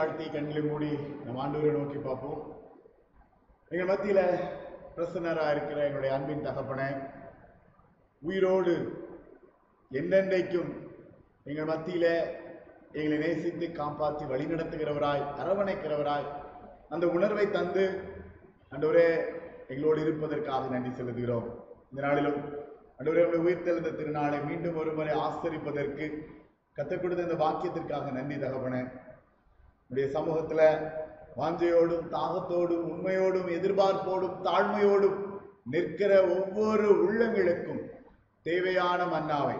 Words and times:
தாழ்த்தி 0.00 0.26
கண்களை 0.34 0.60
மூடி 0.66 0.90
நம்ம 1.24 1.40
ஆண்டவரை 1.44 1.70
நோக்கி 1.76 1.98
பார்ப்போம். 2.04 2.38
எங்கள் 3.70 3.88
மத்தியில 3.90 4.20
பிரசன்னரா 4.94 5.44
இருக்கிற 5.54 5.78
எங்களுடைய 5.86 6.12
அன்பின் 6.16 6.46
தகப்பனை 6.46 6.86
உயிரோடு 8.22 8.74
என்றென்றைக்கும் 9.90 10.70
எங்கள் 11.48 11.68
மத்தியில 11.72 12.06
எங்களை 13.00 13.18
நேசித்து 13.24 13.66
காப்பாற்றி 13.80 14.24
வழிநடத்துகிறவராய் 14.32 15.26
அரவணைக்கிறவராய் 15.42 16.26
அந்த 16.96 17.06
உணர்வை 17.16 17.46
தந்து 17.50 17.84
அன்றுவரே 18.72 19.06
எங்களோடு 19.72 20.00
இருப்பதற்காக 20.06 20.72
நன்றி 20.74 20.92
செலுத்துகிறோம். 20.94 21.46
இந்த 21.90 22.00
நாளிலும் 22.06 22.40
ஆண்டவரே 22.96 23.26
உடைய 23.28 23.44
உயிர்த்தெழுந்த 23.46 23.92
திருநாளை 24.00 24.40
மீண்டும் 24.48 24.80
ஒருமுறை 24.82 25.14
ஆசரிப்பதற்கு 25.26 26.08
கற்றுக் 26.76 27.04
கொடுத்த 27.04 27.28
இந்த 27.28 27.38
வாக்கியத்திற்காக 27.44 28.10
நன்றி 28.18 28.38
தகப்பனே. 28.46 28.82
நம்முடைய 29.90 30.08
சமூகத்துல 30.18 30.62
வாஞ்சையோடும் 31.38 32.04
தாகத்தோடும் 32.16 32.84
உண்மையோடும் 32.90 33.48
எதிர்பார்ப்போடும் 33.56 34.36
தாழ்மையோடும் 34.46 35.16
நிற்கிற 35.64 36.12
ஒவ்வொரு 36.34 36.86
உள்ளங்களுக்கும் 37.04 37.80
தேவையான 38.46 39.00
மன்னாவை 39.04 39.56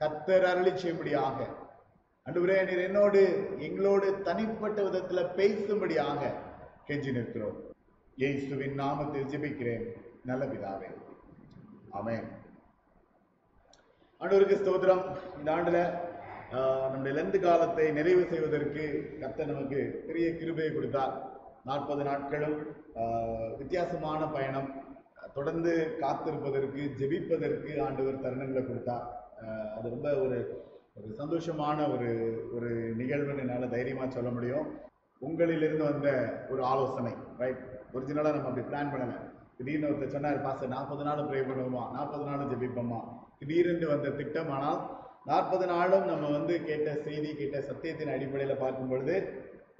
கத்தர் 0.00 0.46
அருளி 0.50 0.72
செய்யும்படியாக. 0.76 1.38
அன்றுவரே 2.26 2.58
நீர் 2.68 2.82
என்னோடு 2.86 3.20
எங்களோடு 3.58 4.08
தனிப்பட்ட 4.22 4.78
விதத்தில் 4.82 5.30
பேசும்படியாக 5.38 6.32
கெஞ்சி 6.88 7.12
நிற்கிறோம். 7.12 7.58
இயேசுவின் 8.16 8.80
நாமத்தில் 8.80 9.30
ஜெபிக்கிறேன். 9.32 9.86
நல்ல 10.24 10.44
பிதாவே. 10.44 10.90
அமேன் 11.98 12.26
ஆண்டவருக்கு 14.20 14.62
ஸ்தோத்திரம். 14.62 15.04
இந்த 15.38 15.50
ஆண்டுல 15.56 15.80
நம்முடைய 16.52 17.12
லெந்து 17.16 17.38
காலத்தை 17.40 17.86
நிறைவு 17.96 18.22
செய்வதற்கு 18.30 18.82
கர்த்தர் 19.22 19.50
நமக்கு 19.50 19.80
பெரிய 20.06 20.26
கிருபையை 20.36 20.70
கொடுத்தார். 20.74 21.14
நாற்பது 21.68 22.02
நாட்களும் 22.08 22.56
வித்தியாசமான 23.60 24.20
பயணம். 24.36 24.68
தொடர்ந்து 25.36 25.72
காத்திருப்பதற்கு 26.02 26.82
ஜெபிப்பதற்கு 27.00 27.72
ஆண்டவர் 27.86 28.22
தருணங்களை 28.24 28.62
கொடுத்தார். 28.66 29.04
அது 29.76 29.92
ரொம்ப 29.94 30.08
ஒரு 30.24 30.38
ஒரு 31.00 31.12
சந்தோஷமான 31.18 31.78
ஒரு 31.94 32.08
ஒரு 32.56 32.70
நிகழ்வுன்னு 33.00 33.42
என்னால் 33.44 33.74
தைரியமாக 33.74 34.08
சொல்ல 34.16 34.30
முடியும். 34.36 34.68
உங்களிலிருந்து 35.20 35.84
வந்த 35.90 36.08
ஒரு 36.52 36.62
ஆலோசனை 36.70 37.12
ரைட் 37.42 37.62
ஒரிஜினலாக 37.96 38.34
நம்ம 38.36 38.50
அப்படி 38.50 38.64
பிளான் 38.70 38.92
பண்ணலை. 38.92 39.18
திடீர்னு 39.58 39.88
ஒருத்தர் 39.90 40.14
சொன்னார் 40.16 40.44
பாச 40.46 40.66
நாற்பது 40.74 41.04
நாள் 41.08 41.28
ப்ரே 41.28 41.42
பண்ணுவோமா? 41.50 41.84
நாற்பது 41.96 42.24
நாள் 42.28 42.50
ஜெபிப்போமா? 42.54 43.00
திடீரென்று 43.38 43.86
வந்த 43.92 44.10
திட்டம் 44.20 44.50
ஆனால் 44.56 44.80
நாற்பது 45.28 45.64
நாளும் 45.72 46.08
நம்ம 46.10 46.26
வந்து 46.36 46.54
கேட்ட 46.68 46.88
செய்தி 47.06 47.30
கேட்ட 47.38 47.58
சத்தியத்தின் 47.68 48.12
அடிப்படையில் 48.14 48.60
பார்க்கும் 48.62 48.90
பொழுது 48.90 49.16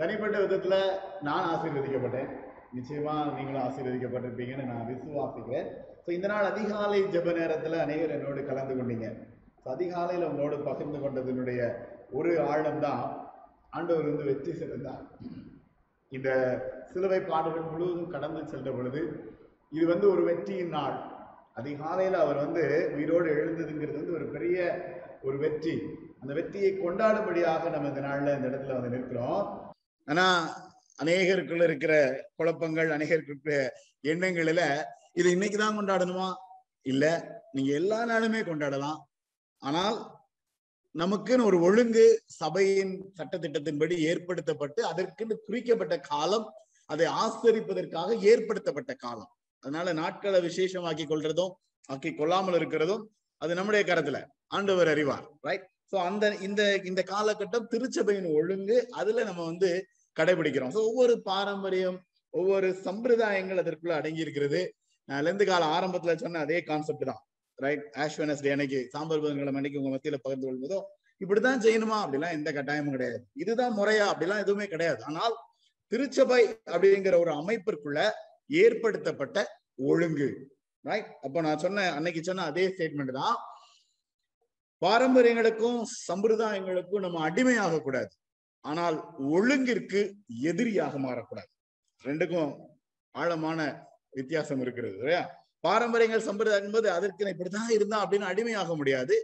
தனிப்பட்ட 0.00 0.36
விதத்தில் 0.42 0.80
நான் 1.28 1.48
ஆசீர்வதிக்கப்பட்டேன். 1.52 2.30
நிச்சயமாக 2.76 3.30
நீங்களும் 3.36 3.64
ஆசீர்வதிக்கப்பட்டிருப்பீங்கன்னு 3.66 4.70
நான் 4.72 4.88
விசுவாசிக்கிறேன். 4.90 5.68
ஸோ 6.04 6.08
இந்த 6.16 6.26
நாள் 6.32 6.50
அதிகாலை 6.52 7.00
ஜெப 7.14 7.32
நேரத்தில் 7.40 7.76
அநேகர் 7.84 8.14
என்னோடு 8.16 8.42
கலந்து 8.50 8.74
கொண்டீங்க. 8.78 9.08
ஸோ 9.62 9.66
அதிகாலையில் 9.76 10.28
உங்களோடு 10.30 10.58
பகிர்ந்து 10.68 10.98
கொண்டதனுடைய 11.04 11.60
ஒரு 12.18 12.32
ஆழம் 12.50 12.82
தான் 12.86 13.02
ஆண்டவர் 13.76 14.10
வந்து 14.10 14.28
வெற்றி 14.30 14.52
சிறந்தார். 14.60 15.02
இந்த 16.12 16.28
சிலுவை 16.90 17.20
பாடுகள் 17.30 17.70
முழுவதும் 17.72 18.12
கடந்து 18.14 18.42
சென்ற 18.52 18.70
பொழுது 18.76 19.00
இது 19.76 19.84
வந்து 19.92 20.06
ஒரு 20.12 20.22
வெற்றியின் 20.28 20.74
நாள். 20.76 20.96
அதிகாலையில் 21.60 22.16
அவர் 22.22 22.38
வந்து 22.44 22.64
உயிரோடு 22.96 23.28
எழுந்ததுங்கிறது 23.40 24.00
வந்து 24.00 24.16
ஒரு 24.18 24.26
பெரிய 24.34 24.58
ஒரு 25.22 25.38
வெற்றி. 25.38 25.82
அந்த 26.20 26.34
வெற்றியை 26.34 26.72
கொண்டாடும்படியாக 26.72 27.70
நம்ம 27.70 27.88
இந்த 27.88 28.00
நாள்ல 28.00 28.36
இந்த 28.36 28.48
இடத்துல 28.48 28.80
வந்து 28.80 28.98
நிற்கிறோம். 28.98 29.74
ஆனா 30.04 30.26
அநேகருக்குள்ள 31.02 31.62
இருக்கிற 31.62 32.22
குழப்பங்கள் 32.36 32.90
அநேகருக்கு 32.90 33.70
எண்ணங்கள்ல 34.04 34.62
எண்ணங்களில 34.62 34.84
இது 35.12 35.34
இன்னைக்குதான் 35.36 35.78
கொண்டாடணுமா? 35.78 36.34
இல்ல 36.82 37.04
நீங்க 37.52 37.72
எல்லா 37.72 38.06
நாளுமே 38.06 38.40
கொண்டாடலாம். 38.40 38.98
ஆனால் 39.58 39.98
நமக்குன்னு 40.98 41.44
ஒரு 41.44 41.60
ஒழுங்கு 41.60 42.22
சபையின் 42.26 43.12
சட்டத்திட்டத்தின்படி 43.16 43.96
ஏற்படுத்தப்பட்டு 43.98 44.80
அதற்குன்னு 44.92 45.34
குறிக்கப்பட்ட 45.46 45.98
காலம் 45.98 46.54
அதை 46.86 47.06
ஆசரிப்பதற்காக 47.06 48.18
ஏற்படுத்தப்பட்ட 48.20 48.94
காலம். 48.94 49.30
அதனால 49.60 49.92
நாட்களை 49.92 50.40
விசேஷமாக்கி 50.40 51.04
கொள்றதும் 51.08 51.54
ஆக்கி 51.86 52.14
கொள்ளாமல் 52.14 52.54
இருக்கிறதும் 52.54 53.04
அது 53.42 53.52
நம்முடைய 53.54 53.82
கரத்துல. 53.90 54.18
ஆண்டவர் 54.56 54.90
அறிவார் 54.94 55.26
ரைட் 55.48 55.66
சோ 55.92 55.96
அந்த 56.08 56.24
இந்த 56.46 56.62
இந்த 56.84 57.00
காலகட்டம் 57.12 57.68
திருச்சபையின் 57.72 58.28
ஒழுங்கு 58.38 58.76
அதுல 59.00 59.24
நம்ம 59.24 59.40
வந்து 59.44 59.70
கடைபிடிக்கிறோம். 60.16 60.72
சோ 60.76 60.80
ஒவ்வொரு 60.90 61.14
பாரம்பரியம் 61.30 61.98
ஒவ்வொரு 62.34 62.68
சம்பிரதாயங்கள் 62.86 63.60
அதற்குள்ள 63.62 63.94
அடங்கி 64.00 64.24
இருக்கிறது 64.26 64.60
நான் 65.08 65.24
லெந்து 65.26 65.44
கால 65.44 65.66
ஆரம்பத்துல 65.76 66.14
சொன்ன 66.16 66.40
அதே 66.40 66.58
கான்செப்ட் 66.62 67.08
தான் 67.10 67.20
ரைட் 67.58 67.84
ஆஷ் 68.02 68.18
வெனஸ்டே 68.22 68.50
அன்னைக்கு 68.54 68.80
சாம்பார் 68.94 69.22
புதன்கிழமை 69.22 69.58
அன்னைக்கு 69.60 69.80
உங்க 69.82 69.92
மத்தியில 69.94 70.18
பகிர்ந்து 70.24 70.48
கொள்வதோ 70.48 70.80
இப்படிதான் 71.20 71.62
செய்யணுமா? 71.64 71.96
அப்படிலாம் 72.04 72.34
எந்த 72.38 72.50
கட்டாயமும் 72.52 72.94
கிடையாது. 72.96 73.18
இதுதான் 73.34 73.74
முறையா? 73.78 74.04
அப்படிலாம் 74.12 74.42
எதுவுமே 74.44 74.66
கிடையாது. 74.66 75.00
ஆனால் 75.08 75.34
திருச்சபை 75.92 76.42
அப்படிங்கிற 76.72 77.14
ஒரு 77.24 77.32
அமைப்பிற்குள்ள 77.40 78.00
ஏற்படுத்தப்பட்ட 78.50 79.38
ஒழுங்கு. 79.88 80.28
ரைட் 80.84 81.08
அப்போ 81.26 81.38
நான் 81.46 81.62
சொன்ன 81.64 81.84
அன்னைக்கு 81.96 82.20
சொன்ன 82.28 82.46
அதே 82.50 82.64
ஸ்டேட்மெண்ட் 82.72 83.18
தான். 83.20 83.36
பாரம்பரியங்களுக்கும் 84.82 85.80
சம்பிரதாயங்களுக்கும் 86.08 87.04
நம்ம 87.06 87.22
அடிமையாக 87.28 87.80
கூடாது. 87.86 88.12
ஆனால் 88.64 88.96
ஒழுங்கிற்கு 89.36 90.00
எதிரியாக 90.50 90.94
மாறக்கூடாது. 91.06 91.50
ரெண்டுக்கும் 92.04 92.52
ஆழமான 93.14 93.60
வித்தியாசம் 94.18 94.62
இருக்கிறது 94.64 94.96
இல்லையா? 95.00 95.22
பாரம்பரியங்கள் 95.66 96.28
சம்பிரதாயம் 96.28 96.66
என்பது 96.68 96.88
அதற்கு 96.96 97.32
இப்படித்தான் 97.34 97.74
இருந்தா 97.76 97.98
அப்படின்னு 98.04 98.30
அடிமையாக 98.32 98.74
முடியாது. 98.80 99.16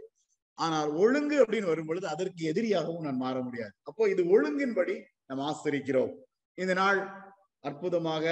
ஆனால் 0.57 0.89
ஒழுங்கு 1.03 1.37
அப்படின்னு 1.43 1.71
வரும்பொழுது 1.71 2.05
அதற்கு 2.13 2.41
எதிரியாகவும் 2.51 3.05
நான் 3.07 3.23
மாற 3.25 3.37
முடியாது. 3.47 3.73
அப்போ 3.89 4.03
இது 4.13 4.21
ஒழுங்கின்படி 4.35 4.95
நாம் 5.29 5.45
ஆசிரிக்கிறோம். 5.49 6.13
இந்த 6.57 6.73
நாள் 6.81 6.99
அற்புதமாக 7.63 8.25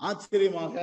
ஆச்சரியமாக 0.00 0.74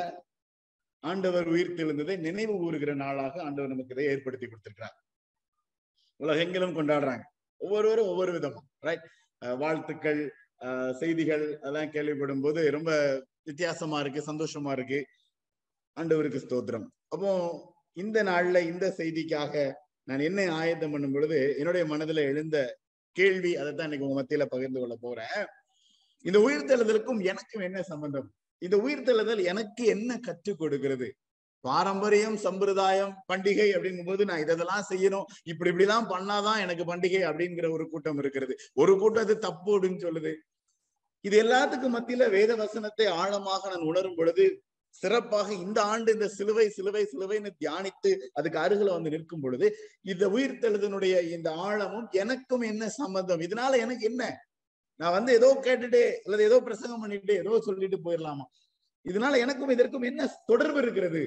ஆண்டவர் 1.04 1.48
உயிர் 1.54 1.76
தெழுந்ததை 1.80 2.16
நினைவு 2.28 2.54
கூறுகிற 2.64 2.92
நாளாக 3.04 3.36
ஆண்டவர் 3.46 3.74
நமக்கு 3.74 3.96
இதை 3.96 4.06
ஏற்படுத்தி 4.14 4.46
கொடுத்திருக்கிறார். 4.48 4.96
உலகெங்கிலும் 6.20 6.78
கொண்டாடுறாங்க. 6.78 7.24
ஒவ்வொருவரும் 7.62 8.10
ஒவ்வொரு 8.12 8.32
விதமா 8.38 8.62
ரைட் 8.88 9.06
வாழ்த்துக்கள் 9.64 10.22
செய்திகள் 11.02 11.46
அதெல்லாம் 11.62 11.92
கேள்விப்படும் 11.96 12.44
போது 12.46 12.62
ரொம்ப 12.76 12.92
வித்தியாசமா 13.50 13.98
இருக்கு 14.04 14.22
சந்தோஷமா 14.30 14.72
இருக்கு. 14.78 15.00
ஆண்டவருக்கு 15.98 16.40
ஸ்தோத்திரம். 16.46 16.88
அப்போ 17.14 17.30
இந்த 18.04 18.18
நாள்ல 18.30 18.58
இந்த 18.72 18.86
செய்திக்காக 18.98 19.54
நான் 20.10 20.26
என்ன 20.30 20.42
ஆயத்தம் 20.62 20.94
பண்ணும் 20.94 21.16
பொழுது 21.16 21.38
என்னுடைய 21.60 21.84
மனதுல 21.94 22.24
எழுந்த 22.32 22.58
கேள்வி 23.16 23.52
அதைத்தான் 23.62 23.88
இன்னைக்கு 23.88 24.08
உங்க 24.08 24.18
மத்தியில 24.20 24.46
பகிர்ந்து 24.54 24.80
கொள்ள 24.82 24.96
போறேன். 25.06 25.40
இந்த 26.26 26.38
உயிர்த்தெழுதலுக்கும் 26.48 27.22
எனக்கும் 27.32 27.66
என்ன 27.68 27.80
சம்பந்தம்? 27.92 28.28
இந்த 28.62 28.78
உயிர்த்தெழுதல் 28.78 29.44
எனக்கு 29.44 29.86
என்ன 29.86 30.20
கற்றுக் 30.20 30.58
கொடுக்கிறது? 30.58 31.08
பாரம்பரியம் 31.64 32.38
சம்பிரதாயம் 32.38 33.14
பண்டிகை 33.34 33.68
அப்படிங்கும் 33.76 34.06
போது 34.06 34.26
நான் 34.26 34.40
இதெல்லாம் 34.40 34.86
செய்யணும். 34.90 35.26
இப்படி 35.44 35.70
இப்படிலாம் 35.72 36.08
பண்ணாதான் 36.10 36.60
எனக்கு 36.60 36.84
பண்டிகை 36.84 37.22
அப்படிங்கிற 37.30 37.72
ஒரு 37.72 37.90
கூட்டம் 37.90 38.18
இருக்கிறது. 38.18 38.56
ஒரு 38.74 38.98
கூட்டம் 38.98 39.24
அது 39.24 39.38
தப்பு 39.38 39.78
அப்படின்னு 39.78 40.02
சொல்லுது. 40.02 40.34
இது 41.26 41.44
எல்லாத்துக்கும் 41.44 41.96
மத்தியில 41.98 42.30
வேத 42.30 42.56
வசனத்தை 42.56 43.06
ஆழமாக 43.06 43.70
நான் 43.70 43.82
உணரும் 43.82 44.16
பொழுது 44.16 44.46
சிறப்பாக 44.92 45.54
இந்த 45.54 45.84
ஆண்டு 45.84 46.14
இந்த 46.14 46.28
சிலுவை 46.28 46.70
சிலுவை 46.70 47.08
சிலுவைன்னு 47.12 47.50
தியானித்து 47.60 48.12
அதுக்கு 48.34 48.60
அருகில 48.60 48.94
வந்து 48.94 49.10
நிற்கும் 49.10 49.42
பொழுது 49.42 49.68
இந்த 50.02 50.28
உயிர்த்தெழுதனுடைய 50.28 51.16
இந்த 51.30 51.50
ஆழமும் 51.52 52.08
எனக்கும் 52.12 52.62
என்ன 52.62 52.90
சம்பந்தம்? 52.90 53.40
இதனால 53.40 53.78
எனக்கு 53.78 54.06
என்ன? 54.06 54.24
நான் 55.00 55.12
வந்து 55.12 55.34
ஏதோ 55.34 55.62
கேட்டுட்டு 55.64 56.02
அல்லது 56.26 56.44
ஏதோ 56.44 56.62
பிரசங்கம் 56.62 57.00
பண்ணிட்டு 57.00 57.34
ஏதோ 57.34 57.60
சொல்லிட்டு 57.60 57.98
போயிடலாமா 57.98 58.46
இதனால 59.06 59.38
எனக்கும் 59.38 59.70
இதற்கும் 59.70 60.02
என்ன 60.02 60.28
தொடர்பு 60.46 60.80
இருக்கிறது? 60.82 61.22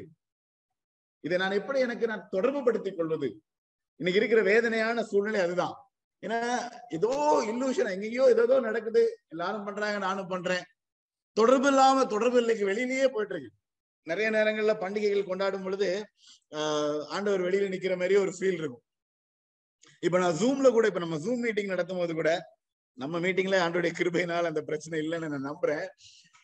இதை 1.24 1.38
நான் 1.38 1.52
எப்படி 1.52 1.80
எனக்கு 1.80 2.06
நான் 2.06 2.28
தொடர்பு 2.30 2.64
படுத்திக் 2.64 2.96
கொள்வது? 2.96 3.28
இன்னைக்கு 3.96 4.20
இருக்கிற 4.20 4.42
வேதனையான 4.42 5.02
சூழ்நிலை 5.02 5.40
அதுதான். 5.40 5.74
ஏன்னா 6.22 6.38
ஏதோ 6.88 7.10
இல்லூஷன் 7.46 7.92
எங்கேயோ 7.92 8.24
ஏதோ 8.28 8.60
நடக்குது. 8.60 9.02
எல்லாரும் 9.28 9.64
பண்றாங்க 9.64 9.98
நானும் 9.98 10.26
பண்றேன். 10.26 10.64
தொடர்பு 11.36 11.68
இல்லாம 11.68 12.04
தொடர்பு 12.06 12.38
இல்லைக்கு 12.40 12.64
வெளியிலேயே 12.64 13.08
போயிட்டு 13.08 13.34
இருக்கு 13.34 13.50
நிறைய 14.06 14.30
நேரங்கள்ல 14.30 14.78
பண்டிகைகள் 14.78 15.24
கொண்டாடும் 15.24 15.62
பொழுது 15.62 15.88
ஆஹ் 16.52 17.02
ஆண்டவர் 17.06 17.40
வெளியில 17.40 17.68
நிக்கிற 17.68 17.96
மாதிரியே 17.96 18.20
ஒரு 18.20 18.30
ஃபீல் 18.30 18.60
இருக்கும். 18.60 18.84
இப்ப 20.00 20.18
நான் 20.18 20.32
ஜூம்ல 20.32 20.70
கூட 20.70 20.86
இப்ப 20.86 20.98
நம்ம 20.98 21.16
ஜூம் 21.16 21.38
மீட்டிங் 21.38 21.66
நடத்தும் 21.66 21.96
போது 21.96 22.14
கூட 22.14 22.30
நம்ம 22.94 23.18
மீட்டிங்ல 23.20 23.58
ஆண்டோடைய 23.64 23.92
கிருபையினால் 23.98 24.48
அந்த 24.50 24.60
பிரச்சனை 24.62 25.00
இல்லைன்னு 25.00 25.28
நான் 25.28 25.48
நம்புறேன். 25.50 25.86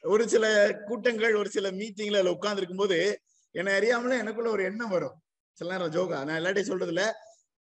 ஒரு 0.02 0.28
சில 0.28 0.72
கூட்டங்கள் 0.87 1.34
ஒரு 1.34 1.48
சில 1.48 1.70
மீட்டிங்ல 1.70 2.14
அதுல 2.14 2.31
உட்கார்ந்து 2.31 2.62
இருக்கும்போது 2.62 3.20
என்னை 3.50 3.75
அறியாமலே 3.75 4.19
எனக்குள்ள 4.19 4.50
ஒரு 4.50 4.62
எண்ணம் 4.64 4.88
வரும். 4.88 5.16
சில 5.52 5.70
நேரம் 5.72 5.93
ஜோகா 5.93 6.25
நான் 6.25 6.38
எல்லாட்டையும் 6.40 6.70
சொல்றதுல 6.72 7.04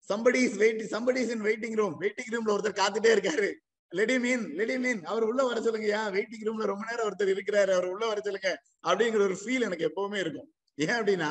somebody 0.09 0.35
is 0.35 0.57
waiting 0.59 0.91
somebody 0.95 1.15
is 1.15 1.29
in 1.29 1.41
waiting 1.41 1.75
room 1.75 2.01
waiting 2.01 2.33
ரூம்ல 2.33 2.53
ஒருத்தர் 2.55 2.79
காத்துட்டே 2.81 3.11
இருக்காரு. 3.17 3.49
லெடி 3.91 4.19
மீன் 4.19 4.43
லெடி 4.59 4.79
மீன் 4.79 5.03
அவர் 5.03 5.23
உள்ள 5.23 5.43
வர 5.43 5.59
சொல்லுங்கயா 5.59 6.01
வெயிட்டிங் 6.15 6.45
ரூம்ல 6.47 6.65
ரொம்ப 6.71 6.85
நேரம் 6.89 7.07
ஒருத்தர் 7.09 7.33
இருக்கிறாரு 7.35 7.71
அவர் 7.71 7.85
உள்ள 7.85 8.05
வர 8.07 8.19
சொல்லுங்க 8.23 8.51
அப்படிங்கிற 8.87 9.21
ஒரு 9.29 9.37
ஃபீல் 9.45 9.67
எனக்கு 9.67 9.91
எப்பவுமே 9.91 10.19
இருக்கும். 10.19 10.49
ஏன் 10.83 10.97
அப்படின்னா 10.97 11.29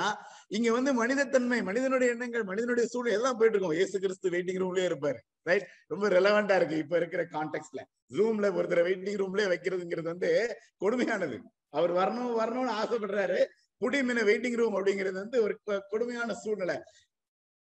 இங்க 0.57 0.69
வந்து 0.77 0.91
மனிதத்தன்மை 0.95 1.59
மனிதனுடைய 1.69 2.13
எண்ணங்கள் 2.15 2.45
மனிதனுடைய 2.51 2.85
சூழ்நிலை 2.93 3.17
எல்லாம் 3.19 3.37
போயிட்டு 3.39 3.59
இருக்கும். 3.59 3.79
ஏசு 3.83 3.97
கிறிஸ்து 4.05 4.33
வெயிட்டிங் 4.35 4.61
ரூம்லயே 4.63 4.87
இருப்பாரு 4.91 5.21
ரைட் 5.49 5.67
ரொம்ப 5.93 6.09
ரெலவெண்டா 6.17 6.57
இருக்கு. 6.61 6.77
இப்ப 6.85 6.97
இருக்கிற 6.97 7.23
கான்டெக்ட்ல 7.35 7.83
ஜூம்ல 8.17 8.49
ஒருத்தர் 8.59 8.87
வெயிட்டிங் 8.89 9.21
ரூம்லயே 9.23 9.49
வைக்கிறதுங்கிறது 9.53 10.09
வந்து 10.13 10.31
கொடுமையானது. 10.85 11.39
அவர் 11.79 11.93
வரணும் 12.01 12.37
வரணும்னு 12.41 12.75
ஆசைப்படுறாரு. 12.83 13.41
புடிமின 13.83 14.23
வெயிட்டிங் 14.31 14.59
ரூம் 14.61 14.77
அப்படிங்கிறது 14.77 15.19
வந்து 15.23 15.39
ஒரு 15.43 15.55
கொடுமையான 15.89 16.35
சூழ்நிலை. 16.45 16.77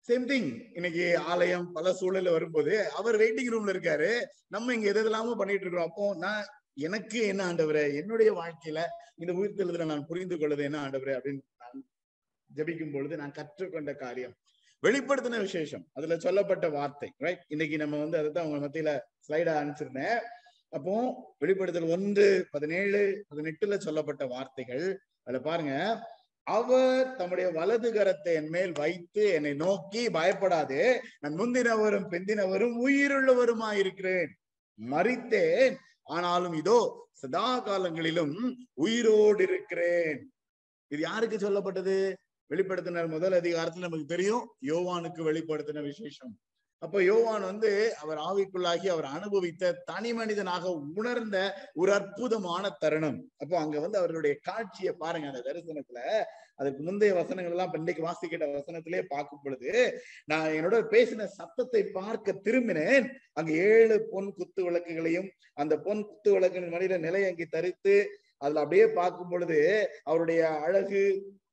சேம் 0.10 0.26
திங் 0.32 0.50
இன்னைக்கு 0.74 1.06
ஆலயம் 1.34 1.68
பல 1.72 1.92
சூழல்ல 2.00 2.32
வரும்போது 2.32 2.74
அவர் 3.00 3.16
வெயிட்டிங் 3.22 3.52
ரூம்ல 3.54 3.74
இருக்காரு. 3.76 4.10
நம்ம 4.48 4.74
இங்க 4.76 4.88
எது 4.92 5.02
எதெல்லாமோ 5.04 5.36
பண்ணிட்டு 5.42 5.66
இருக்கிறோம். 5.66 5.90
அப்போ 5.90 6.08
நான் 6.26 6.44
எனக்கு 6.88 7.20
என்ன 7.32 7.42
ஆண்டவரே? 7.50 7.86
என்னுடைய 8.02 8.30
வாழ்க்கையில 8.40 8.82
இந்த 9.22 9.32
உயிர்த்தெழுதுல 9.40 9.86
நான் 9.92 10.08
புரிந்து 10.10 10.36
கொள்வது 10.38 10.64
என்ன 10.64 10.78
ஆண்டவரே 10.86 11.14
அப்படின்னு 11.18 11.42
ஜெபிக்கும் 12.56 12.94
பொழுது 12.94 13.18
நான் 13.18 13.32
கற்றுக்கொண்ட 13.32 13.94
காரியம். 13.94 14.34
வெளிப்படுத்தின 14.84 15.40
விசேஷம். 15.40 15.84
அதுல 15.94 16.18
சொல்லப்பட்ட 16.18 16.70
வார்த்தை 16.70 17.10
ரைட் 17.18 17.44
இன்னைக்கு 17.48 17.78
நம்ம 17.78 18.00
வந்து 18.00 18.18
அதை 18.18 18.32
தான் 18.32 18.46
உங்க 18.46 18.60
மத்தியில 18.66 18.92
ஸ்லைடா 19.28 19.54
அனுப்பிச்சிருந்தேன். 19.60 20.20
அப்போ 20.70 20.94
வெளிப்படுத்தல் 21.40 21.94
ஒன்று 21.96 22.48
பதினேழு 22.52 23.26
பதினெட்டுல 23.30 23.78
சொல்லப்பட்ட 23.78 24.26
வார்த்தைகள். 24.26 24.86
அதுல 25.24 25.40
பாருங்க 25.44 25.74
அவர் 26.48 27.16
தம்முடைய 27.16 27.52
வலது 27.52 27.90
கரத்தை 27.94 28.32
என் 28.34 28.50
மேல் 28.50 28.72
வைத்து 28.72 29.26
என்னை 29.32 29.54
நோக்கி 29.54 30.02
பயப்படாது. 30.08 30.80
நான் 31.20 31.40
முந்தினவரும் 31.40 32.08
பிந்தினவரும் 32.10 32.76
உயிருள்ளவருமாயிருக்கிறேன் 32.86 34.32
மறித்தேன். 34.80 35.76
ஆனாலும் 36.04 36.54
இதோ 36.54 36.80
சதா 37.12 37.60
காலங்களிலும் 37.60 38.36
உயிரோடு 38.74 39.44
இருக்கிறேன். 39.44 40.20
இது 40.88 41.02
யாருக்கு 41.02 41.38
சொல்லப்பட்டது? 41.38 41.98
வெளிப்படுத்தினர் 42.52 43.08
முதல் 43.08 43.36
அதிகாரத்துல 43.42 43.88
நமக்கு 43.88 44.06
தெரியும். 44.06 44.44
யோவானுக்கு 44.66 45.22
வெளிப்படுத்தின 45.30 45.84
விசேஷம். 45.84 46.34
அப்ப 46.82 47.04
யோவான் 47.04 47.42
வந்து 47.42 47.70
அவர் 48.02 48.20
ஆவிக்குள்ளாகி 48.20 48.88
அவர் 48.88 49.06
அனுபவித்த 49.06 49.72
தனி 49.86 50.14
மனிதனாக 50.14 50.72
உணர்ந்த 50.96 51.38
ஒரு 51.74 51.92
அற்புதமான 51.94 52.72
தருணம். 52.80 53.20
அப்போ 53.38 53.56
அங்க 53.60 53.80
வந்து 53.80 53.98
அவருடைய 53.98 54.36
காட்சியை 54.42 54.94
பாருங்க. 54.94 55.28
அந்த 55.28 55.44
தரிசனத்துல 55.46 56.00
அதுக்கு 56.56 56.82
முந்தைய 56.84 57.14
வசனங்கள் 57.14 57.52
எல்லாம் 57.52 57.74
இன்னைக்கு 57.74 58.02
வாசிக்கிட்ட 58.04 58.48
வசனத்திலே 58.58 59.02
பார்க்கும் 59.08 59.44
பொழுது 59.44 59.72
நான் 60.26 60.50
என்னோட 60.50 60.80
பேசின 60.94 61.28
சத்தத்தை 61.38 61.84
பார்க்க 61.84 62.42
திரும்பினேன். 62.44 63.08
அங்க 63.34 63.52
ஏழு 63.52 63.96
பொன் 64.12 64.30
குத்து 64.34 64.64
விளக்குகளையும் 64.64 65.30
அந்த 65.54 65.78
பொன் 65.80 66.04
குத்து 66.08 66.32
விளக்கின் 66.32 66.70
மனித 66.70 66.98
நிலையங்கி 66.98 67.46
தரித்து 67.46 67.96
அதுல 68.38 68.60
அப்படியே 68.60 68.86
பார்க்கும் 68.88 69.30
பொழுது 69.30 69.60
அவருடைய 70.04 70.42
அழகு 70.60 71.02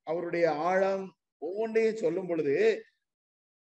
அவருடைய 0.03 0.51
ஆழம் 0.51 1.05
ஒவ்வொன்றையும் 1.37 1.95
சொல்லும் 1.95 2.27
பொழுது 2.27 2.55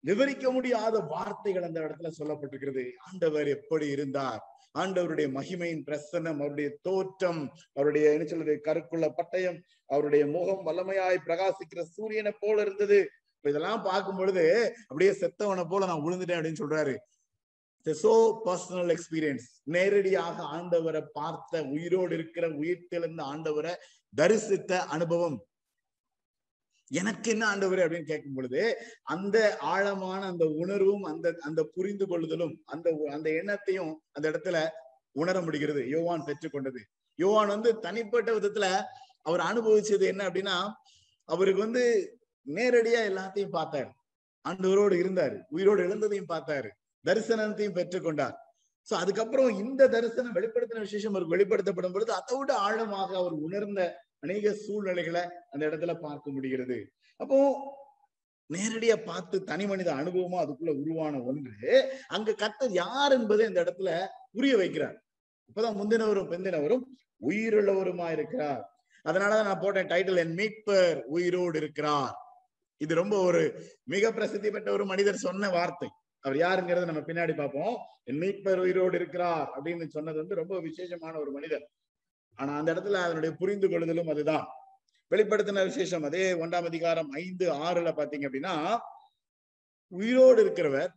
விவரிக்க 0.03 0.51
முடியாத 0.51 0.99
வார்த்தைகள் 0.99 1.63
அந்த 1.63 1.79
இடத்துல 1.79 2.09
சொல்லப்பட்டிருக்கிறது. 2.17 2.83
ஆண்டவர் 2.97 3.47
எப்படி 3.47 3.87
இருந்தார்? 3.87 4.41
ஆண்டவருடைய 4.79 5.27
மகிமையின் 5.37 5.83
பிரசனம் 5.87 6.39
அவருடைய 6.41 6.69
தோற்றம் 6.81 7.41
அவருடைய 7.73 8.11
என்ன 8.11 8.25
சொல்றது 8.25 8.61
கருக்குள்ள 8.63 9.07
பட்டயம் 9.17 9.59
அவருடைய 9.85 10.27
முகம் 10.27 10.65
வல்லமையாய் 10.65 11.25
பிரகாசிக்கிற 11.25 11.81
சூரியனை 11.95 12.31
போல 12.39 12.61
இருந்தது. 12.61 12.99
இதெல்லாம் 13.41 13.83
பார்க்கும் 13.83 14.15
பொழுது 14.15 14.43
அப்படியே 14.87 15.11
செத்தவனை 15.11 15.63
போல 15.69 15.85
நான் 15.85 16.05
விழுந்துட்டேன் 16.05 16.39
அப்படின்னு 16.39 16.63
சொல்றாரு. 16.63 16.95
சோ 17.85 18.11
பர்சனல் 18.45 18.91
எக்ஸ்பீரியன்ஸ் 18.95 19.47
நேரடியாக 19.63 20.43
ஆண்டவரை 20.57 21.01
பார்த்த 21.13 21.63
உயிரோடு 21.63 22.13
இருக்கிற 22.13 22.49
உயிர் 22.49 22.87
தெளிந்த 22.89 23.23
ஆண்டவரை 23.23 23.73
தரிசித்த 24.17 24.79
அனுபவம். 24.95 25.37
எனக்கு 26.93 27.27
என்ன 27.31 27.43
ஆண்டவர் 27.47 27.81
அப்படின்னு 27.83 28.11
கேட்கும் 28.11 28.33
பொழுது 28.33 28.61
அந்த 29.13 29.37
ஆழமான 29.73 30.21
அந்த 30.25 30.45
உணர்வும் 30.63 31.05
அந்த 31.11 31.27
அந்த 31.39 31.61
புரிந்து 31.75 32.05
கொள்ளுதலும் 32.07 32.53
அந்த 32.65 32.87
அந்த 33.11 33.27
எண்ணத்தையும் 33.39 33.93
அந்த 34.11 34.25
இடத்துல 34.31 34.57
உணர 35.11 35.35
முடிகிறது. 35.41 35.81
யோவான் 35.89 36.27
பெற்றுக்கொண்டது. 36.27 36.81
யோவான் 37.19 37.47
வந்து 37.47 37.71
தனிப்பட்ட 37.79 38.29
விதத்துல 38.31 38.67
அவர் 39.25 39.41
அனுபவிச்சது 39.49 40.05
என்ன 40.11 40.21
அப்படின்னா 40.29 40.55
அவருக்கு 41.29 41.61
வந்து 41.61 41.83
நேரடியா 42.47 43.01
எல்லாத்தையும் 43.09 43.55
பார்த்தாரு. 43.57 43.91
ஆண்டவரோடு 44.45 44.95
இருந்தாரு. 45.03 45.37
உயிரோடு 45.49 45.81
எழுந்ததையும் 45.87 46.31
பார்த்தாரு. 46.33 46.69
தரிசனத்தையும் 47.05 47.77
பெற்றுக்கொண்டார். 47.79 48.35
சோ 48.89 48.93
அதுக்கப்புறம் 48.93 49.51
இந்த 49.63 49.87
தரிசனம் 49.87 50.35
வெளிப்படுத்தின 50.35 50.83
விசேஷம் 50.87 51.13
அவருக்கு 51.13 51.35
வெளிப்படுத்தப்படும் 51.35 51.93
பொழுது 51.93 52.11
அதை 52.13 52.37
விட 52.37 52.51
ஆழமாக 52.65 53.09
அவர் 53.17 53.35
உணர்ந்த 53.45 53.81
அநேக 54.23 54.53
சூழ்நிலைகளை 54.65 55.23
அந்த 55.51 55.63
இடத்துல 55.69 55.93
பார்க்க 56.07 56.35
முடிகிறது. 56.35 56.77
அப்போ 57.19 57.37
நேரடியா 58.49 58.95
பார்த்து 59.05 59.35
தனி 59.43 59.65
மனித 59.65 59.89
அனுபவமா 59.93 60.39
அதுக்குள்ள 60.43 60.71
உருவான 60.81 61.21
ஒன்று 61.29 61.71
அங்க 62.07 62.35
கத்தர் 62.41 62.73
யார் 62.83 63.11
என்பதை 63.11 63.43
இந்த 63.47 63.59
இடத்துல 63.63 63.89
புரிய 64.31 64.53
வைக்கிறார். 64.57 64.97
இப்பதான் 65.49 65.79
முந்தினவரும் 65.79 66.31
பிந்தினவரும் 66.33 66.83
உயிருள்ளவருமா 67.29 68.07
இருக்கிறார். 68.11 68.61
அதனாலதான் 69.05 69.47
நான் 69.49 69.63
போட்டேன் 69.63 69.89
டைட்டில் 69.91 70.21
என் 70.23 70.35
மீட்பர் 70.39 70.99
உயிரோடு 71.15 71.57
இருக்கிறார். 71.57 72.13
இது 72.81 72.93
ரொம்ப 73.01 73.15
ஒரு 73.27 73.41
மிக 73.93 74.11
பிரசித்தி 74.11 74.49
பெற்ற 74.49 74.69
ஒரு 74.71 74.85
மனிதர் 74.91 75.23
சொன்ன 75.25 75.49
வார்த்தை. 75.49 75.89
அவர் 76.23 76.37
யாருங்கிறத 76.37 76.85
நம்ம 76.89 77.01
பின்னாடி 77.07 77.33
பார்ப்போம். 77.35 77.75
என் 78.03 78.21
மீட்பர் 78.23 78.59
உயிரோடு 78.65 78.95
இருக்கிறார் 79.01 79.47
அப்படின்னு 79.55 79.87
சொன்னது 79.95 80.17
வந்து 80.17 80.39
ரொம்ப 80.41 80.55
விசேஷமான 80.67 81.13
ஒரு 81.19 81.31
மனிதர். 81.31 81.65
ஆனா 82.39 82.51
அந்த 82.57 82.73
இடத்துல 82.73 83.01
அதனுடைய 83.01 83.31
புரிந்து 83.35 83.67
கொள்ளுதலும் 83.67 84.09
அதுதான். 84.09 84.45
வெளிப்படுத்தின 85.11 85.63
விசேஷம் 85.63 86.05
அதே 86.05 86.25
ஒன்றாம் 86.33 86.67
அதிகாரம் 86.67 87.09
ஐந்து 87.15 87.45
ஆறுல 87.65 87.89
பாத்தீங்க 87.91 88.27
அப்படின்னா 88.27 88.55
உயிரோடு 89.91 90.39
இருக்கிறவர் 90.41 90.91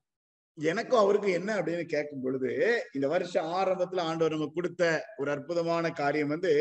எனக்கும் 0.58 1.00
அவருக்கும் 1.00 1.34
என்ன 1.34 1.50
அப்படின்னு 1.56 1.84
கேட்கும் 1.86 2.22
பொழுது 2.22 2.50
இந்த 2.94 3.06
வருஷம் 3.08 3.48
ஆரம்பத்துல 3.52 4.04
ஆண்டவர் 4.04 4.34
நமக்கு 4.34 4.54
கொடுத்த 4.54 4.84
ஒரு 5.16 5.30
அற்புதமான 5.30 5.90
காரியம் 5.92 6.28
வந்து 6.28 6.52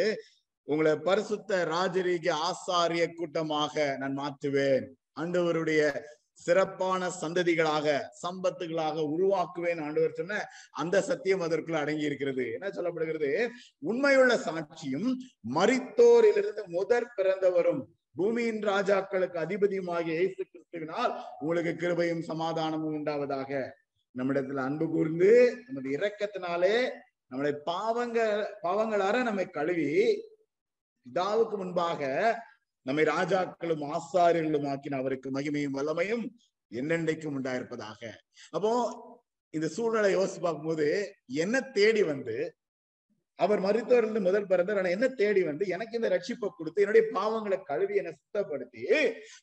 உங்களை 0.68 0.96
பரிசுத்த 1.00 1.64
ராஜரீக 1.66 2.28
ஆசாரிய 2.46 3.06
கூட்டமாக 3.14 3.96
நான் 3.98 4.20
மாத்துவேன் 4.20 4.86
ஆண்டவருடைய 5.18 5.82
சிறப்பான 6.36 7.10
சந்ததிகளாக 7.22 7.88
சம்பத்துகளாக 8.24 9.04
உருவாக்குவேன் 9.14 9.82
ஆண்டவர் 9.86 10.12
சொன்ன 10.12 10.40
அந்த 10.72 11.02
சத்தியம் 11.02 11.40
அதற்குள் 11.40 11.82
அடங்கி 11.82 12.06
இருக்கிறது. 12.06 12.46
என்ன 12.52 12.68
சொல்லப்படுகிறது? 12.70 13.30
உண்மையுள்ள 13.80 14.34
சாட்சியும் 14.48 15.10
மரித்தோரிலிருந்து 15.56 16.64
முதற் 16.68 17.14
பிறந்தவரும் 17.18 17.82
பூமியின் 18.16 18.62
ராஜாக்களுக்கு 18.64 19.38
அதிபதியுமாகிய 19.46 20.16
இயேசு 20.20 20.42
கிறிஸ்துவினால் 20.44 21.12
உங்களுக்கு 21.40 21.74
கிருபையும் 21.82 22.24
சமாதானமும் 22.32 22.96
உண்டாவதாக. 23.00 23.52
நம்மிடத்துல 24.16 24.64
அன்பு 24.68 24.86
கூர்ந்து 24.90 25.32
நமது 25.68 25.90
இரக்கத்தினாலே 25.98 26.78
நம்மளை 27.32 27.52
பாவங்க 27.64 28.20
பாவங்களார 28.64 29.24
நம்மை 29.24 29.46
கழுவி 29.50 29.90
பிதாவுக்கு 31.06 31.56
முன்பாக 31.58 32.02
நம்மை 32.86 33.04
ராஜாக்களும் 33.04 33.84
ஆசாரியர்களும் 33.92 34.68
ஆக்கின 34.68 34.98
அவருக்கு 34.98 35.30
மகிமையும் 35.32 35.78
வல்லமையும் 35.78 36.26
என்னென்றைக்கும் 36.72 37.36
உண்டாயிருப்பதாக. 37.38 38.02
அப்போ 38.52 38.72
இந்த 39.54 39.68
சூழ்நிலை 39.68 40.12
யோசிச்சு 40.14 40.40
பார்க்கும்போது 40.42 40.88
என்ன 41.36 41.62
தேடி 41.72 42.04
வந்து 42.04 42.36
அவர் 43.40 43.60
மருத்துவரிலிருந்து 43.60 44.22
முதல் 44.22 44.48
பிறந்தார் 44.48 44.78
ஆனா 44.78 44.90
என்ன 44.90 45.08
தேடி 45.14 45.42
வந்து 45.44 45.68
எனக்கு 45.68 45.96
இந்த 45.96 46.10
ரட்சிப்பை 46.10 46.50
கொடுத்து 46.50 46.82
என்னுடைய 46.82 47.06
பாவங்களை 47.14 47.58
கழுவி 47.64 47.96
என்னை 47.96 48.14
சுத்தப்படுத்தி 48.14 48.84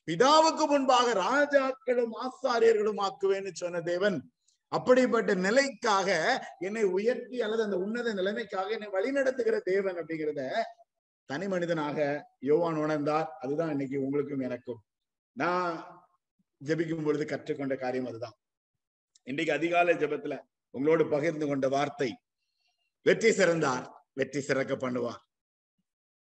பிதாவுக்கு 0.07 0.65
முன்பாக 0.67 1.13
ராஜாக்களும் 1.19 2.15
ஆசாரியர்களும் 2.21 3.01
ஆக்குவேன்னு 3.03 3.51
சொன்ன 3.53 3.81
தேவன் 3.81 4.17
அப்படிப்பட்ட 4.71 5.31
நிலைக்காக 5.35 6.09
என்னை 6.59 6.83
உயர்த்தி 6.91 7.37
அல்லது 7.41 7.63
அந்த 7.63 7.77
உன்னத 7.77 8.13
நிலைமைக்காக 8.13 8.71
என்னை 8.71 8.89
வழிநடத்துகிற 8.89 9.57
தேவன் 9.63 9.97
அப்படிங்கிறத 9.97 10.43
தனி 11.25 11.47
மனிதனாக 11.47 11.97
யோவான் 12.39 12.75
உணர்ந்தார். 12.75 13.27
அதுதான் 13.39 13.69
இன்னைக்கு 13.69 14.01
உங்களுக்கும் 14.01 14.39
எனக்கும். 14.39 14.81
நான் 15.31 15.75
ஜபிக்கும் 16.65 17.03
பொழுது 17.03 17.25
கற்றுக்கொண்ட 17.25 17.75
காரியம் 17.75 18.05
அதுதான். 18.05 18.35
இன்றைக்கு 19.23 19.53
அதிகாலை 19.53 19.95
ஜெபத்துல 19.95 20.37
உங்களோடு 20.69 21.07
பகிர்ந்து 21.07 21.47
கொண்ட 21.47 21.67
வார்த்தை 21.67 22.09
வெற்றி 23.01 23.31
சிறந்தார் 23.31 23.85
வெற்றி 24.13 24.41
சிறக்க 24.41 24.73
பண்ணுவார். 24.75 25.21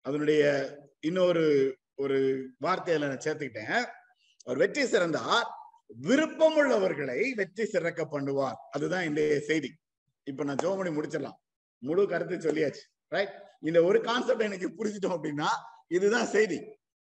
அதனுடைய 0.01 0.43
இன்னொரு 0.99 1.43
ஒரு 1.95 2.17
வார்த்தையில 2.61 3.07
நான் 3.07 3.25
சேர்த்துக்கிட்டேன். 3.25 3.85
அவர் 4.45 4.57
வெற்றி 4.57 4.85
சிறந்தார் 4.85 5.47
விருப்பம் 5.87 6.55
உள்ளவர்களை 6.55 7.33
வெற்றி 7.33 7.65
சிறக்க 7.65 8.07
பண்ணுவார். 8.11 8.57
அதுதான் 8.71 9.03
இந்த 9.03 9.39
செய்தி. 9.39 9.69
இப்ப 10.23 10.43
நான் 10.43 10.63
ஜோமணி 10.63 10.91
முடிச்சிடலாம். 10.97 11.39
முழு 11.77 12.07
கருத்து 12.07 12.35
சொல்லியாச்சு. 12.37 12.83
ரைட் 13.15 13.33
இந்த 13.69 13.79
ஒரு 13.89 13.99
கான்செப்ட் 14.09 14.47
எனக்கு 14.49 14.69
புரிஞ்சிட்டோம் 14.79 15.15
அப்படின்னா 15.17 15.49
இதுதான் 15.97 16.29
செய்தி. 16.35 16.59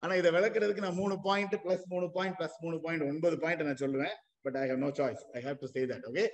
ஆனா 0.04 0.14
இதை 0.20 0.30
விளக்குறதுக்கு 0.38 0.86
நான் 0.86 1.00
மூணு 1.02 1.16
பாயிண்ட் 1.28 1.56
பிளஸ் 1.64 1.86
மூணு 1.94 2.08
பாயிண்ட் 2.18 2.38
பிளஸ் 2.40 2.58
மூணு 2.66 2.78
பாயிண்ட் 2.84 3.06
ஒன்பது 3.12 3.36
பாயிண்ட் 3.44 3.68
நான் 3.70 3.82
சொல்லுவேன். 3.84 4.16
But 4.46 4.58
I 4.62 4.66
have 4.72 4.82
no 4.86 4.92
choice 5.00 5.24
I 5.38 5.42
have 5.48 5.58
to 5.64 5.70
say 5.74 5.82
that 5.92 6.06
okay 6.12 6.26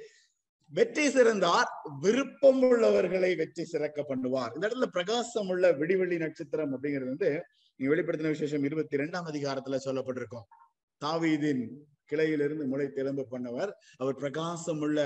வெற்றி 0.72 1.06
சிறந்தார் 1.16 1.70
விருப்பம் 2.04 2.62
உள்ளவர்களை 2.70 3.32
வெற்றி 3.42 3.64
சிறக்க 3.72 4.06
பண்ணுவார். 4.12 4.52
இந்த 4.56 4.64
இடத்துல 4.68 4.88
பிரகாசம் 4.98 5.50
உள்ள 5.54 5.72
விடிவெள்ளி 5.82 6.18
நட்சத்திரம் 6.26 6.74
அப்படிங்கிறது 6.76 7.12
வந்து 7.14 7.32
நீங்க 7.80 7.90
வெளிப்படுத்தின 7.94 8.32
விசேஷம் 8.36 8.66
இருபத்தி 8.70 8.96
இரண்டாம் 9.00 9.28
அதிகாரத்துல 9.32 9.80
சொல்லப்பட்டிருக்கும். 9.88 10.46
தாவீதின் 11.02 11.64
கிளையிலிருந்து 12.12 12.66
முளை 12.72 12.88
திரும்ப 12.98 13.28
பண்ணவர். 13.34 13.72
அவர் 14.02 14.20
பிரகாசம் 14.24 14.82
உள்ள 14.88 15.00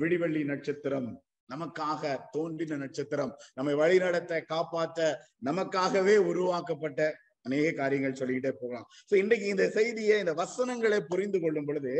விடிவெள்ளி 0.00 0.42
நட்சத்திரம். 0.52 1.10
நமக்காக 1.50 2.02
தோன்றின 2.34 2.78
நட்சத்திரம் 2.84 3.32
நம்மை 3.54 3.74
வழிநடத்த 3.82 4.40
காப்பாற்ற 4.52 5.08
நமக்காகவே 5.48 6.16
உருவாக்கப்பட்ட 6.30 7.00
அநேக 7.46 7.66
காரியங்கள் 7.72 8.18
சொல்லிக்கிட்டே 8.20 8.52
போகலாம். 8.60 8.86
சோ 9.10 9.14
இன்றைக்கு 9.22 9.46
இந்த 9.54 9.66
செய்தியை 9.78 10.16
இந்த 10.18 10.34
வசனங்களை 10.42 10.98
புரிந்து 11.12 11.38
கொள்ளும் 11.40 11.68
பொழுது 11.68 11.92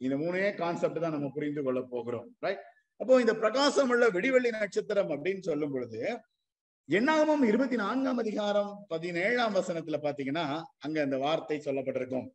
இந்த 0.00 0.16
மூணே 0.16 0.48
கான்செப்ட் 0.54 1.00
தான் 1.04 1.14
நம்ம 1.16 1.30
புரிந்து 1.34 1.62
கொள்ள 1.62 1.80
போகிறோம் 1.94 2.26
ரைட் 2.44 2.64
அப்போ 3.00 3.14
இந்த 3.20 3.34
பிரகாசம் 3.42 3.90
உள்ள 3.94 4.04
விடிவெள்ளி 4.16 4.50
நட்சத்திரம் 4.54 5.10
அப்படின்னு 5.14 5.42
சொல்லும் 5.48 5.74
பொழுது 5.74 6.00
எண்ணாகமம் 6.88 7.44
இருபத்தி 7.50 7.76
நான்காம் 7.76 8.20
அதிகாரம் 8.22 8.70
பதினேழாம் 8.88 9.56
வசனத்துல 9.58 9.98
பாத்தீங்கன்னா 10.04 10.44
அங்க 10.78 10.98
அந்த 11.06 11.16
வார்த்தை 11.24 11.58
சொல்லப்பட்டிருக்கும். 11.66 12.28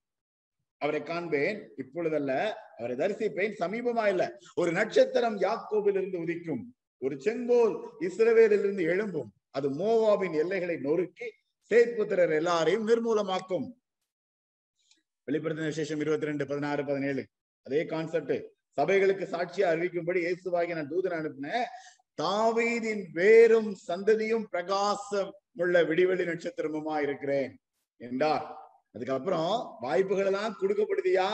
அவரை 0.83 1.01
காண்பேன். 1.03 1.59
இப்பொழுதல்ல 1.81 2.31
அவரை 2.79 2.95
தரிசிப்பேன். 3.01 3.53
சமீபமா 3.63 4.05
இல்ல 4.13 4.23
ஒரு 4.61 4.71
நட்சத்திரம் 4.79 5.37
யாக்கோபிலிருந்து 5.45 6.17
உதிக்கும். 6.25 6.63
ஒரு 7.05 7.15
செங்கோல் 7.25 7.73
இஸ்ரவேலிலிருந்து 8.07 8.83
எழும்பும். 8.93 9.31
அது 9.57 9.67
மோவாவின் 9.79 10.35
எல்லைகளை 10.41 10.75
நொறுக்கி 10.87 11.27
சேத்புத்திரர் 11.71 12.33
எல்லாரையும் 12.39 12.87
நிர்மூலமாக்கும். 12.89 13.67
வெளிப்படுத்தின 15.27 15.71
விசேஷம் 15.73 16.01
இருபத்தி 16.03 16.29
ரெண்டு 16.29 16.45
பதினாறு 16.47 16.81
பதினேழு. 16.89 17.23
அதே 17.65 17.81
கான்செப்ட் 17.91 18.35
சபைகளுக்கு 18.77 19.25
சாட்சியா 19.33 19.67
அறிவிக்கும்படி 19.73 20.19
இயேசுவாகி 20.25 20.75
நான் 20.77 20.91
தூதன் 20.93 21.17
அனுப்பினேன் 21.19 21.67
தாவீதின் 22.21 23.03
வேறும் 23.17 23.69
சந்ததியும் 23.87 24.45
பிரகாசம் 24.53 25.31
உள்ள 25.61 25.83
விடிவெளி 25.89 26.25
நட்சத்திரமுமா 26.29 26.95
இருக்கிறேன் 27.05 27.53
என்றார். 28.01 28.45
அதுக்கப்புறம் 28.95 29.51
வாய்ப்புகள் 29.85 30.29
எல்லாம் 30.31 30.57
கொடுக்கப்படுதியா? 30.61 31.29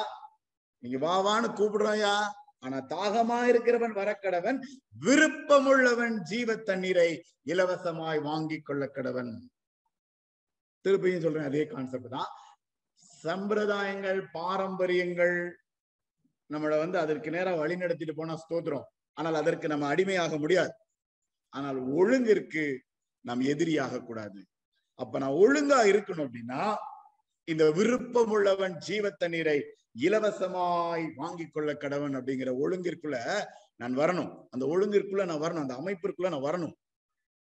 நீங்க 0.84 0.98
வா 1.06 1.16
வான்னு 1.28 1.48
கூப்பிடுறோம்யா 1.60 2.13
ஆனா 2.66 2.78
தாகமா 2.94 3.38
இருக்கிறவன் 3.51 3.94
வரக்கடவன் 4.00 4.58
விருப்பமுள்ளவன் 5.06 6.16
ஜீவ 6.32 6.56
தண்ணீரை 6.70 7.10
இலவசமாய் 7.51 8.20
வாங்கி 8.30 8.58
கொள்ள 8.60 8.84
கடவன் 8.88 9.32
திருப்பியும் 10.86 11.24
சொல்றேன் 11.24 11.50
அதே 11.50 11.63
கான்செப்ட் 11.66 12.13
தான். 12.18 12.30
சம்பிரதாயங்கள் 13.24 14.20
பாரம்பரியங்கள் 14.38 15.38
நம்மளை 16.50 16.75
வந்து 16.84 16.98
அதற்கு 17.00 17.30
நேரம் 17.36 17.60
வழி 17.62 17.75
நடத்திட்டு 17.75 18.13
போனா 18.16 18.36
ஸ்தோத்திரம். 18.44 18.86
ஆனால் 19.18 19.39
அதற்கு 19.42 19.68
நம்ம 19.74 19.88
அடிமையாக 19.94 20.38
முடியாது. 20.44 20.74
ஆனால் 21.54 21.80
ஒழுங்கிற்கு 22.00 22.63
நாம் 23.25 23.42
எதிரியாக 23.54 24.01
கூடாது. 24.10 24.39
அப்ப 25.00 25.20
நான் 25.24 25.39
ஒழுங்கா 25.44 25.80
இருக்கணும் 25.92 26.25
அப்படின்னா 26.28 26.62
இந்த 27.50 27.72
விருப்பம் 27.72 28.29
உள்ளவன் 28.29 28.77
ஜீவ 28.77 29.10
தண்ணீரை 29.10 29.63
இலவசமாய் 30.01 31.12
வாங்கி 31.15 31.46
கொள்ள 31.46 31.74
கடவன் 31.74 32.15
அப்படிங்கிற 32.18 32.50
ஒழுங்கிற்குள்ள 32.63 33.18
நான் 33.75 33.98
வரணும். 33.98 34.44
அந்த 34.50 34.65
ஒழுங்கிற்குள்ள 34.65 35.25
நான் 35.25 35.41
வரணும். 35.41 35.62
அந்த 35.62 35.74
அமைப்பிற்குள்ள 35.74 36.29
நான் 36.29 36.48
வரணும். 36.48 36.74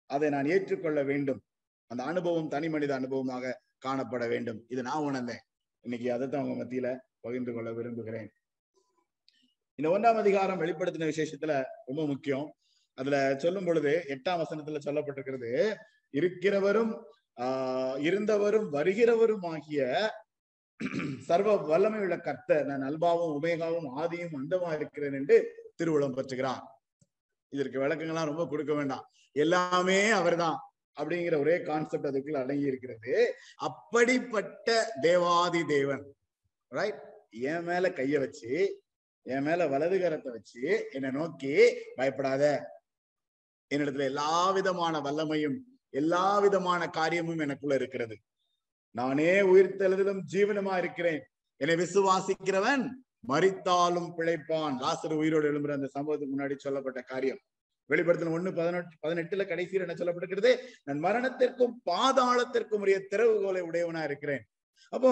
அதை 0.06 0.30
நான் 0.30 0.46
ஏற்றுக்கொள்ள 0.46 1.02
வேண்டும். 1.02 1.40
அந்த 1.86 2.02
அனுபவம் 2.02 2.48
தனி 2.48 2.68
மனித 2.68 3.00
அனுபவமாக 3.00 3.52
காணப்பட 3.86 4.28
வேண்டும். 4.28 4.64
இது 4.68 4.82
நான் 4.82 5.02
உணர்ந்தேன். 5.02 5.42
இன்னைக்கு 5.80 6.12
அதைத்தான் 6.12 6.44
உங்க 6.44 6.64
மத்தியில 6.64 6.96
பகிர்ந்து 7.20 7.52
கொள்ள 7.52 7.72
விரும்புகிறேன். 7.72 8.30
இந்த 9.74 9.98
ஒன்றாம் 9.98 10.16
அதிகாரம் 10.16 10.60
வெளிப்படுத்தின 10.60 11.08
விசேஷத்துல 11.10 11.64
ரொம்ப 11.84 12.06
முக்கியம். 12.06 12.54
அதுல 12.94 13.34
சொல்லும் 13.38 13.64
பொழுது 13.64 14.04
எட்டாம் 14.08 14.42
வசனத்துல 14.42 14.78
சொல்லப்பட்டிருக்கிறது 14.84 15.74
இருக்கிறவரும் 16.12 16.92
ஆஹ் 17.38 17.96
இருந்தவரும் 18.02 18.68
வருகிறவரும் 18.72 19.46
ஆகிய 19.46 19.82
சர்வ 21.20 21.56
வல்லமை 21.56 22.00
உள்ள 22.00 22.16
நான் 22.46 22.82
அல்பாவும் 22.82 23.34
உமேகாவும் 23.36 23.88
ஆதியும் 23.96 24.36
அந்தமா 24.40 24.74
இருக்கிறேன் 24.74 25.12
என்று 25.12 25.36
திருவுளம் 25.78 26.16
பற்றுகிறார். 26.18 26.64
இதற்கு 27.52 27.80
விளக்கங்கள்லாம் 27.80 28.30
ரொம்ப 28.30 28.46
கொடுக்க 28.46 28.74
வேண்டாம். 28.74 29.04
எல்லாமே 29.32 30.10
அவர்தான் 30.10 30.58
அப்படிங்கிற 31.00 31.38
ஒரே 31.38 31.62
கான்செப்ட் 31.62 32.06
அதுக்குள்ள 32.06 32.36
அடங்கி 32.36 32.62
இருக்கிறது 32.62 33.34
அப்படிப்பட்ட 33.56 34.92
தேவாதி 35.00 35.64
தேவன் 35.64 36.04
ரைட் 36.68 37.02
என் 37.30 37.64
மேல 37.64 37.88
கைய 37.88 38.18
வச்சு 38.18 38.82
என் 39.22 39.42
மேல 39.42 39.66
வலது 39.66 39.98
கரத்தை 39.98 40.30
வச்சு 40.30 40.88
என்னை 40.92 41.10
நோக்கி 41.10 41.54
பயப்படாத. 41.96 42.44
என்னிடத்துல 43.74 44.08
எல்லா 44.12 44.50
விதமான 44.50 45.00
வல்லமையும் 45.00 45.58
எல்லா 45.88 46.38
விதமான 46.38 46.88
காரியமும் 46.88 47.38
எனக்குள்ள 47.38 47.74
இருக்கிறது. 47.74 48.16
நானே 48.90 49.40
உயிர்த்தெழுதலும் 49.40 50.20
ஜீவனமா 50.32 50.78
இருக்கிறேன். 50.78 51.22
என்னை 51.56 51.76
விசுவாசிக்கிறவன் 51.76 52.88
மறித்தாலும் 53.28 54.10
பிழைப்பான். 54.16 54.76
லாசர் 54.78 55.14
உயிரோடு 55.14 55.52
எழும்புற 55.52 55.72
அந்த 55.72 55.88
சம்பவத்துக்கு 55.94 56.38
முன்னாடி 56.38 56.56
சொல்லப்பட்ட 56.56 57.00
காரியம். 57.00 57.38
வெளிப்படுத்தல் 57.86 58.28
ஒண்ணு 58.28 58.54
பதினெட்டு 58.54 59.08
பதினெட்டுல 59.08 59.48
கடைசியில் 59.48 59.88
என்ன 59.88 59.94
சொல்லப்பட்டிருக்கிறது? 59.94 60.56
நான் 60.82 60.98
மரணத்திற்கும் 60.98 61.82
பாதாளத்திற்கும் 61.90 62.80
உரிய 62.80 63.06
திறவுகோலை 63.10 63.62
உடையவனா 63.62 64.04
இருக்கிறேன். 64.04 64.44
அப்போ 64.90 65.10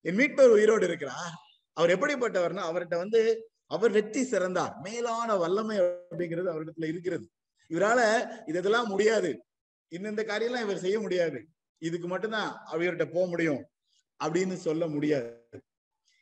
என் 0.00 0.16
மீட்பர் 0.16 0.52
உயிரோடு 0.52 0.86
இருக்கிறார். 0.86 1.34
அவர் 1.72 1.90
எப்படிப்பட்டவர்னா 1.90 2.62
அவர்கிட்ட 2.70 2.96
வந்து 2.96 3.50
அவர் 3.66 3.90
வெற்றி 3.90 4.24
சிறந்தார். 4.24 4.76
மேலான 4.82 5.36
வல்லமை 5.36 5.80
அப்படிங்கிறது 5.80 6.50
அவரிடத்துல 6.54 6.86
இருக்கிறது. 6.86 7.30
இவரால 7.68 8.00
இதெல்லாம் 8.48 8.86
முடியாது. 8.86 9.44
இந்தந்த 9.92 10.22
காரியம்லாம் 10.24 10.64
இவர் 10.66 10.78
செய்ய 10.78 11.00
முடியாது. 11.00 11.38
இதுக்கு 11.82 12.08
மட்டும்தான் 12.08 12.50
அவர்கிட்ட 12.72 13.04
போக 13.12 13.24
முடியும் 13.26 13.62
அப்படின்னு 14.20 14.56
சொல்ல 14.66 14.86
முடியாது. 14.86 15.30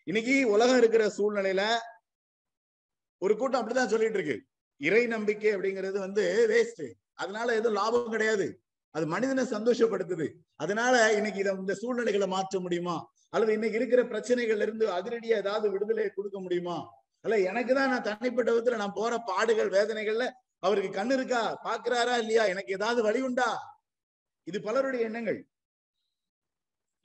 இன்னைக்கு 0.06 0.50
உலகம் 0.50 0.76
இருக்கிற 0.76 1.04
சூழ்நிலையில 1.16 1.62
ஒரு 3.22 3.36
கூட்டம் 3.36 3.60
அப்படிதான் 3.60 3.86
சொல்லிட்டு 3.86 4.18
இருக்கு. 4.18 4.36
இறை 4.80 5.06
நம்பிக்கை 5.06 5.50
அப்படிங்கிறது 5.56 5.98
வந்து 5.98 6.46
வேஸ்ட் 6.50 6.84
அதனால 7.14 7.54
எதுவும் 7.54 7.78
லாபம் 7.80 8.10
கிடையாது. 8.10 8.46
அது 8.94 9.06
மனிதனை 9.06 9.44
சந்தோஷப்படுத்துது. 9.44 10.26
அதனால 10.56 10.94
இன்னைக்கு 11.12 11.40
இதை 11.40 11.52
இந்த 11.56 11.74
சூழ்நிலைகளை 11.74 12.26
மாற்ற 12.26 12.60
முடியுமா? 12.60 12.96
அல்லது 13.28 13.52
இன்னைக்கு 13.52 13.78
இருக்கிற 13.78 14.02
பிரச்சனைகள்ல 14.02 14.62
இருந்து 14.62 14.86
அதிரடியா 14.88 15.36
ஏதாவது 15.42 15.66
விடுதலை 15.70 16.08
கொடுக்க 16.08 16.38
முடியுமா? 16.40 16.76
அல்ல 17.24 17.38
எனக்கு 17.40 17.74
தான் 17.74 17.90
நான் 17.90 18.02
தனிப்பட்ட 18.02 18.50
விதத்துல 18.52 18.76
நான் 18.76 18.96
போற 18.96 19.18
பாடுகள் 19.18 19.70
வேதனைகள்ல 19.70 20.26
அவருக்கு 20.62 20.90
கண்ணு 20.92 21.14
இருக்கா? 21.18 21.42
பாக்குறாரா 21.66 22.14
இல்லையா? 22.22 22.44
எனக்கு 22.52 22.76
ஏதாவது 22.78 23.00
வழி 23.02 23.20
உண்டா? 23.28 23.50
இது 24.46 24.58
பலருடைய 24.66 25.02
எண்ணங்கள். 25.08 25.38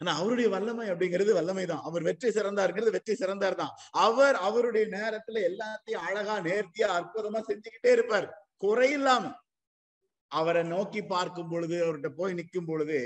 ஆனா 0.01 0.11
அவருடைய 0.19 0.47
வல்லமை 0.53 0.85
அப்படிங்கிறது 0.91 1.31
வல்லமை 1.37 1.65
தான் 1.65 1.83
அவர் 1.87 2.03
வெற்றி 2.07 2.29
சிறந்தாருங்கிறது 2.37 2.95
வெற்றி 2.95 3.13
சிறந்தார் 3.15 3.59
தான் 3.59 3.73
அவர் 4.05 4.37
அவருடைய 4.47 4.85
நேரத்துல 4.95 5.41
எல்லாத்தையும் 5.49 6.05
அழகா 6.07 6.35
நேர்த்தியா 6.47 6.87
அற்புதமா 6.97 7.39
செஞ்சுக்கிட்டே 7.49 7.91
இருப்பார். 7.97 8.27
குறையில்லாம 8.63 9.31
அவரை 10.31 10.63
நோக்கி 10.73 11.01
பார்க்கும் 11.13 11.51
பொழுது 11.51 11.75
அவர்கிட்ட 11.85 12.09
போய் 12.19 12.37
நிற்கும் 12.39 12.69
பொழுது 12.69 12.99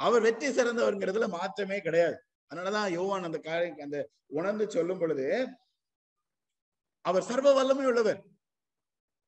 அவர் 0.00 0.24
வெற்றி 0.28 0.48
சிறந்தவருங்கிறதுல 0.58 1.28
மாற்றமே 1.38 1.78
கிடையாது. 1.80 2.16
அதனாலதான் 2.50 2.88
யோவான் 2.98 3.28
அந்த 3.28 3.38
காரியம் 3.48 3.84
அந்த 3.86 3.98
உணர்ந்து 4.38 4.64
சொல்லும் 4.76 5.00
பொழுது 5.02 5.26
அவர் 7.04 7.28
சர்வ 7.30 7.48
வல்லமை 7.58 7.86
உள்ளவர். 7.92 8.20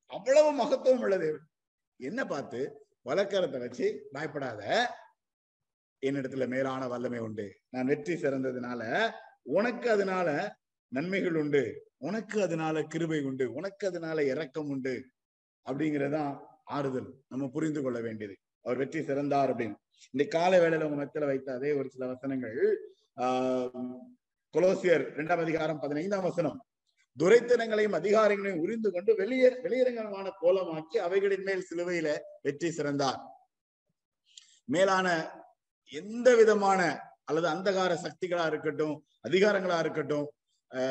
அவ்வளவு 0.07 0.53
மகத்துவம் 0.53 1.01
உள்ளது 1.01 1.39
என்ன 1.97 2.25
பார்த்து? 2.25 2.87
வழக்கரத்தை 3.05 3.59
வச்சு 3.59 4.09
பயப்படாத. 4.13 4.91
என்னிடத்துல 6.07 6.49
மேலான 6.49 6.89
வல்லமை 6.89 7.19
உண்டு. 7.19 7.57
நான் 7.69 7.87
வெற்றி 7.87 8.15
சிறந்ததுனால 8.15 9.11
உனக்கு 9.43 9.91
அதனால 9.91 10.57
நன்மைகள் 10.89 11.35
உண்டு. 11.35 11.91
உனக்கு 11.97 12.43
அதனால 12.43 12.83
கிருபை 12.83 13.25
உண்டு. 13.25 13.53
உனக்கு 13.53 13.87
அதனால 13.87 14.25
இரக்கம் 14.25 14.69
உண்டு. 14.69 15.05
அப்படிங்கறதான் 15.71 16.41
ஆறுதல். 16.65 17.15
நம்ம 17.29 17.49
புரிந்து 17.49 17.83
கொள்ள 17.83 18.01
வேண்டியது. 18.01 18.37
அவர் 18.63 18.77
வெற்றி 18.77 19.03
சிறந்தார் 19.03 19.57
அப்படின்னு. 19.57 19.75
இந்த 20.11 20.39
கால 20.39 20.69
வேளையில 20.69 20.83
உங்க 20.83 21.05
மத்தியில 21.05 21.27
வைத்த 21.27 21.55
அதே 21.55 21.73
ஒரு 21.73 21.91
சில 21.91 22.07
வசனங்கள் 22.07 22.79
ஆஹ் 23.17 23.99
கொலோசியர் 24.53 25.13
இரண்டாம் 25.13 25.39
அதிகாரம் 25.39 25.81
பதினைந்தாம் 25.81 26.23
வசனம். 26.23 26.65
துரைத்தனங்களையும் 27.17 27.97
அதிகாரங்களையும் 28.01 28.63
உரிந்து 28.65 28.89
கொண்டு 28.91 29.13
வெளியே 29.15 29.49
வெளியரங்கமான 29.65 30.27
கோலமாக்கி 30.43 30.99
அவைகளின் 30.99 31.45
மேல் 31.49 31.67
சிலுவையில 31.71 32.09
வெற்றி 32.43 32.71
சிறந்தார். 32.71 33.21
மேலான 34.69 35.09
எந்த 35.93 36.29
விதமான 36.35 36.81
அல்லது 37.25 37.49
அந்தகார 37.55 37.93
சக்திகளா 38.05 38.47
இருக்கட்டும் 38.47 38.97
அதிகாரங்களா 39.23 39.79
இருக்கட்டும் 39.79 40.27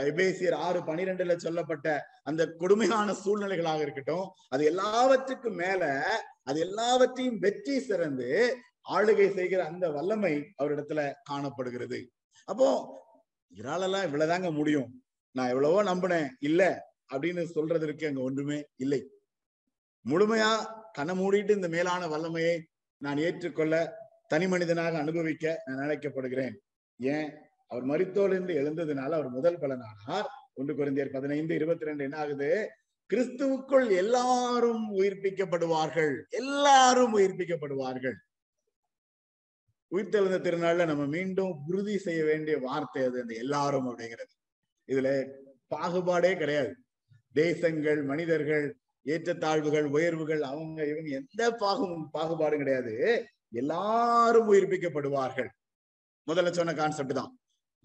எபேசியர் 0.10 0.56
ஆறு 0.66 0.80
பனிரெண்டுல 0.80 1.36
சொல்லப்பட்ட 1.36 1.88
அந்த 2.24 2.42
கொடுமையான 2.62 3.14
சூழ்நிலைகளாக 3.14 3.82
இருக்கட்டும் 3.82 4.28
அது 4.50 4.64
எல்லாவற்றுக்கும் 4.66 5.56
மேல 5.56 5.84
அது 6.44 6.60
எல்லாவற்றையும் 6.60 7.40
வெற்றி 7.40 7.80
சிறந்து 7.80 8.30
ஆளுகை 8.96 9.28
செய்கிற 9.36 9.62
அந்த 9.66 9.86
வல்லமை 9.90 10.34
அவரிடத்துல 10.62 11.02
காணப்படுகிறது. 11.24 12.00
அப்போ 12.48 12.70
இறாலெல்லாம் 13.52 14.06
இவ்வளவுதாங்க 14.08 14.52
முடியும். 14.52 15.03
நான் 15.36 15.50
எவ்வளவோ 15.50 15.84
நம்பினேன். 15.84 16.30
இல்ல 16.40 16.92
அப்படின்னு 17.14 17.42
சொல்றதற்கு 17.56 18.06
அங்க 18.06 18.22
ஒன்றுமே 18.22 18.64
இல்லை. 18.76 19.10
முழுமையா 20.10 20.52
கண்ணை 20.92 21.20
மூடிட்டு 21.20 21.50
இந்த 21.50 21.68
மேலான 21.68 22.08
வல்லமையை 22.08 22.68
நான் 22.98 23.18
ஏற்றுக்கொள்ள 23.18 24.02
தனி 24.28 24.48
மனிதனாக 24.48 24.98
அனுபவிக்க 24.98 25.64
நான் 25.66 25.90
அழைக்கப்படுகிறேன் 25.90 26.56
ஏன்? 27.00 27.34
அவர் 27.68 27.84
மரித்தோலிருந்து 27.84 28.54
எழுந்ததுனால 28.54 29.12
அவர் 29.12 29.30
முதல் 29.30 29.60
பலனானார். 29.60 30.28
ஒன்று 30.54 30.74
குறைந்தியர் 30.74 31.12
பதினைந்து 31.12 31.56
இருபத்தி 31.56 31.86
ரெண்டு 31.86 32.04
என்ன 32.04 32.18
ஆகுது? 32.18 32.70
கிறிஸ்துவுக்குள் 33.10 33.90
எல்லாரும் 33.96 34.86
உயிர்ப்பிக்கப்படுவார்கள். 34.98 36.14
எல்லாரும் 36.30 37.18
உயிர்ப்பிக்கப்படுவார்கள். 37.18 38.18
உயிர்த்தெழுந்த 39.92 40.38
திருநாள்ல 40.40 40.86
நம்ம 40.86 41.06
மீண்டும் 41.06 41.54
உறுதி 41.68 41.98
செய்ய 41.98 42.24
வேண்டிய 42.24 42.58
வார்த்தை 42.58 43.04
அது 43.04 43.22
அந்த 43.22 43.34
எல்லாரும் 43.34 43.88
அப்படிங்கிறது. 43.88 44.34
இதுல 44.88 45.10
பாகுபாடே 45.76 46.38
கிடையாது. 46.38 46.72
தேசங்கள் 47.32 48.04
மனிதர்கள் 48.04 48.66
ஏற்றத்தாழ்வுகள் 49.06 49.86
உயர்வுகள் 49.86 50.42
அவங்க 50.42 50.86
இவங்க 50.86 51.10
எந்த 51.10 51.52
பாகு 51.52 51.86
பாகுபாடும் 52.14 52.58
கிடையாது. 52.58 52.94
எல்லாரும் 53.50 54.52
உயிர்ப்பிக்கப்படுவார்கள். 54.52 55.50
முதல்ல 56.28 56.52
சொன்ன 56.52 56.74
கான்செப்ட் 56.74 57.14
தான். 57.14 57.32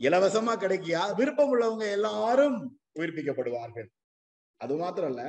இலவசமா 0.01 0.53
கிடைக்கியா? 0.57 1.15
விருப்பம் 1.15 1.53
உள்ளவங்க 1.53 1.91
எல்லாரும் 1.91 2.79
உயிர்ப்பிக்கப்படுவார்கள். 3.01 3.89
அது 4.57 4.77
மாத்திரம் 4.77 5.11
இல்ல 5.11 5.25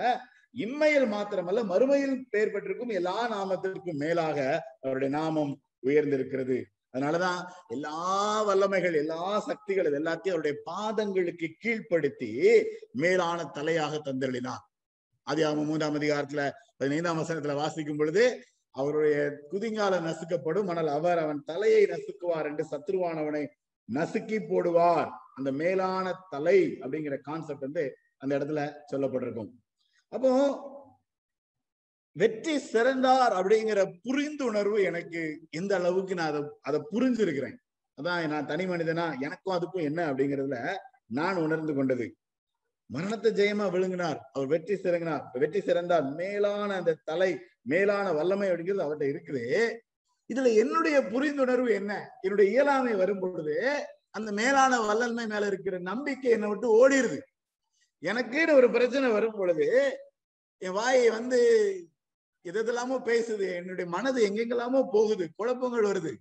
இம்மையில் 0.56 1.08
மாத்திரமல்ல 1.14 1.64
மறுமையில் 1.64 2.22
பெயர் 2.30 2.52
பெற்றிருக்கும் 2.52 2.90
எல்லா 2.90 3.18
நாமத்திற்கும் 3.32 4.02
மேலாக 4.04 4.38
அவருடைய 4.82 5.18
நாமம் 5.18 5.62
உயர்ந்திருக்கிறது. 5.88 6.58
அதனாலதான் 6.94 7.40
எல்லா 7.68 7.98
வல்லமைகள் 8.48 8.96
எல்லா 8.96 9.40
சக்திகள் 9.40 9.90
எல்லாத்தையும் 9.92 10.36
அவருடைய 10.36 10.56
பாதங்களுக்கு 10.66 11.50
கீழ்ப்படுத்தி 11.64 12.32
மேலான 12.92 13.52
தலையாக 13.54 14.00
தந்தளினார் 14.06 14.64
அது 15.24 15.46
அவன் 15.46 15.66
மூன்றாம் 15.66 15.96
அதிகாரத்துல 15.96 16.44
பதினைந்தாம் 16.78 17.20
வசனத்துல 17.20 17.56
வாசிக்கும் 17.56 17.98
பொழுது 17.98 18.24
அவருடைய 18.76 19.18
குதிங்கால 19.52 20.00
நசுக்கப்படும் 20.00 20.70
ஆனால் 20.70 20.88
அவர் 20.88 21.18
அவன் 21.18 21.44
தலையை 21.46 21.84
நசுக்குவார் 21.86 22.46
என்று 22.46 22.66
சத்ருவானவனை 22.72 23.44
நசுக்கி 23.90 24.38
போடுவார். 24.50 25.10
அந்த 25.36 25.52
மேலான 25.52 26.14
தலை 26.30 26.78
அப்படிங்கிற 26.82 27.18
கான்செப்ட் 27.22 27.60
வந்து 27.60 27.84
அந்த 28.18 28.38
இடத்துல 28.38 28.62
சொல்லப்பட்டிருக்கும். 28.92 29.52
அப்போ 30.12 30.32
வெற்றி 32.16 32.54
சிறந்தார் 32.60 33.34
அப்படிங்கிற 33.40 33.80
புரிந்துணர்வு 34.06 34.80
எனக்கு 34.84 35.22
எந்த 35.50 35.76
அளவுக்கு 35.76 36.14
நான் 36.16 36.32
அதை 36.32 36.42
அதை 36.62 36.80
புரிஞ்சிருக்கிறேன். 36.94 37.58
அதான் 37.98 38.28
நான் 38.28 38.46
தனி 38.46 38.66
மனிதனா 38.66 39.06
எனக்கும் 39.20 39.56
அதுக்கும் 39.58 39.88
என்ன 39.90 40.00
அப்படிங்கிறதுல 40.10 40.58
நான் 41.20 41.38
உணர்ந்து 41.38 41.74
கொண்டது. 41.74 42.08
மரணத்தை 42.90 43.30
ஜெயமா 43.32 43.66
விழுங்கினார் 43.72 44.20
அவர் 44.34 44.48
வெற்றி 44.48 44.76
சிறங்கினார். 44.76 45.24
வெற்றி 45.34 45.60
சிறந்தார் 45.62 46.06
மேலான 46.20 46.70
அந்த 46.76 46.98
தலை 47.04 47.32
மேலான 47.62 48.14
வல்லமை 48.14 48.48
அப்படிங்கிறது 48.50 48.86
அவர்கிட்ட 48.86 49.08
இருக்குது. 49.14 49.44
இதுல 50.30 50.50
என்னுடைய 50.56 50.98
புரிந்துணர்வு 51.14 51.70
என்ன? 51.72 51.94
என்னுடைய 52.22 52.48
இயலாமை 52.52 52.94
வரும் 52.96 53.20
பொழுது 53.20 53.56
அந்த 54.12 54.30
மேலான 54.32 54.74
வல்லமை 54.90 55.26
மேல 55.28 55.48
இருக்கிற 55.48 55.76
நம்பிக்கை 55.80 56.32
என்னை 56.32 56.48
விட்டு 56.50 56.68
ஓடிடுது 56.80 57.20
எனக்குன்னு 58.04 58.58
ஒரு 58.60 58.68
பிரச்சனை 58.72 59.08
வரும் 59.12 59.38
பொழுது 59.40 59.68
என் 60.62 60.78
வாய் 60.80 61.04
வந்து 61.10 61.40
எதெல்லாமோ 62.42 62.98
பேசுது 63.00 63.56
என்னுடைய 63.56 63.92
மனது 63.92 64.28
எங்கெங்கெல்லாமோ 64.28 64.88
போகுது 64.92 65.32
குழப்பங்கள் 65.36 65.84
வருது. 65.84 66.16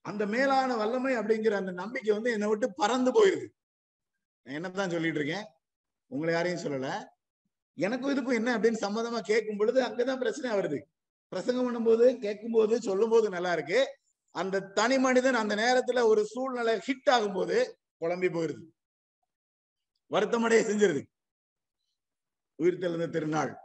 அந்த 0.00 0.26
மேலான 0.26 0.76
வல்லமை 0.76 1.16
அப்படிங்கிற 1.16 1.50
அந்த 1.50 1.72
நம்பிக்கை 1.72 2.14
வந்து 2.14 2.30
என்னை 2.30 2.48
விட்டு 2.48 2.74
பறந்து 2.74 3.10
போயிருது. 3.10 3.46
என்னத்தான் 4.44 4.90
சொல்லிட்டு 4.90 5.20
இருக்கேன்? 5.20 5.46
உங்களை 6.06 6.34
யாரையும் 6.34 6.60
சொல்லல. 6.60 7.04
எனக்கும் 7.74 8.10
இதுக்கும் 8.10 8.34
என்ன 8.34 8.58
அப்படின்னு 8.58 8.76
சம்மதமா 8.80 9.20
கேட்கும் 9.20 9.56
பொழுது 9.56 9.82
அங்கதான் 9.82 10.18
பிரச்சனை 10.18 10.58
வருது. 10.58 10.82
பிரசங்கம் 11.28 11.66
பண்ணும்போது 11.66 12.18
கேட்கும் 12.18 12.52
போது 12.52 12.80
சொல்லும் 12.80 13.08
போது 13.08 13.28
நல்லா 13.28 13.52
இருக்கு. 13.52 13.98
அந்த 14.30 14.60
தனி 14.60 14.98
மனிதன் 14.98 15.34
அந்த 15.34 15.54
நேரத்துல 15.54 16.04
ஒரு 16.04 16.26
சூழ்நிலை 16.26 16.80
ஹிட் 16.86 17.10
ஆகும் 17.10 17.32
போது 17.32 17.78
குழம்பி 18.00 18.28
போயிருது. 18.28 18.66
வருத்தமடைய 20.10 20.60
செஞ்சிருது. 20.68 21.02
உயிர்த்தெழுந்த 22.58 23.08
திருநாள். 23.08 23.58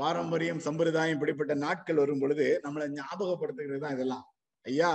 பாரம்பரியம் 0.00 0.64
சம்பிரதாயம் 0.66 1.16
இப்படிப்பட்ட 1.16 1.54
நாட்கள் 1.64 2.00
வரும் 2.02 2.20
பொழுது 2.22 2.46
நம்மளை 2.64 2.86
ஞாபகப்படுத்துகிறது 2.98 3.82
தான் 3.84 3.96
இதெல்லாம். 3.96 4.24
ஐயா 4.66 4.92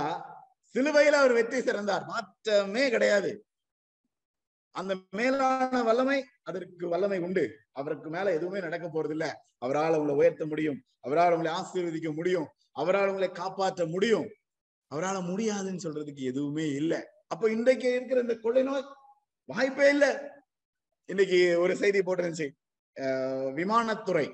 சிலுவையில 0.74 1.18
அவர் 1.20 1.34
வெற்றி 1.38 1.58
சிறந்தார். 1.66 2.04
மாற்றமே 2.12 2.84
கிடையாது. 2.94 3.30
அந்த 4.74 4.92
மேலான 5.18 5.82
வல்லமை 5.88 6.18
அதற்கு 6.48 6.86
வல்லமை 6.92 7.18
உண்டு. 7.26 7.44
அவருக்கு 7.78 8.08
மேல 8.14 8.32
எதுவுமே 8.38 8.60
நடக்க 8.66 8.86
போறது 8.88 9.14
இல்ல 9.16 9.26
அவரால் 9.64 9.96
உங்களை 9.98 10.14
உயர்த்த 10.20 10.46
முடியும். 10.52 10.78
அவரால் 11.06 11.34
உங்களை 11.36 11.50
ஆசீர்வதிக்க 11.60 12.10
முடியும். 12.18 12.48
அவரால் 12.82 13.10
உங்களை 13.12 13.28
காப்பாற்ற 13.40 13.82
முடியும். 13.94 14.26
அவரால் 14.90 15.28
முடியாதுன்னு 15.30 15.84
சொல்றதுக்கு 15.86 16.22
எதுவுமே 16.32 16.66
இல்லை. 16.80 17.00
அப்ப 17.32 17.50
இன்றைக்கு 17.56 17.88
இருக்கிற 17.94 18.20
இந்த 18.24 18.34
கொள்ளை 18.44 18.62
நோய் 18.68 18.90
வாய்ப்பே 19.48 19.88
இல்லை. 19.94 20.10
இன்னைக்கு 21.08 21.40
ஒரு 21.62 21.74
செய்தி 21.82 22.00
போட்டிருந்துச்சு. 22.00 22.48
விமானத்துறை. 23.60 24.26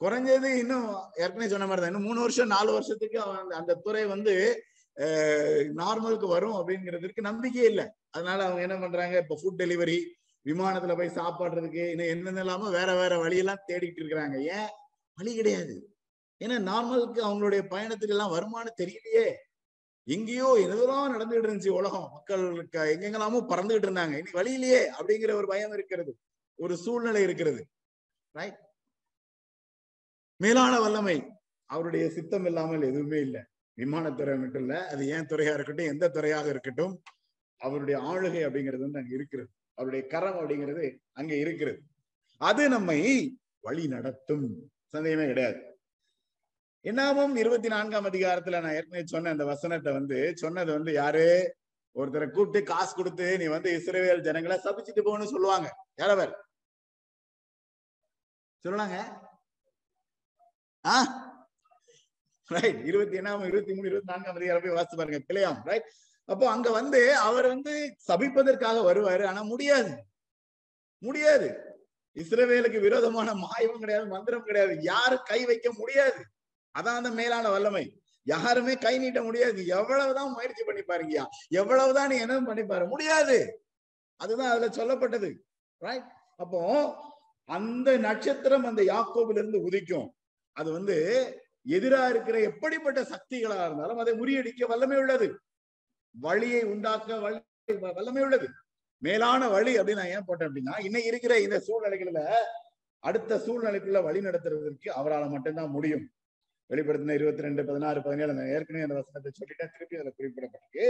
குறைஞ்சது 0.00 0.48
இன்னும் 0.62 0.86
ஏற்கனவே 1.22 1.48
சொன்ன 1.52 1.66
மாதிரி 1.66 1.82
தான். 1.82 1.90
இன்னும் 1.92 2.06
மூணு 2.08 2.20
வருஷம் 2.20 2.52
நாலு 2.54 2.70
வருஷத்துக்கு 2.72 3.18
அவன் 3.20 3.50
அந்த 3.60 3.78
துறை 3.84 4.06
வந்து 4.06 4.34
நார்மலுக்கு 5.80 6.26
வரும் 6.26 6.56
அப்படிங்கிறதுக்கு 6.58 7.20
நம்பிக்கையே 7.20 7.66
இல்லை. 7.68 7.84
அதனால 8.10 8.44
அவங்க 8.44 8.62
என்ன 8.66 8.76
பண்றாங்க? 8.78 9.16
இப்ப 9.24 9.38
ஃபுட் 9.42 9.60
டெலிவரி 9.62 9.98
விமானத்துல 10.46 10.96
போய் 10.96 11.16
சாப்பாடுறதுக்கு 11.18 11.82
இன்னும் 11.90 12.10
என்னென்ன 12.14 12.40
இல்லாம 12.40 12.70
வேற 12.70 12.90
வேற 12.94 13.18
வழியெல்லாம் 13.18 13.64
தேடிட்டு 13.68 14.00
இருக்கிறாங்க. 14.00 14.36
ஏன்? 14.58 14.70
வழி 15.18 15.32
கிடையாது. 15.34 15.74
ஏன்னா 16.40 16.56
நார்மலுக்கு 16.70 17.20
அவங்களுடைய 17.28 17.62
பயணத்துக்கு 17.72 18.16
எல்லாம் 18.16 18.30
வருமானம் 18.30 18.80
தெரியலையே. 18.82 19.26
எங்கேயோ 20.08 20.48
எதுலாம் 20.66 21.12
நடந்துகிட்டு 21.14 21.48
இருந்துச்சு 21.48 21.76
உலகம். 21.80 22.08
மக்களுக்கு 22.12 22.78
எங்கெங்கெல்லாமோ 22.94 23.40
பறந்துகிட்டு 23.52 23.88
இருந்தாங்க. 23.88 24.16
இனி 24.18 24.30
வழியிலேயே 24.32 24.80
அப்படிங்கிற 24.98 25.32
ஒரு 25.40 25.46
பயம் 25.46 25.74
இருக்கிறது. 25.78 26.12
ஒரு 26.58 26.76
சூழ்நிலை 26.76 27.22
இருக்கிறது. 27.22 27.62
ரைட் 28.34 28.58
மேலான 30.40 30.80
வல்லமை. 30.80 31.16
அவருடைய 31.70 32.10
சித்தம் 32.10 32.44
இல்லாமல் 32.44 32.82
எதுவுமே 32.82 33.20
இல்லை. 33.20 33.42
விமானத்துறை 33.76 34.38
மட்டும் 34.38 34.60
இல்ல 34.60 34.88
அது 34.88 35.08
ஏன் 35.08 35.26
துறையா 35.26 35.54
இருக்கட்டும் 35.54 35.86
எந்த 35.86 36.08
துறையாக 36.08 36.48
இருக்கட்டும் 36.48 37.02
அவருடைய 37.56 38.00
ஆளுகை 38.00 38.40
அப்படிங்கிறது 38.46 38.86
வந்து 38.86 38.98
அங்க 38.98 39.14
இருக்கிறது. 39.14 39.48
அவருடைய 39.74 40.06
கரம் 40.06 40.38
அப்படிங்கிறது 40.38 40.96
அங்க 41.12 41.34
இருக்கிறது. 41.34 41.80
அது 42.38 42.68
நம்மை 42.68 43.00
வழி 43.60 43.88
நடத்தும். 43.88 44.72
சந்தேகமே 44.88 45.26
கிடையாது. 45.26 45.58
என்னாமும் 46.84 47.36
இருபத்தி 47.36 47.68
நான்காம் 47.68 48.06
அதிகாரத்துல 48.06 48.62
நான் 48.62 48.74
ஏற்கனவே 48.74 49.06
சொன்ன 49.06 49.30
அந்த 49.30 49.44
வசனத்தை 49.44 49.92
வந்து 49.92 50.32
சொன்னது 50.36 50.72
வந்து 50.72 50.92
யாரு? 50.92 51.56
ஒருத்தரை 51.94 52.30
கூப்பிட்டு 52.30 52.62
காசு 52.62 52.94
கொடுத்து 52.94 53.38
நீ 53.38 53.46
வந்து 53.46 53.74
இஸ்ரேல் 53.74 54.20
ஜனங்களை 54.20 54.56
சபிச்சுட்டு 54.64 55.02
போன்னு 55.04 55.32
சொல்லுவாங்க. 55.34 55.68
யாரவர் 55.96 56.32
சொல்லலாங்க. 58.64 59.28
ஆஹ் 60.88 61.28
ரைட் 62.46 62.86
இருபத்தி 62.86 63.18
எண்ணாம் 63.18 63.46
இருபத்தி 63.46 63.74
மூணு 63.74 63.86
இருபத்தி 63.86 64.12
நான்காம் 64.12 64.34
அதிகாரம் 64.34 64.62
போய் 64.62 64.72
வாசித்து 64.72 64.96
பாருங்க. 64.96 65.20
பிள்ளையாம் 65.28 65.64
ரைட் 65.64 65.90
அப்போ 66.24 66.50
அங்க 66.50 66.70
வந்து 66.70 67.16
அவர் 67.16 67.46
வந்து 67.46 67.96
சபிப்பதற்காக 68.08 68.78
வருவாரு. 68.80 69.26
ஆனா 69.26 69.42
முடியாது. 69.42 70.04
முடியாது. 70.98 71.78
இஸ்ரவேலுக்கு 72.14 72.80
விரோதமான 72.80 73.34
மாயமும் 73.34 73.78
கிடையாது 73.78 74.06
மந்திரம் 74.06 74.42
கிடையாது. 74.42 74.80
யாரும் 74.80 75.22
கை 75.24 75.44
வைக்க 75.44 75.72
முடியாது. 75.72 76.24
அதான் 76.78 76.96
அந்த 76.96 77.10
மேலான 77.10 77.50
வல்லமை. 77.50 78.02
யாருமே 78.22 78.74
கை 78.74 78.98
நீட்ட 78.98 79.22
முடியாது. 79.22 79.66
எவ்வளவுதான் 79.66 80.30
முயற்சி 80.30 80.64
பண்ணி 80.64 80.80
பாருங்கயா 80.80 81.26
எவ்வளவுதான் 81.48 82.08
நீ 82.08 82.18
என்ன 82.18 82.40
பண்ணி 82.40 82.64
பாரு. 82.64 82.86
முடியாது. 82.86 83.64
அதுதான் 84.16 84.50
அதுல 84.50 84.66
சொல்லப்பட்டது. 84.66 85.34
ரைட் 85.78 86.06
அப்போ 86.36 86.94
அந்த 87.44 87.96
நட்சத்திரம் 87.96 88.64
அந்த 88.64 88.82
யாக்கோபிலிருந்து 88.82 89.56
உதிக்கும். 89.56 90.08
அது 90.52 90.72
வந்து 90.72 90.96
எதிரா 91.68 92.08
இருக்கிற 92.08 92.40
எப்படிப்பட்ட 92.40 93.00
சக்திகளா 93.00 93.58
இருந்தாலும் 93.64 93.98
அதை 93.98 94.12
முறியடிக்க 94.20 94.66
வல்லமை 94.66 94.98
உள்ளது. 94.98 95.38
வழியை 96.10 96.62
உண்டாக்க 96.62 97.18
வழி 97.18 97.40
வல்லமை 97.80 98.22
உள்ளது. 98.22 98.48
மேலான 98.98 99.48
வழி 99.48 99.78
அப்படின்னு 99.78 100.00
நான் 100.00 100.14
ஏன் 100.14 100.24
போட்டேன் 100.26 100.48
அப்படின்னா 100.48 100.84
இன்னைக்கு 100.84 101.08
இருக்கிற 101.08 101.40
இந்த 101.40 101.62
சூழ்நிலைகள்ல 101.66 102.22
அடுத்த 102.98 103.36
சூழ்நிலைக்குள்ள 103.36 104.02
வழி 104.02 104.20
நடத்துறதற்கு 104.20 104.88
அவரால் 104.88 105.28
மட்டும்தான் 105.28 105.70
முடியும். 105.70 106.10
வெளிப்படுத்தின 106.70 107.14
இருபத்தி 107.14 107.42
ரெண்டு 107.42 107.64
பதினாறு 107.64 108.02
பதினேழு 108.02 108.32
நான் 108.32 108.46
ஏற்கனவே 108.46 108.84
அந்த 108.84 108.94
வசனத்தை 108.94 109.30
சொல்லிட்டேன். 109.38 109.72
திருப்பி 109.72 109.96
அதுல 109.96 110.12
குறிப்பிடப்பட்டிருக்கு. 110.18 110.84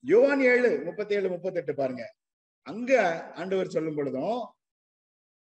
யுவான் 0.00 0.40
ஏழு 0.40 0.80
முப்பத்தி 0.84 1.14
ஏழு 1.14 1.28
முப்பத்தி 1.28 1.58
எட்டு 1.58 1.74
பாருங்க. 1.74 2.14
அங்க 2.62 2.92
ஆண்டவர் 3.34 3.68
சொல்லும் 3.68 3.94
பொழுதும் 3.94 4.54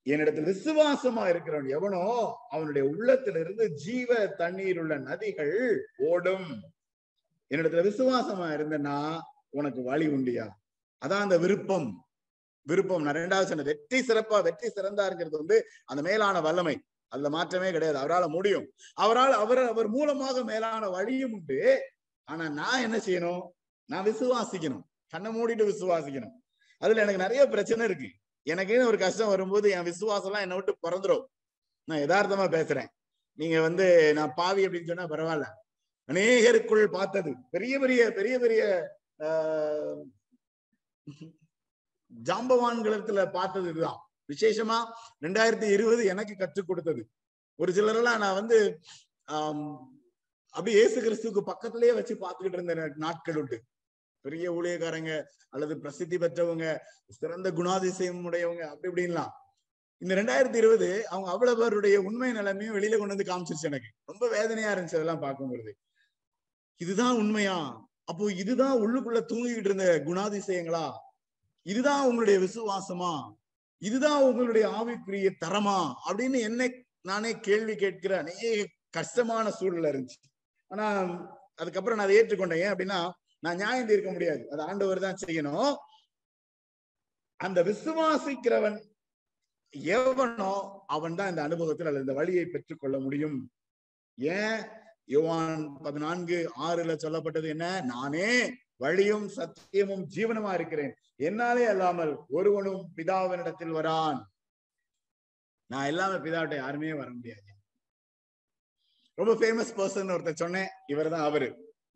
என்னிடத்துல 0.04 0.48
விசுவாசமா 0.50 1.24
இருக்கிறவன் 1.32 1.68
எவனோ 1.68 2.34
அவனுடைய 2.48 2.88
உள்ளத்திலிருந்து 2.88 3.72
ஜீவ 3.72 4.26
தண்ணீர் 4.26 4.78
உள்ள 4.78 4.98
நதிகள் 4.98 5.78
ஓடும். 5.96 6.62
என்னிடத்துல 7.50 7.84
விசுவாசமா 7.90 8.48
இருந்தனா 8.56 9.18
உனக்கு 9.50 9.82
வழி 9.82 10.06
உண்டியா? 10.06 10.48
அதான் 11.06 11.20
அந்த 11.20 11.38
விருப்பம். 11.38 12.06
விருப்பம். 12.62 13.02
நான் 13.02 13.14
ரெண்டாவது 13.14 13.44
சொன்ன 13.44 13.62
வெற்றி 13.62 14.00
சிறப்பா 14.00 14.42
வெற்றி 14.42 14.68
சிறந்தா 14.68 15.06
இருக்கிறது 15.06 15.36
வந்து 15.36 15.66
அந்த 15.84 16.02
மேலான 16.02 16.40
வல்லமை. 16.40 16.80
அதுல 17.08 17.28
மாற்றமே 17.28 17.70
கிடையாது. 17.70 17.98
அவரால் 17.98 18.28
முடியும். 18.28 18.70
அவரால் 18.94 19.32
அவர் 19.32 19.58
அவர் 19.58 19.88
மூலமாக 19.88 20.44
மேலான 20.44 20.88
வழியும் 20.88 21.32
உண்டு. 21.32 21.82
ஆனா 22.24 22.48
நான் 22.48 22.82
என்ன 22.82 22.96
செய்யணும்? 22.96 23.42
நான் 23.84 24.04
விசுவாசிக்கணும். 24.04 24.82
கண்ணை 25.08 25.30
மூடிட்டு 25.36 25.68
விசுவாசிக்கணும். 25.68 26.34
அதுல 26.78 27.00
எனக்கு 27.00 27.20
நிறைய 27.20 27.46
பிரச்சனை 27.46 27.86
இருக்கு. 27.86 28.10
எனக்குன்னு 28.44 28.86
ஒரு 28.86 28.98
கஷ்டம் 28.98 29.28
வரும்போது 29.28 29.70
என் 29.70 29.86
விசுவாசம்லாம் 29.86 30.40
என்னை 30.40 30.56
விட்டு 30.56 30.76
பிறந்துரும். 30.82 31.24
நான் 31.84 31.98
யதார்த்தமா 31.98 32.46
பேசுறேன். 32.56 32.86
நீங்க 33.38 33.60
வந்து 33.60 34.12
நான் 34.14 34.32
பாவி 34.34 34.66
அப்படின்னு 34.66 34.86
சொன்னா 34.86 35.04
பரவாயில்ல. 35.04 35.46
அநேகருக்குள் 36.12 36.86
பார்த்தது. 36.86 37.34
பெரிய 37.50 37.78
பெரிய 37.78 38.10
பெரிய 38.12 38.38
பெரிய 38.38 38.62
ஜாம்பவான்களத்துல 42.24 43.32
பார்த்தது 43.32 43.68
இதுதான். 43.70 44.00
விசேஷமா 44.28 44.78
ரெண்டாயிரத்தி 45.20 45.72
இருபது 45.72 46.04
எனக்கு 46.04 46.36
கற்றுக் 46.36 46.66
கொடுத்தது. 46.66 47.02
ஒரு 47.56 47.72
சிலரெல்லாம் 47.72 48.18
நான் 48.18 48.34
வந்து 48.34 48.80
ஆஹ் 49.32 49.78
அப்படி 50.50 50.72
இயேசு 50.72 50.98
கிறிஸ்துவுக்கு 51.02 51.40
பக்கத்திலேயே 51.40 51.92
வச்சு 51.92 52.14
பார்த்துக்கிட்டு 52.14 52.52
இருந்த 52.52 52.92
நாட்கள் 52.96 53.36
உண்டு. 53.36 53.62
பெரிய 54.24 54.52
ஊழியக்காரங்க 54.52 55.22
அல்லது 55.48 55.78
பிரசித்தி 55.78 56.16
பெற்றவங்க 56.16 56.78
சிறந்த 57.08 57.50
குணாதிசயம் 57.50 58.24
உடையவங்க 58.28 58.60
அப்படி 58.60 58.92
இப்படின்லாம். 58.92 59.32
இந்த 59.98 60.14
ரெண்டாயிரத்தி 60.14 60.54
இருபது 60.54 61.08
அவங்க 61.08 61.30
அவ்வளவு 61.30 61.58
பேருடைய 61.58 62.00
உண்மை 62.00 62.32
நிலைமையும் 62.32 62.76
வெளியில 62.76 62.98
கொண்டு 62.98 63.16
வந்து 63.16 63.24
காமிச்சிருச்சு 63.24 63.64
எனக்கு. 63.64 63.88
ரொம்ப 64.04 64.28
வேதனையா 64.28 64.70
இருந்துச்சு 64.70 64.96
அதெல்லாம் 64.98 65.20
பார்க்கும்பொழுது. 65.20 65.76
இதுதான் 66.76 67.16
உண்மையா? 67.16 67.86
அப்போ 68.04 68.32
இதுதான் 68.32 68.76
உள்ளுக்குள்ள 68.76 69.20
தூங்கிக்கிட்டு 69.28 69.68
இருந்த 69.68 70.02
குணாதிசயங்களா? 70.06 70.90
இதுதான் 71.62 72.04
உங்களுடைய 72.04 72.38
விசுவாசமா? 72.38 73.32
இதுதான் 73.78 74.22
உங்களுடைய 74.22 74.68
ஆவிக்குரிய 74.68 75.30
தரமா? 75.44 75.92
அப்படின்னு 76.06 76.40
என்னை 76.40 76.86
நானே 77.00 77.40
கேள்வி 77.40 77.76
கேட்கிற 77.76 78.18
அநேக 78.18 78.66
கஷ்டமான 78.90 79.50
சூழ்நிலை 79.50 79.90
இருந்துச்சு. 79.90 80.30
ஆனா 80.66 80.86
அதுக்கப்புறம் 81.54 81.98
நான் 81.98 82.06
அதை 82.06 82.20
ஏற்றுக்கொண்டேன். 82.20 82.58
ஏன் 82.58 82.72
அப்படின்னா 82.72 83.10
நான் 83.44 83.60
நியாயம் 83.62 83.90
தீர்க்க 83.90 84.10
முடியாது. 84.12 84.42
அது 84.50 84.62
ஆண்டவர் 84.62 85.04
தான் 85.06 85.22
செய்யணும். 85.26 85.74
அந்த 87.40 87.58
விசுவாசிக்கிறவன் 87.62 88.76
எவனோ 89.96 90.52
அவன் 90.86 91.14
தான் 91.14 91.30
இந்த 91.32 91.42
அனுபவத்தில் 91.42 91.86
அல்லது 91.86 92.06
இந்த 92.06 92.16
வழியை 92.20 92.44
பெற்றுக்கொள்ள 92.46 92.96
முடியும். 92.98 93.38
ஏன்? 94.18 94.60
யுவான் 95.14 95.64
பதினான்கு 95.82 96.36
ஆறுல 96.66 96.92
சொல்லப்பட்டது 97.04 97.48
என்ன? 97.48 97.66
நானே 97.84 98.28
வழியும் 98.76 99.26
சத்தியமும் 99.36 100.04
ஜீவனமா 100.14 100.52
இருக்கிறேன். 100.54 100.94
என்னாலே 101.16 101.64
அல்லாமல் 101.66 102.12
ஒருவனும் 102.28 102.82
பிதாவினிடத்தில் 102.96 103.76
வரான். 103.78 104.20
நான் 105.70 105.86
இல்லாம 105.86 106.14
பிதாவிட்ட 106.24 106.56
யாருமே 106.56 106.92
வர 106.92 107.10
முடியாது. 107.10 107.50
ரொம்ப 109.18 109.32
ஃபேமஸ் 109.34 109.76
பர்சன் 109.80 110.14
ஒருத்தர் 110.14 110.42
சொன்னேன். 110.44 110.70
இவர் 110.86 111.10
தான் 111.10 111.28
அவரு. 111.28 111.48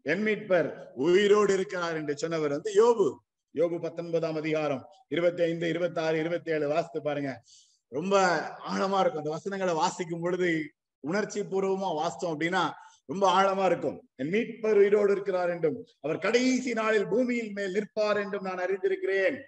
என் 0.02 0.22
மீட்பர் 0.22 0.94
உயிரோடு 0.94 1.54
இருக்கிறார் 1.54 1.94
என்று 1.94 2.18
சொன்னவர் 2.18 2.50
வந்து 2.50 2.72
யோபு. 2.74 3.16
யோபு 3.54 3.80
பத்தொன்பதாம் 3.80 4.36
அதிகாரம் 4.36 4.86
இருபத்தி 5.08 5.42
ஐந்து 5.42 5.68
இருபத்தி 5.68 6.00
ஆறு 6.00 6.18
இருபத்தி 6.18 6.50
ஏழு 6.50 6.68
வாசித்து 6.68 7.02
பாருங்க. 7.02 7.42
ரொம்ப 7.88 8.26
ஆழமா 8.68 8.98
இருக்கும். 9.00 9.22
அந்த 9.22 9.30
வசனங்களை 9.30 9.74
வாசிக்கும் 9.74 10.20
பொழுது 10.20 10.72
உணர்ச்சி 11.00 11.40
பூர்வமா 11.40 11.90
வாசித்தோம் 12.00 12.34
அப்படின்னா 12.34 12.70
ரொம்ப 13.06 13.42
ஆழமா 13.42 13.64
இருக்கும். 13.64 14.08
என் 14.16 14.30
மீட்பர் 14.30 14.76
உயிரோடு 14.76 15.12
இருக்கிறார் 15.12 15.48
என்றும் 15.48 15.86
அவர் 16.00 16.18
கடைசி 16.18 16.72
நாளில் 16.72 17.06
பூமியின் 17.06 17.52
மேல் 17.52 17.72
நிற்பார் 17.72 18.16
என்றும் 18.16 18.42
நான் 18.42 18.58
அறிந்திருக்கிறேன். 18.58 19.38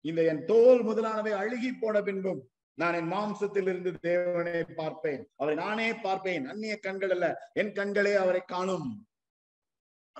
இந்த 0.00 0.22
என் 0.22 0.44
தோல் 0.44 0.82
முதலானவை 0.82 1.32
அழுகி 1.32 1.72
போன 1.80 2.02
பின்பும் 2.02 2.50
நான் 2.74 2.94
என் 2.94 3.12
மாம்சத்தில் 3.12 3.68
இருந்து 3.68 3.92
தேவனை 4.00 4.64
பார்ப்பேன். 4.64 5.30
அவரை 5.36 5.64
நானே 5.64 5.94
பார்ப்பேன். 5.94 6.46
அந்நிய 6.46 6.76
கண்கள் 6.76 7.10
அல்ல 7.10 7.50
என் 7.52 7.72
கண்களே 7.72 8.14
அவரை 8.14 8.40
காணும். 8.46 9.06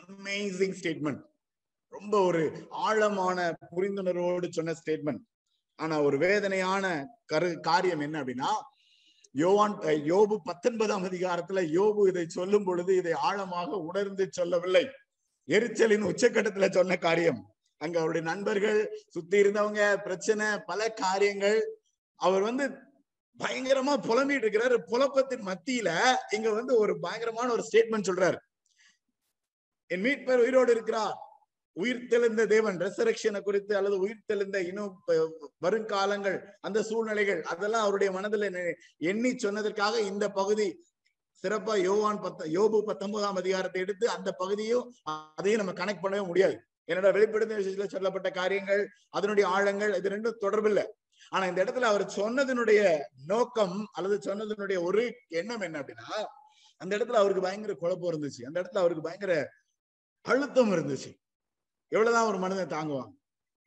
அமேசிங் 0.00 0.76
ஸ்டேட்மெண்ட் 0.80 1.22
ரொம்ப 1.88 2.20
ஒரு 2.20 2.66
ஆழமான 2.70 3.56
புரிந்துணர்வோடு 3.76 4.48
சொன்ன 4.48 4.72
ஸ்டேட்மெண்ட் 4.72 5.22
ஆனா 5.74 6.02
ஒரு 6.02 6.18
வேதனையான 6.18 7.06
கரு 7.24 7.60
காரியம் 7.60 8.00
என்ன 8.00 8.24
அப்படின்னா 8.24 8.50
யோவான் 9.32 9.78
யோபு 9.80 10.36
பத்தொன்பதாம் 10.44 11.04
அதிகாரத்துல 11.04 11.60
யோபு 11.76 12.08
இதை 12.08 12.24
சொல்லும் 12.28 12.64
பொழுது 12.64 12.96
இதை 12.96 13.12
ஆழமாக 13.12 13.70
உணர்ந்து 13.76 14.28
சொல்லவில்லை. 14.30 14.88
எரிச்சலின் 15.48 16.08
உச்சக்கட்டத்துல 16.08 16.70
சொன்ன 16.70 16.96
காரியம். 16.96 17.40
அங்க 17.76 17.98
அவருடைய 17.98 18.26
நண்பர்கள் 18.26 18.80
சுத்தி 19.08 19.38
இருந்தவங்க 19.42 20.02
பிரச்சனை 20.02 20.46
பல 20.66 20.88
காரியங்கள். 20.88 21.80
அவர் 22.14 22.42
வந்து 22.42 22.64
பயங்கரமா 23.38 23.94
புலம்பிட்டு 24.08 24.44
இருக்கிறாரு. 24.44 24.78
புலப்பத்தின் 24.86 25.46
மத்தியில 25.46 25.90
இங்க 26.30 26.50
வந்து 26.52 26.76
ஒரு 26.76 27.00
பயங்கரமான 27.00 27.52
ஒரு 27.52 27.64
ஸ்டேட்மெண்ட் 27.72 28.08
சொல்றாரு. 28.10 28.38
என் 29.92 30.04
மீட்பர் 30.04 30.38
உயிரோடு 30.38 30.70
இருக்கிறார். 30.72 31.16
உயிர் 31.76 32.06
தெளிந்த 32.06 32.46
தேவன் 32.46 32.76
ரெசரக்ஷனை 32.76 33.40
குறித்து 33.40 33.76
அல்லது 33.76 33.98
உயிர் 33.98 34.26
தெளிந்த 34.26 34.60
இன்னும் 34.60 34.92
வருங்காலங்கள் 35.62 36.38
அந்த 36.60 36.82
சூழ்நிலைகள் 36.82 37.42
அதெல்லாம் 37.42 37.82
அவருடைய 37.82 38.12
மனதில் 38.12 38.40
எண்ணி- 38.40 38.74
எண்ணி 38.98 39.30
சொன்னதற்காக 39.30 39.98
இந்த 39.98 40.30
பகுதி 40.30 40.84
சிறப்பா 41.42 41.76
யோவான் 41.82 42.20
பத்த 42.20 42.44
யோபு 42.44 42.82
பத்தொன்பதாம் 42.82 43.36
அதிகாரத்தை 43.36 43.80
எடுத்து 43.80 44.08
அந்த 44.08 44.32
பகுதியும் 44.32 44.94
அதையும் 45.36 45.64
நம்ம 45.64 45.84
கனெக்ட் 45.84 46.02
பண்ணவே 46.02 46.26
முடியாது. 46.26 46.56
என்னோட 46.86 47.12
வெளிப்படுத்த 47.12 47.58
விஷயத்துல 47.58 47.86
சொல்லப்பட்ட 47.86 48.30
காரியங்கள் 48.30 48.88
அதனுடைய 49.10 49.48
ஆழங்கள் 49.48 49.94
இது 49.94 50.10
ரெண்டும் 50.10 50.34
தொடர்பில்லை. 50.40 50.84
ஆனா 51.28 51.46
இந்த 51.46 51.64
இடத்துல 51.64 51.88
அவர் 51.92 52.06
சொன்னதனுடைய 52.06 52.98
நோக்கம் 53.26 53.88
அல்லது 53.92 54.34
சொன்னதனுடைய 54.34 54.82
ஒரு 54.82 55.14
எண்ணம் 55.28 55.60
என்ன 55.60 55.80
அப்படின்னா 55.80 56.24
அந்த 56.76 56.96
இடத்துல 56.96 57.20
அவருக்கு 57.22 57.42
பயங்கர 57.42 57.74
குழப்பம் 57.74 58.12
இருந்துச்சு. 58.12 58.44
அந்த 58.46 58.62
இடத்துல 58.62 58.78
அவருக்கு 58.78 59.02
பயங்கர 59.02 59.50
அழுத்தம் 60.30 60.72
இருந்துச்சு. 60.74 61.10
எவ்வளவுதான் 61.92 62.28
ஒரு 62.30 62.38
மனிதன் 62.38 62.74
தாங்குவான் 62.76 63.12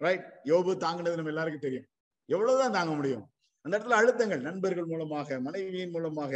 ரைட் 0.01 0.27
யோபு 0.51 0.71
தாங்கினது 0.83 1.17
நம்ம 1.19 1.31
எல்லாருக்கும் 1.33 1.65
தெரியும். 1.65 1.87
எவ்வளவுதான் 2.29 2.75
தாங்க 2.77 2.93
முடியும். 2.93 3.25
அந்த 3.65 3.73
இடத்துல 3.77 3.97
அழுத்தங்கள் 3.99 4.41
நண்பர்கள் 4.47 4.89
மூலமாக 4.91 5.37
மனைவியின் 5.39 5.93
மூலமாக 5.95 6.33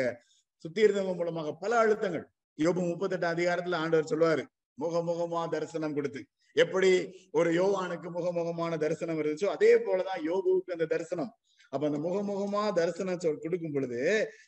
சுத்தி 0.63 0.79
இருந்தவங்க 0.85 1.15
மூலமாக 1.15 1.51
பல 1.63 1.71
அழுத்தங்கள். 1.83 2.25
யோபு 2.59 2.81
முப்பத்தெட்டு 2.89 3.27
அதிகாரத்துல 3.33 3.79
ஆண்டவர் 3.83 4.11
சொல்லுவாரு 4.11 4.43
முகமுகமா 4.81 5.41
தரிசனம் 5.49 5.95
கொடுத்து. 5.97 6.21
எப்படி 6.55 6.89
ஒரு 7.31 7.49
யோவானுக்கு 7.59 8.07
முகமுகமான 8.17 8.77
தரிசனம் 8.77 9.19
இருந்துச்சோ 9.21 9.49
அதே 9.55 9.71
போலதான் 9.85 10.21
யோபுவுக்கு 10.29 10.75
அந்த 10.75 10.85
தரிசனம். 10.85 11.31
அப்ப 11.69 11.87
அந்த 11.87 11.99
முகமுகமா 12.05 12.61
தரிசனம் 12.73 13.19
சொல் 13.19 13.39
கொடுக்கும் 13.39 13.71
பொழுது 13.71 13.99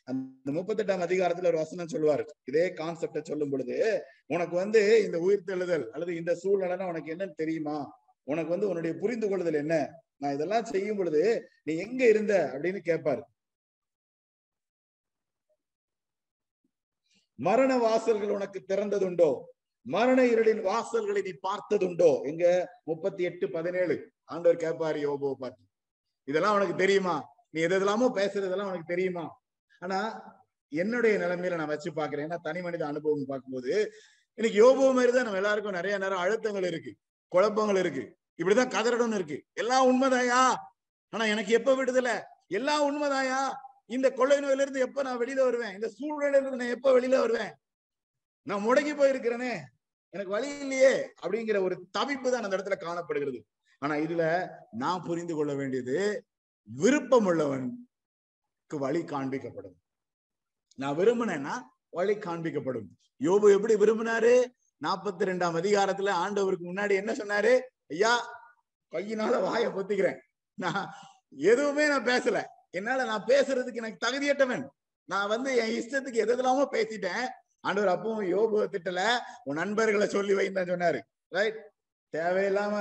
அந்த 0.04 0.52
முப்பத்தெட்டாம் 0.52 1.04
அதிகாரத்துல 1.06 1.46
ஒரு 1.46 1.58
வசனம் 1.64 1.90
சொல்லுவாரு. 1.92 2.24
இதே 2.44 2.64
கான்செப்ட 2.68 3.20
சொல்லும் 3.22 3.50
பொழுது 3.50 3.76
உனக்கு 4.26 4.56
வந்து 4.56 5.04
இந்த 5.04 5.18
உயிர் 5.18 5.46
தெழுதல் 5.46 5.86
அல்லது 5.90 6.16
இந்த 6.16 6.38
சூழ்நிலைன்னா 6.42 6.88
உனக்கு 6.88 7.14
என்னன்னு 7.14 7.34
தெரியுமா? 7.34 7.76
உனக்கு 8.24 8.50
வந்து 8.50 8.68
உன்னுடைய 8.68 8.96
புரிந்து 8.96 9.28
கொள்ளுதல் 9.28 9.54
என்ன? 9.54 9.76
நான் 10.16 10.34
இதெல்லாம் 10.34 10.64
செய்யும் 10.64 10.96
பொழுது 10.96 11.22
நீ 11.62 11.76
எங்க 11.76 12.08
இருந்த? 12.08 12.34
அப்படின்னு 12.54 12.80
கேட்பாரு 12.90 13.22
மரண 17.38 17.72
வாசல்கள் 17.78 18.30
உனக்கு 18.30 18.64
திறந்ததுண்டோ? 18.68 19.30
மரண 19.86 20.22
இருளின் 20.24 20.62
வாசல்களை 20.62 21.22
நீ 21.22 21.32
பார்த்ததுண்டோ? 21.48 22.10
எங்க? 22.22 22.44
முப்பத்தி 22.84 23.22
எட்டு 23.22 23.50
பதினேழு. 23.50 23.96
ஆண்டவர் 24.24 24.62
கேட்பாரு 24.64 24.98
யோபுவை 25.06 25.32
பார்த்து. 25.32 25.64
இதெல்லாம் 26.28 26.54
உனக்கு 26.54 26.74
தெரியுமா? 26.76 27.14
நீ 27.50 27.60
எது 27.60 27.76
எதெல்லாமோ 27.76 28.06
பேசுறதெல்லாம் 28.14 28.70
உனக்கு 28.70 28.92
தெரியுமா? 28.94 29.24
ஆனா 29.82 29.98
என்னுடைய 30.72 31.14
நிலைமையில 31.18 31.54
நான் 31.54 31.68
வச்சு 31.68 31.90
பாக்குறேன் 31.90 32.26
ஏன்னா 32.28 32.38
தனி 32.42 32.60
மனித 32.62 32.86
அனுபவம் 32.86 33.26
பார்க்கும்போது 33.26 33.72
இன்னைக்கு 34.38 34.58
யோபோ 34.62 34.92
மாதிரி 34.92 35.12
தான் 35.12 35.24
நம்ம 35.24 35.36
எல்லாருக்கும் 35.36 35.72
நிறைய 35.72 35.98
நேரம் 35.98 36.18
அழுத்தங்கள் 36.18 36.66
இருக்கு 36.66 36.92
குழப்பங்கள் 37.32 37.76
இருக்கு. 37.76 38.04
இப்படிதான் 38.38 38.72
கதறடம்னு 38.72 39.14
இருக்கு. 39.14 39.36
எல்லாம் 39.52 39.86
உண்மைதாயா? 39.90 40.40
ஆனா 41.12 41.24
எனக்கு 41.24 41.52
எப்ப 41.52 41.74
விடுதலை? 41.74 42.14
எல்லாம் 42.48 42.84
உண்மைதாயா? 42.88 43.40
இந்த 43.86 44.10
கொள்ளை 44.10 44.38
நோயில 44.38 44.60
இருந்து 44.60 44.80
எப்ப 44.80 45.02
நான் 45.02 45.20
வெளியில 45.20 45.44
வருவேன்? 45.44 45.74
இந்த 45.74 45.88
சூழ்நிலையில 45.88 46.38
இருந்து 46.40 46.56
நான் 46.56 46.74
எப்ப 46.76 46.92
வெளியில 46.92 47.18
வருவேன்? 47.18 47.52
நான் 48.46 48.64
முடங்கி 48.66 48.92
போயிருக்கிறேனே. 48.92 49.52
எனக்கு 50.14 50.30
வழி 50.30 50.48
இல்லையே 50.58 50.92
அப்படிங்கிற 51.22 51.62
ஒரு 51.62 51.74
தவிப்பு 51.98 52.30
தான் 52.30 52.42
அந்த 52.42 52.56
இடத்துல 52.56 52.78
காணப்படுகிறது. 52.78 53.38
ஆனா 53.82 53.94
இதுல 53.94 54.24
நான் 54.70 55.04
புரிந்து 55.06 55.34
கொள்ள 55.34 55.52
வேண்டியது 55.54 55.96
விருப்பம் 56.64 57.26
உள்ளவனுக்கு 57.26 58.78
வழி 58.84 59.00
காண்பிக்கப்படும். 59.02 59.76
நான் 60.74 60.98
விரும்பினேன்னா 60.98 61.54
வழி 61.90 62.14
காண்பிக்கப்படும். 62.16 62.88
யோபு 63.20 63.48
எப்படி 63.54 63.74
விரும்பினாரு? 63.74 64.34
நாற்பத்தி 64.84 65.24
ரெண்டாம் 65.30 65.58
அதிகாரத்துல 65.60 66.12
ஆண்டவருக்கு 66.24 66.66
முன்னாடி 66.68 66.94
என்ன 67.00 67.12
சொன்னாரு? 67.12 67.52
ஐயா 67.88 68.12
கையினால 68.92 69.40
வாயை 69.42 69.68
பொத்திக்கிறேன். 69.70 70.20
நான் 70.54 70.86
எதுவுமே 71.50 71.88
நான் 71.88 72.04
பேசல. 72.04 72.38
என்னால 72.70 73.04
நான் 73.04 73.26
பேசுறதுக்கு 73.26 73.82
எனக்கு 73.82 74.06
தகுதியட்டவன் 74.06 74.64
நான் 75.08 75.28
வந்து 75.28 75.50
என் 75.62 75.74
இஷ்டத்துக்கு 75.80 76.22
எது 76.24 76.32
எதெல்லாமோ 76.36 76.66
பேசிட்டேன். 76.72 77.28
ஆண்டவர் 77.60 77.92
அப்பவும் 77.94 78.28
யோபு 78.34 78.58
திட்டல. 78.74 79.18
உன் 79.44 79.60
நண்பர்களை 79.62 80.08
சொல்லி 80.08 80.34
வைந்தான் 80.34 80.72
சொன்னாரு. 80.72 81.00
ரைட் 81.28 81.60
தேவையில்லாம 82.14 82.74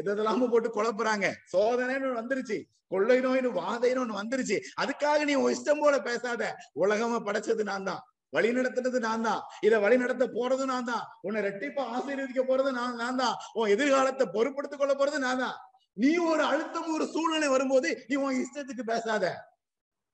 எதெல்லாம 0.00 0.48
போட்டு 0.50 0.68
குழப்புறாங்க. 0.76 1.26
சோதனைன்னு 1.52 2.18
வந்துருச்சு. 2.20 2.58
கொள்ளை 2.92 3.16
நோயின்னு 3.20 3.50
வாதைன்னு 3.60 4.02
ஒண்ணு 4.02 4.20
வந்துருச்சு. 4.20 4.56
அதுக்காக 4.82 5.24
நீ 5.24 5.34
உன் 5.34 5.54
இஷ்டம் 5.56 5.82
போல 5.84 5.96
பேசாத. 6.00 6.42
உலகமா 6.82 7.18
படைச்சது 7.26 7.64
நான் 7.72 7.88
தான். 7.90 8.02
வழி 8.32 8.48
நடத்துறது 8.52 8.98
நான் 8.98 9.22
தான். 9.22 9.40
இதை 9.66 9.76
வழி 9.80 9.96
நடத்த 9.96 10.24
போறது 10.26 10.64
நான் 10.72 10.84
தான். 10.84 11.04
உன்னை 11.26 11.42
ரெட்டிப்பா 11.42 11.82
ஆசீர்வதிக்க 11.96 12.42
போறது 12.50 12.70
நான் 12.70 12.96
நான் 12.96 13.16
தான். 13.16 13.36
உன் 13.58 13.72
எதிர்காலத்தை 13.74 14.26
பொறுப்படுத்திக் 14.36 14.82
கொள்ள 14.82 14.94
போறது 14.94 15.18
நான் 15.18 15.42
தான். 15.44 15.56
நீ 15.96 16.10
ஒரு 16.32 16.42
அழுத்தம் 16.42 16.90
ஒரு 16.94 17.06
சூழ்நிலை 17.06 17.48
வரும்போது 17.48 17.88
நீ 18.08 18.16
உன் 18.24 18.40
இஷ்டத்துக்கு 18.42 18.84
பேசாத. 18.92 19.24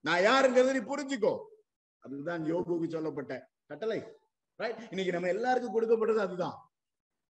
நான் 0.01 0.23
யாருங்கிறது 0.29 0.77
நீ 0.77 0.83
புரிஞ்சுக்கோ. 0.91 1.33
அதுதான் 2.03 2.43
யோகுக்கு 2.51 2.87
சொல்லப்பட்ட 2.87 3.33
கட்டளை. 3.67 3.99
ரைட் 4.59 4.81
இன்னைக்கு 4.89 5.13
நம்ம 5.13 5.27
எல்லாருக்கும் 5.27 5.75
கொடுக்கப்படுறது 5.75 6.21
அதுதான். 6.27 6.55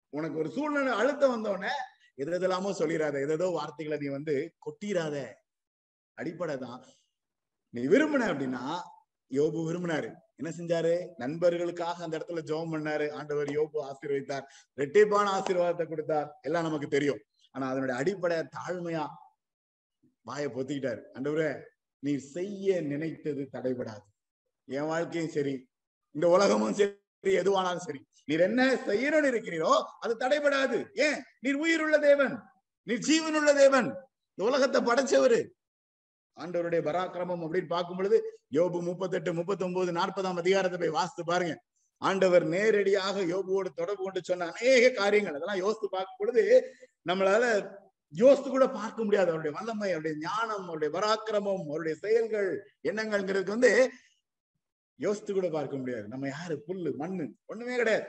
உனக்கு 0.09 0.37
ஒரு 0.37 0.49
சூழ்நிலை 0.49 0.93
அழுத்தம் 0.93 1.33
வந்தோடனே 1.35 1.73
எது 2.15 2.31
எதெல்லாமோ 2.31 2.71
சொல்லிடாத 2.71 3.21
எதோ 3.21 3.47
வார்த்தைகளை 3.49 3.97
நீ 3.97 4.07
வந்து 4.07 4.55
கொட்டிடாத 4.65 5.15
அடிப்படை 6.13 6.57
தான் 6.57 6.83
நீ 7.73 7.81
விரும்பின 7.85 8.27
அப்படின்னா 8.31 8.79
யோபு 9.31 9.59
விரும்பினாரு. 9.69 10.09
என்ன 10.35 10.49
செஞ்சாரு? 10.57 11.07
நண்பர்களுக்காக 11.17 12.03
அந்த 12.03 12.17
இடத்துல 12.17 12.41
ஜெபம் 12.41 12.73
பண்ணாரு. 12.73 13.11
ஆண்டவர் 13.11 13.47
யோபு 13.47 13.77
ஆசீர்வதித்தார். 13.81 14.45
ரெட்டிப்பான 14.77 15.25
ஆசீர்வாதத்தை 15.25 15.87
கொடுத்தார். 15.87 16.27
எல்லாம் 16.41 16.63
நமக்கு 16.63 16.87
தெரியும். 16.87 17.21
ஆனா 17.51 17.69
அதனுடைய 17.69 17.99
அடிப்படை 17.99 18.37
தாழ்மையா 18.37 19.07
வாயை 20.21 20.49
பொத்திக்கிட்டாரு. 20.49 21.01
ஆண்டவரே 21.13 21.63
நீ 21.99 22.17
செய்ய 22.17 22.81
நினைத்தது 22.81 23.49
தடைபடாது. 23.53 24.05
என் 24.65 24.85
வாழ்க்கையும் 24.85 25.29
சரி. 25.29 25.67
இந்த 26.11 26.27
உலகமும் 26.27 26.73
சரி. 26.73 26.93
எதுவானாலும் 27.23 27.85
சரி. 27.87 28.01
நீர் 28.25 28.39
என்ன 28.39 28.61
செய்யணும்னு 28.73 29.29
இருக்கிறீரோ 29.31 29.73
அது 29.99 30.13
தடைபடாது. 30.19 30.77
ஏன்? 30.93 31.19
நீர் 31.39 31.55
உயிருள்ள 31.55 31.97
தேவன். 31.97 32.35
நீர் 32.87 33.05
ஜீவனுள்ள 33.07 33.53
தேவன். 33.55 33.87
இந்த 34.37 34.43
உலகத்தை 34.49 34.79
படைச்சவரு. 34.81 35.39
ஆண்டவருடைய 36.37 36.81
பராக்கிரமம் 36.81 37.43
அப்படின்னு 37.45 37.67
பார்க்கும் 37.67 37.97
பொழுது 37.97 38.17
யோபு 38.51 38.79
முப்பத்தெட்டு 38.81 39.33
முப்பத்தி 39.33 39.63
ஒன்பது 39.65 39.91
நாற்பதாம் 39.91 40.37
அதிகாரத்தை 40.37 40.79
போய் 40.79 40.97
வாசித்து 40.97 41.23
பாருங்க. 41.23 41.55
ஆண்டவர் 42.01 42.45
நேரடியாக 42.45 43.21
யோபுவோடு 43.21 43.69
தொடர்பு 43.75 44.03
கொண்டு 44.03 44.21
சொன்ன 44.23 44.51
அநேக 44.51 44.89
காரியங்கள். 44.89 45.33
அதெல்லாம் 45.33 45.57
யோசித்து 45.57 45.89
பார்க்கும் 45.89 46.17
பொழுது 46.17 46.43
நம்மளால 47.09 47.43
யோசித்து 48.13 48.49
கூட 48.49 48.65
பார்க்க 48.67 49.03
முடியாது. 49.03 49.29
அவருடைய 49.29 49.53
வல்லமை 49.57 49.91
அவருடைய 49.91 50.17
ஞானம் 50.17 50.67
அவருடைய 50.67 50.91
பராக்கிரமம் 50.97 51.63
அவருடைய 51.67 51.95
செயல்கள் 52.01 52.49
எண்ணங்கள்ங்கிறதுக்கு 52.83 53.55
வந்து 53.57 53.71
யோசித்து 54.99 55.33
கூட 55.33 55.49
பார்க்க 55.49 55.77
முடியாது. 55.77 56.07
நம்ம 56.07 56.27
யாரு? 56.27 56.63
புல்லு 56.67 56.91
மண்ணு. 56.95 57.25
ஒண்ணுமே 57.45 57.75
கிடையாது. 57.75 58.05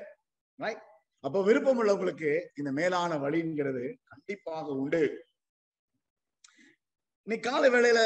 ரைட் 0.58 0.84
அப்ப 1.24 1.42
விருப்பம் 1.42 1.78
உள்ளவங்களுக்கு 1.82 2.30
இந்த 2.58 2.72
மேலான 2.72 3.16
வழிங்கிறது 3.16 3.84
கண்டிப்பாக 4.04 4.66
உண்டு. 4.72 5.00
இன்னைக்கு 7.26 7.50
காலை 7.50 7.68
வேளையில 7.70 8.00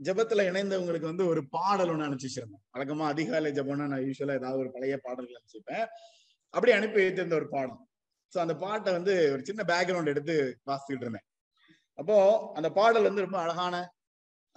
ஜபத்துல 0.00 0.44
இணைந்தவங்களுக்கு 0.50 1.10
வந்து 1.10 1.26
ஒரு 1.26 1.48
பாடல் 1.48 1.88
ஒண்ணு 1.88 2.06
அனுப்பிச்சிருந்தேன் 2.06 2.62
வழக்கமா 2.74 3.04
அதிகாலை 3.06 3.52
ஜபம்னா 3.52 3.86
நான் 3.86 4.04
யூஸ்வலா 4.06 4.34
ஏதாவது 4.34 4.58
ஒரு 4.58 4.70
பழைய 4.72 4.96
பாடல்கள் 4.96 5.38
அனுப்பிச்சிருப்பேன் 5.38 5.86
அப்படி 6.54 6.72
அனுப்பி 6.72 7.00
வைத்திருந்த 7.02 7.34
ஒரு 7.34 7.48
பாடம் 7.48 7.80
சோ 8.32 8.38
அந்த 8.38 8.54
பாட்டை 8.56 8.92
வந்து 8.92 9.32
ஒரு 9.32 9.42
சின்ன 9.44 9.62
பேக்ரவுண்ட் 9.62 10.06
எடுத்து 10.06 10.34
வாசிச்சுட்டு 10.66 11.04
இருந்தேன். 11.06 11.26
அப்போ 11.98 12.16
அந்த 12.54 12.68
பாடல் 12.70 13.02
வந்து 13.02 13.20
ரொம்ப 13.20 13.38
அழகான 13.40 13.74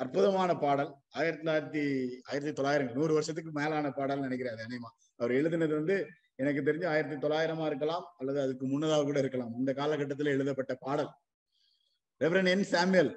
அற்புதமான 0.01 0.51
பாடல். 0.63 0.91
ஆயிரத்தி 1.09 1.43
தொள்ளாயிரத்தி 1.43 1.83
ஆயிரத்தி 2.29 2.53
தொள்ளாயிரம் 2.53 2.91
நூறு 2.97 3.13
வருஷத்துக்கு 3.13 3.51
மேலான 3.59 3.91
பாடல் 3.91 4.23
நினைக்கிறாரு 4.25 4.61
அனிமா 4.65 4.89
அவர் 5.19 5.31
எழுதினது 5.39 5.73
வந்து 5.79 5.95
எனக்கு 6.41 6.61
தெரிஞ்சு 6.67 6.87
ஆயிரத்தி 6.87 7.17
தொள்ளாயிரமா 7.23 7.65
இருக்கலாம் 7.65 8.05
அல்லது 8.17 8.39
அதுக்கு 8.41 8.65
முன்னதாக 8.65 9.03
கூட 9.03 9.19
இருக்கலாம். 9.19 9.51
இந்த 9.57 9.71
காலகட்டத்தில் 9.73 10.33
எழுதப்பட்ட 10.35 10.73
பாடல். 10.85 11.09
ரெவரன் 12.21 12.51
என் 12.53 12.65
சாமியல் 12.71 13.11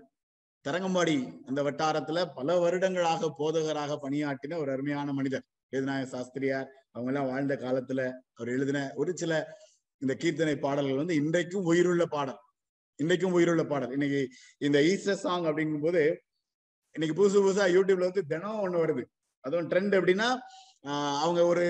தரங்கம்பாடி 0.64 1.16
அந்த 1.46 1.60
வட்டாரத்துல 1.62 2.18
பல 2.34 2.58
வருடங்களாக 2.64 3.30
போதகராக 3.38 3.98
பணியாற்றின 4.04 4.58
ஒரு 4.58 4.70
அருமையான 4.72 5.12
மனிதர். 5.12 5.44
வேதநாயக 5.72 6.08
சாஸ்திரியார் 6.14 6.68
அவங்க 6.94 7.10
எல்லாம் 7.12 7.30
வாழ்ந்த 7.32 7.54
காலத்துல 7.64 8.00
அவர் 8.34 8.52
எழுதின 8.56 8.80
ஒரு 8.94 9.12
சில 9.16 9.32
இந்த 10.02 10.14
கீர்த்தனை 10.22 10.54
பாடல்கள் 10.66 11.00
வந்து 11.02 11.14
இன்றைக்கும் 11.14 11.64
உயிருள்ள 11.64 12.04
பாடல். 12.06 12.40
இன்றைக்கும் 13.00 13.32
உயிருள்ள 13.32 13.64
பாடல். 13.64 13.92
இன்னைக்கு 13.92 14.20
இந்த 14.58 14.78
ஈஸ்டர் 14.90 15.22
சாங் 15.24 15.46
அப்படிங்கும் 15.50 15.86
போது 15.86 16.02
இன்னைக்கு 16.96 17.14
புதுசு 17.18 17.38
புதுசா 17.44 17.64
யூடியூப்ல 17.74 18.08
வந்து 18.08 18.24
தினம் 18.32 18.62
ஒண்ணு 18.64 18.82
வருது. 18.84 19.02
அதுவும் 19.44 19.68
ட்ரெண்ட் 19.70 19.94
எப்படின்னா 19.98 20.28
அவங்க 21.24 21.40
ஒரு 21.52 21.64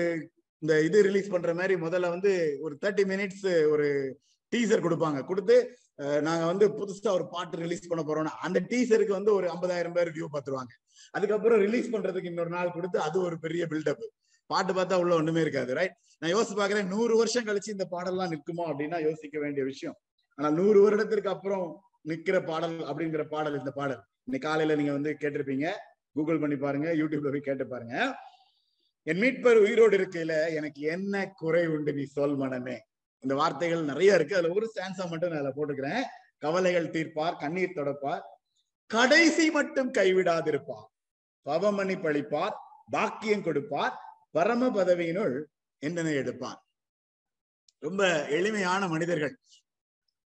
இந்த 0.63 0.73
இது 0.87 0.97
ரிலீஸ் 1.07 1.31
பண்ற 1.33 1.51
மாதிரி 1.59 1.73
முதல்ல 1.83 2.09
வந்து 2.15 2.31
ஒரு 2.65 2.73
தேர்ட்டி 2.83 3.03
மினிட்ஸ் 3.11 3.45
ஒரு 3.73 3.87
டீசர் 4.53 4.83
கொடுப்பாங்க. 4.85 5.19
கொடுத்து 5.29 5.55
நாங்க 6.27 6.43
வந்து 6.51 6.65
புதுசா 6.79 7.09
ஒரு 7.17 7.25
பாட்டு 7.33 7.61
ரிலீஸ் 7.63 7.89
பண்ண 7.91 8.01
போறோம்னா 8.09 8.33
அந்த 8.45 8.59
டீசருக்கு 8.71 9.13
வந்து 9.17 9.31
ஒரு 9.37 9.47
ஐம்பதாயிரம் 9.53 9.95
பேர் 9.97 10.13
வியூ 10.17 10.27
பார்த்துருவாங்க. 10.33 10.73
அதுக்கப்புறம் 11.13 11.59
ரிலீஸ் 11.65 11.89
பண்றதுக்கு 11.93 12.31
இன்னொரு 12.33 12.51
நாள் 12.57 12.75
கொடுத்து 12.77 12.97
அது 13.07 13.17
ஒரு 13.27 13.37
பெரிய 13.45 13.65
பில்டப் 13.71 14.03
பாட்டு 14.49 14.71
பார்த்தா 14.77 14.95
உள்ள 15.03 15.13
ஒண்ணுமே 15.19 15.41
இருக்காது 15.45 15.71
ரைட் 15.79 15.95
நான் 16.21 16.33
யோசிச்சு 16.35 16.55
பாக்குறேன் 16.61 16.89
நூறு 16.93 17.13
வருஷம் 17.21 17.45
கழிச்சு 17.49 17.75
இந்த 17.75 17.85
பாடல்லாம் 17.93 18.31
நிற்குமா 18.33 18.63
அப்படின்னா 18.71 18.97
யோசிக்க 19.09 19.35
வேண்டிய 19.43 19.63
விஷயம். 19.71 19.95
ஆனா 20.37 20.49
நூறு 20.59 20.79
வருடத்திற்கு 20.85 21.29
அப்புறம் 21.35 21.65
நிக்கிற 22.11 22.37
பாடல் 22.49 22.77
அப்படிங்கிற 22.89 23.23
பாடல் 23.33 23.59
இந்த 23.59 23.71
பாடல். 23.79 24.01
இன்னைக்கு 24.25 24.49
காலையில 24.49 24.75
நீங்க 24.77 24.91
வந்து 24.91 25.17
கேட்டிருப்பீங்க. 25.19 25.71
கூகுள் 26.13 26.39
பண்ணி 26.39 26.55
பாருங்க 26.55 26.89
யூடியூப்ல 26.93 27.31
போய் 27.31 27.39
கேட்டு 27.39 27.67
பாருங்க. 27.67 28.15
என் 29.03 29.19
மீட்பர் 29.19 29.55
உயிரோடு 29.55 29.97
இருக்கையில 29.97 30.53
எனக்கு 30.55 30.81
என்ன 30.81 31.31
குறை 31.35 31.67
உண்டு 31.67 31.93
நீ 31.93 32.03
சொல் 32.03 32.35
மனமே. 32.35 32.77
இந்த 33.19 33.35
வார்த்தைகள் 33.35 33.83
நிறைய 33.83 34.15
இருக்கு. 34.15 34.35
அதுல 34.35 34.53
ஒரு 34.53 34.71
சான்ஸா 34.75 35.09
மட்டும் 35.09 35.31
நான் 35.31 35.39
அதில் 35.39 35.57
போட்டுக்கிறேன். 35.57 36.01
கவலைகள் 36.37 36.89
தீர்ப்பார் 36.89 37.39
கண்ணீர் 37.39 37.73
தொடப்பார். 37.73 38.23
கடைசி 38.85 39.51
மட்டும் 39.51 39.91
கைவிடாதிருப்பார். 39.91 40.87
பவமணி 41.45 41.95
பழிப்பார் 42.01 42.55
பாக்கியம் 42.91 43.43
கொடுப்பார் 43.43 43.97
பரம 44.31 44.67
பதவியினுள் 44.67 45.43
என்னென்ன 45.77 46.11
எடுப்பார்? 46.11 46.65
ரொம்ப 47.79 48.27
எளிமையான 48.27 48.87
மனிதர்கள். 48.87 49.35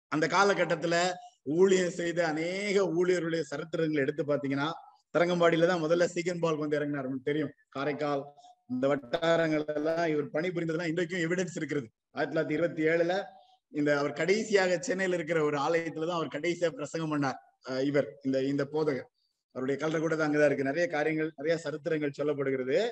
அந்த 0.08 0.28
காலகட்டத்துல 0.28 1.14
ஊழியம் 1.44 1.90
செய்த 1.90 2.28
அநேக 2.28 2.84
ஊழியர்களுடைய 2.84 3.44
சரித்திரங்களை 3.56 3.96
எடுத்து 3.96 4.24
பாத்தீங்கன்னா 4.24 4.72
தரங்கம்பாடியில 5.18 5.68
தான் 5.68 5.84
முதல்ல 5.84 6.06
சீக்கன் 6.06 6.40
பால் 6.40 6.58
வந்து 6.58 6.80
இறங்கினார். 6.80 7.08
தெரியும். 7.24 7.52
காரைக்கால் 7.70 8.24
இந்த 8.68 8.88
வட்டாரங்கள் 8.88 9.66
எல்லாம் 9.66 10.08
இவர் 10.08 10.30
பணி 10.30 10.48
புரிந்ததெல்லாம் 10.48 10.88
இன்றைக்கும் 10.88 11.20
எவிடன்ஸ் 11.20 11.56
இருக்கிறது. 11.56 11.88
ஆயிரத்தி 12.12 12.40
தொள்ளாயிரத்தி 12.40 12.58
இருபத்தி 12.58 12.84
ஏழுல 12.84 13.24
இந்த 13.70 13.98
அவர் 13.98 14.14
கடைசியாக 14.14 14.78
சென்னையில 14.78 15.16
இருக்கிற 15.16 15.44
ஒரு 15.44 15.58
ஆலயத்துலதான் 15.58 16.20
அவர் 16.20 16.36
கடைசியா 16.36 16.70
பிரசங்கம் 16.70 17.12
பண்ணார். 17.14 17.82
இவர் 17.82 18.20
இந்த 18.24 18.44
இந்த 18.44 18.64
போதகர். 18.72 19.10
அவருடைய 19.52 19.86
கல்ற 19.86 20.00
கூட 20.00 20.16
அங்கதான் 20.16 20.46
இருக்கு. 20.46 20.64
நிறைய 20.64 20.88
காரியங்கள் 20.88 21.32
நிறைய 21.38 21.62
சரித்திரங்கள் 21.64 22.18
சொல்லப்படுகிறது. 22.18 22.88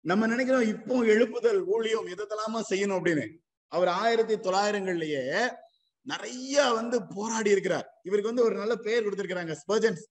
நம்ம 0.00 0.26
நினைக்கிறோம் 0.26 0.68
இப்போ 0.68 1.02
எழுப்புதல் 1.02 1.64
ஊழியம் 1.64 2.08
எதெல்லாமா 2.08 2.60
செய்யணும் 2.70 2.98
அப்படின்னு. 2.98 3.26
அவர் 3.68 3.88
ஆயிரத்தி 3.88 4.34
தொள்ளாயிரங்கள்லயே 4.36 5.48
நிறைய 6.10 6.64
வந்து 6.78 6.96
போராடி 7.14 7.50
இருக்கிறார். 7.54 7.86
இவருக்கு 8.06 8.32
வந்து 8.32 8.46
ஒரு 8.48 8.54
நல்ல 8.62 8.74
பெயர் 8.86 9.04
கொடுத்திருக்கிறாங்க 9.06 9.54
ஸ்பர்ஜன்ஸ் 9.62 10.04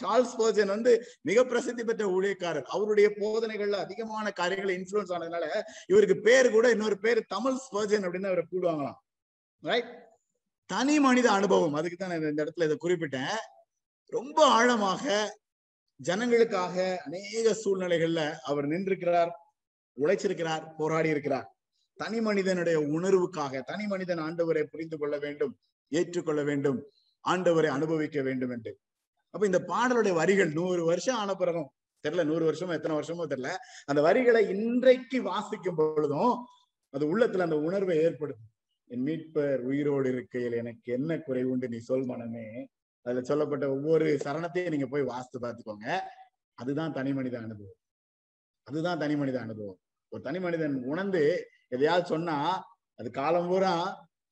சார்ல்ஸ் 0.00 0.34
பர்ஜன் 0.40 0.72
வந்து 0.74 0.92
மிக 1.28 1.44
பிரசித்தி 1.44 1.82
பெற்ற 1.84 2.04
ஊழியக்காரர். 2.16 2.66
அவருடைய 2.74 3.08
போதனைகள்ல 3.20 3.78
அதிகமான 3.84 4.26
காரியங்கள் 4.40 4.76
இன்ஃபுளுன்ஸ் 4.78 5.12
ஆனதுனால 5.14 5.46
இவருக்கு 5.86 6.16
பேர் 6.26 6.48
கூட 6.56 6.66
இன்னொரு 6.74 6.98
பேர் 7.04 7.20
தமிழ் 7.34 7.60
ஸ்பர்ஜன் 7.66 8.04
அப்படின்னு 8.06 8.30
அவரை 8.30 8.44
கூடுவாங்களாம். 8.52 8.98
ரைட் 9.62 9.92
தனி 10.70 10.96
மனித 11.06 11.28
அனுபவம். 11.30 11.78
அதுக்கு 11.78 11.96
தான் 11.96 12.12
நான் 12.12 12.30
இந்த 12.32 12.44
இடத்துல 12.44 12.68
இதை 12.68 12.76
குறிப்பிட்டேன். 12.84 13.40
ரொம்ப 14.12 14.38
ஆழமாக 14.56 15.04
ஜனங்களுக்காக 16.00 16.76
அநேக 17.06 17.56
சூழ்நிலைகள்ல 17.62 18.22
அவர் 18.50 18.66
நின்றிருக்கிறார் 18.66 19.32
உழைச்சிருக்கிறார் 19.98 20.64
போராடி 20.78 21.08
இருக்கிறார். 21.08 21.46
தனி 21.94 22.20
மனிதனுடைய 22.20 22.78
உணர்வுக்காக 22.78 23.60
தனி 23.60 23.86
மனிதன் 23.86 24.18
ஆண்டவரை 24.18 24.62
புரிந்து 24.62 24.98
கொள்ள 24.98 25.18
வேண்டும் 25.18 25.58
ஏற்றுக்கொள்ள 25.92 26.42
வேண்டும் 26.42 26.78
ஆண்டவரை 27.24 27.66
அனுபவிக்க 27.66 28.22
வேண்டும் 28.22 28.50
என்று. 28.50 28.78
அப்ப 29.30 29.46
இந்த 29.46 29.60
பாடலுடைய 29.68 30.14
வரிகள் 30.14 30.52
நூறு 30.52 30.84
வருஷம் 30.84 31.16
ஆன 31.16 31.34
பிறகும் 31.34 31.70
தெரியல 32.04 32.24
நூறு 32.24 32.44
வருஷமோ 32.50 32.72
எத்தனை 32.72 32.96
வருஷமோ 32.98 33.24
தெரியல 33.28 33.50
அந்த 33.86 34.00
வரிகளை 34.00 34.48
இன்றைக்கு 34.48 35.22
வாசிக்கும் 35.22 35.74
பொழுதும் 35.74 36.34
அது 36.90 37.18
உள்ளத்துல 37.18 37.38
அந்த 37.38 37.58
உணர்வை 37.58 37.96
ஏற்படுத்தும். 37.98 38.50
என் 38.86 39.04
மீட்பர் 39.06 39.60
உயிரோடு 39.60 40.08
இருக்கையில் 40.12 40.52
எனக்கு 40.52 40.92
என்ன 40.92 41.18
குறை 41.18 41.44
உண்டு 41.44 41.68
நீ 41.68 41.78
சொல் 41.78 42.04
மனமே. 42.04 42.66
அதுல 43.02 43.22
சொல்லப்பட்ட 43.22 43.70
ஒவ்வொரு 43.70 44.18
சரணத்தையும் 44.24 44.68
நீங்க 44.68 44.86
போய் 44.86 45.02
வாசித்து 45.02 45.38
பார்த்துக்கோங்க. 45.40 45.98
அதுதான் 46.54 46.92
தனி 46.92 47.12
மனித 47.12 47.38
அனுபவம். 47.38 47.78
அதுதான் 48.62 48.98
தனி 48.98 49.16
மனித 49.16 49.40
அனுபவம். 49.40 49.78
ஒரு 50.08 50.22
தனி 50.22 50.40
மனிதன் 50.40 50.74
உணர்ந்து 50.84 51.22
எதையாவது 51.74 52.06
சொன்னா 52.06 52.36
அது 52.98 53.08
காலம் 53.10 53.48
பூரா 53.48 53.74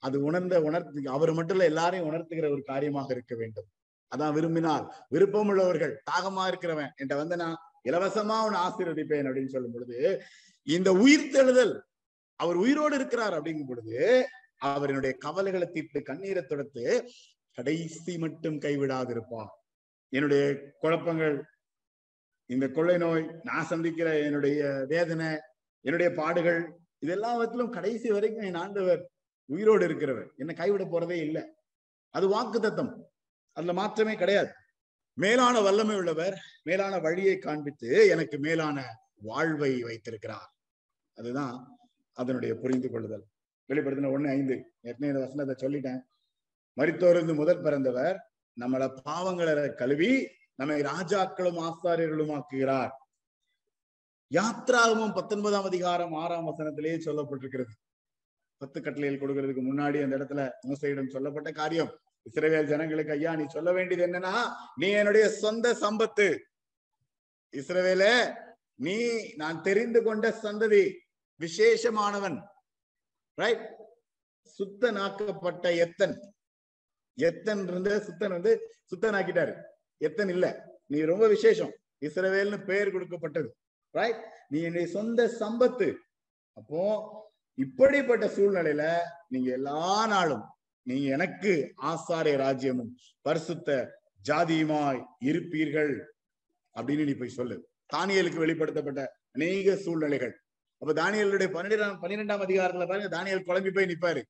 அது 0.03 0.17
உணர்ந்த 0.23 0.55
உணர்த்து 0.63 1.11
அவர் 1.17 1.33
மட்டும் 1.33 1.57
இல்ல 1.57 1.71
எல்லாரையும் 1.71 2.09
உணர்த்துகிற 2.11 2.47
ஒரு 2.55 2.63
காரியமாக 2.63 3.09
இருக்க 3.15 3.35
வேண்டும். 3.35 3.69
அதான் 4.13 4.33
விரும்பினால். 4.33 4.85
விருப்பம் 5.09 5.49
உள்ளவர்கள் 5.49 5.93
தாகமா 6.11 6.43
இருக்கிறவன் 6.51 6.91
என்கிட்ட 6.91 7.17
வந்து 7.17 7.37
நான் 7.37 7.57
இலவசமா 7.89 8.37
உன் 8.47 8.59
ஆசீர்வதிப்பேன் 8.67 9.29
அப்படின்னு 9.29 9.55
சொல்லும் 9.55 9.73
பொழுது 9.73 9.99
இந்த 10.67 10.91
உயிர் 11.05 11.31
தெழுதல் 11.35 11.75
அவர் 12.41 12.57
உயிரோடு 12.57 12.95
இருக்கிறார் 12.95 13.35
அப்படிங்கும் 13.39 13.71
பொழுது 13.71 13.97
அவர் 14.71 14.89
என்னுடைய 14.89 15.13
கவலைகளை 15.17 15.67
தீட்டு 15.71 16.01
கண்ணீரை 16.03 16.43
தொடர்த்து 16.43 16.85
கடைசி 17.57 18.15
மட்டும் 18.19 18.59
கைவிடாதிருப்பார். 18.59 19.51
என்னுடைய 20.13 20.43
குழப்பங்கள் 20.79 21.35
இந்த 22.51 22.67
கொள்ளை 22.69 22.97
நோய் 22.97 23.25
நான் 23.43 23.71
சந்திக்கிற 23.73 24.09
என்னுடைய 24.19 24.61
வேதனை 24.89 25.31
என்னுடைய 25.85 26.09
பாடுகள் 26.21 26.61
இதெல்லாவற்றிலும் 27.03 27.71
கடைசி 27.71 28.11
வரைக்கும் 28.11 28.45
என் 28.45 28.55
ஆண்டவர் 28.55 29.11
உயிரோடு 29.45 29.89
இருக்கிறவர். 29.89 30.37
என்னை 30.37 30.55
கைவிட 30.55 30.85
போறதே 30.85 31.11
இல்லை. 31.11 31.43
அது 32.11 32.29
வாக்கு 32.29 32.61
தத்தம். 32.61 33.11
அதுல 33.53 33.73
மாற்றமே 33.73 34.15
கிடையாது. 34.15 34.53
மேலான 35.15 35.61
வல்லமை 35.61 35.97
உள்ளவர் 35.97 36.41
மேலான 36.63 36.99
வழியை 36.99 37.39
காண்பித்து 37.39 38.09
எனக்கு 38.09 38.39
மேலான 38.39 38.85
வாழ்வை 39.15 39.83
வைத்திருக்கிறார். 39.83 40.55
அதுதான் 41.15 41.79
அதனுடைய 42.13 42.55
புரிந்து 42.55 42.91
கொள்ளுதல். 42.91 43.25
வெளிப்படுத்தின 43.69 44.09
ஒண்ணு 44.09 44.29
ஐந்து. 44.29 44.73
ஏற்கனவே 44.81 45.19
இந்த 45.19 45.21
வசனத்தை 45.21 45.69
சொல்லிட்டேன். 45.69 46.01
மறித்தோருந்து 46.77 47.35
முதல் 47.35 47.61
பிறந்தவர் 47.61 48.33
நம்மள 48.61 49.01
பாவங்களை 49.09 49.75
கழுவி 49.75 50.29
நம்மை 50.55 50.81
ராஜாக்களும் 50.81 51.59
ஆசாரியர்களும் 51.59 52.41
ஆக்குகிறார் 52.41 52.91
யாத்ராகமும் 54.33 55.15
பத்தொன்பதாம் 55.15 55.65
அதிகாரம் 55.65 56.13
ஆறாம் 56.13 56.47
வசனத்திலேயே 56.47 56.99
சொல்லப்பட்டிருக்கிறது. 57.05 57.73
பத்து 58.57 58.83
கட்டளையில் 58.83 59.21
கொடுக்கறதுக்கு 59.21 59.61
முன்னாடி 59.61 60.03
அந்த 60.03 60.17
இடத்துல 60.17 60.51
மோசையிடம் 60.69 61.09
சொல்லப்பட்ட 61.09 61.51
காரியம். 61.51 61.99
இஸ்ரேவேல் 62.31 62.67
ஜனங்களுக்கு 62.67 63.13
ஐயா 63.13 63.37
நீ 63.37 63.45
சொல்ல 63.47 63.73
வேண்டியது 63.73 64.13
என்னன்னா 64.13 64.53
நீ 64.75 64.89
என்னுடைய 64.91 65.29
சொந்த 65.29 65.75
சம்பத்து. 65.75 66.39
இஸ்ரவேல 67.53 68.35
நீ 68.75 69.29
நான் 69.35 69.63
தெரிந்து 69.63 70.03
கொண்ட 70.03 70.39
சந்ததி 70.43 70.93
விசேஷமானவன். 71.41 72.43
ரைட் 73.35 73.77
சுத்தனாக்கப்பட்ட 74.59 75.77
எத்தன். 75.77 76.35
எத்தன் 77.17 77.63
இருந்து 77.63 77.99
சுத்தன் 77.99 78.29
வந்து 78.29 78.75
சுத்தனாக்கிட்டாரு. 78.95 79.63
எத்தன் 79.97 80.29
இல்ல. 80.29 80.79
நீ 80.87 81.01
ரொம்ப 81.01 81.29
விசேஷம். 81.29 81.73
இஸ்ரவேல்னு 82.01 82.65
பெயர் 82.65 82.91
கொடுக்கப்பட்டது. 82.91 83.57
ரைட் 83.93 84.23
நீ 84.49 84.61
என்னுடைய 84.61 84.87
சொந்த 84.89 85.27
சம்பத்து. 85.41 85.89
அப்போ 86.53 86.83
இப்படிப்பட்ட 87.59 88.27
சூழ்நிலையில 88.27 88.99
நீங்க 89.29 89.51
எல்லா 89.51 90.07
நாளும் 90.07 90.45
நீ 90.83 91.05
எனக்கு 91.05 91.53
ஆசாரிய 91.83 92.37
ராஜ்யமும் 92.45 92.93
பரிசுத்த 93.21 93.71
ஜாதியுமாய் 94.29 95.05
இருப்பீர்கள் 95.25 95.93
அப்படின்னு 96.75 97.05
நீ 97.05 97.13
போய் 97.13 97.37
சொல்லு. 97.39 97.57
தானியலுக்கு 97.95 98.39
வெளிப்படுத்தப்பட்ட 98.45 99.03
அநேக 99.33 99.77
சூழ்நிலைகள். 99.77 100.41
அப்ப 100.79 100.93
தானியலுடைய 100.93 101.49
பன்னிரெண்டாம் 101.57 101.99
பன்னிரெண்டாம் 102.03 102.45
அதிகாரத்துல 102.47 102.89
பாருங்க 102.89 103.11
தானியல் 103.19 103.47
குழம்பி 103.49 103.73
போய் 103.75 103.91
நிப்பாரு. 103.93 104.23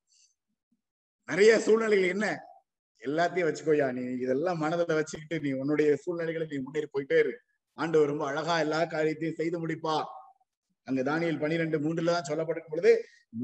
நிறைய 1.29 1.59
சூழ்நிலைகள் 1.59 2.09
என்ன? 2.09 2.27
எல்லாத்தையும் 3.01 3.48
வச்சுக்கோயா 3.48 3.92
நீ 3.92 4.03
இதெல்லாம் 4.18 4.59
மனதில் 4.59 4.94
வச்சுக்கிட்டு 4.94 5.48
நீ 5.48 5.59
உன்னுடைய 5.59 5.96
சூழ்நிலைகளை 5.96 6.46
நீ 6.51 6.57
முன்னேறி 6.59 6.88
போயிட்டே 6.92 7.18
இரு. 7.18 7.33
ஆண்டு 7.78 8.06
ரொம்ப 8.06 8.24
அழகா 8.26 8.54
எல்லா 8.58 8.80
காரியத்தையும் 8.85 9.38
செய்து 9.40 9.58
முடிப்பா 9.58 9.96
அங்க 10.87 11.00
தானியல் 11.02 11.42
பனிரெண்டு 11.42 11.76
மூன்றுல 11.78 12.14
தான் 12.16 12.28
சொல்லப்படும் 12.30 12.70
பொழுது 12.70 12.92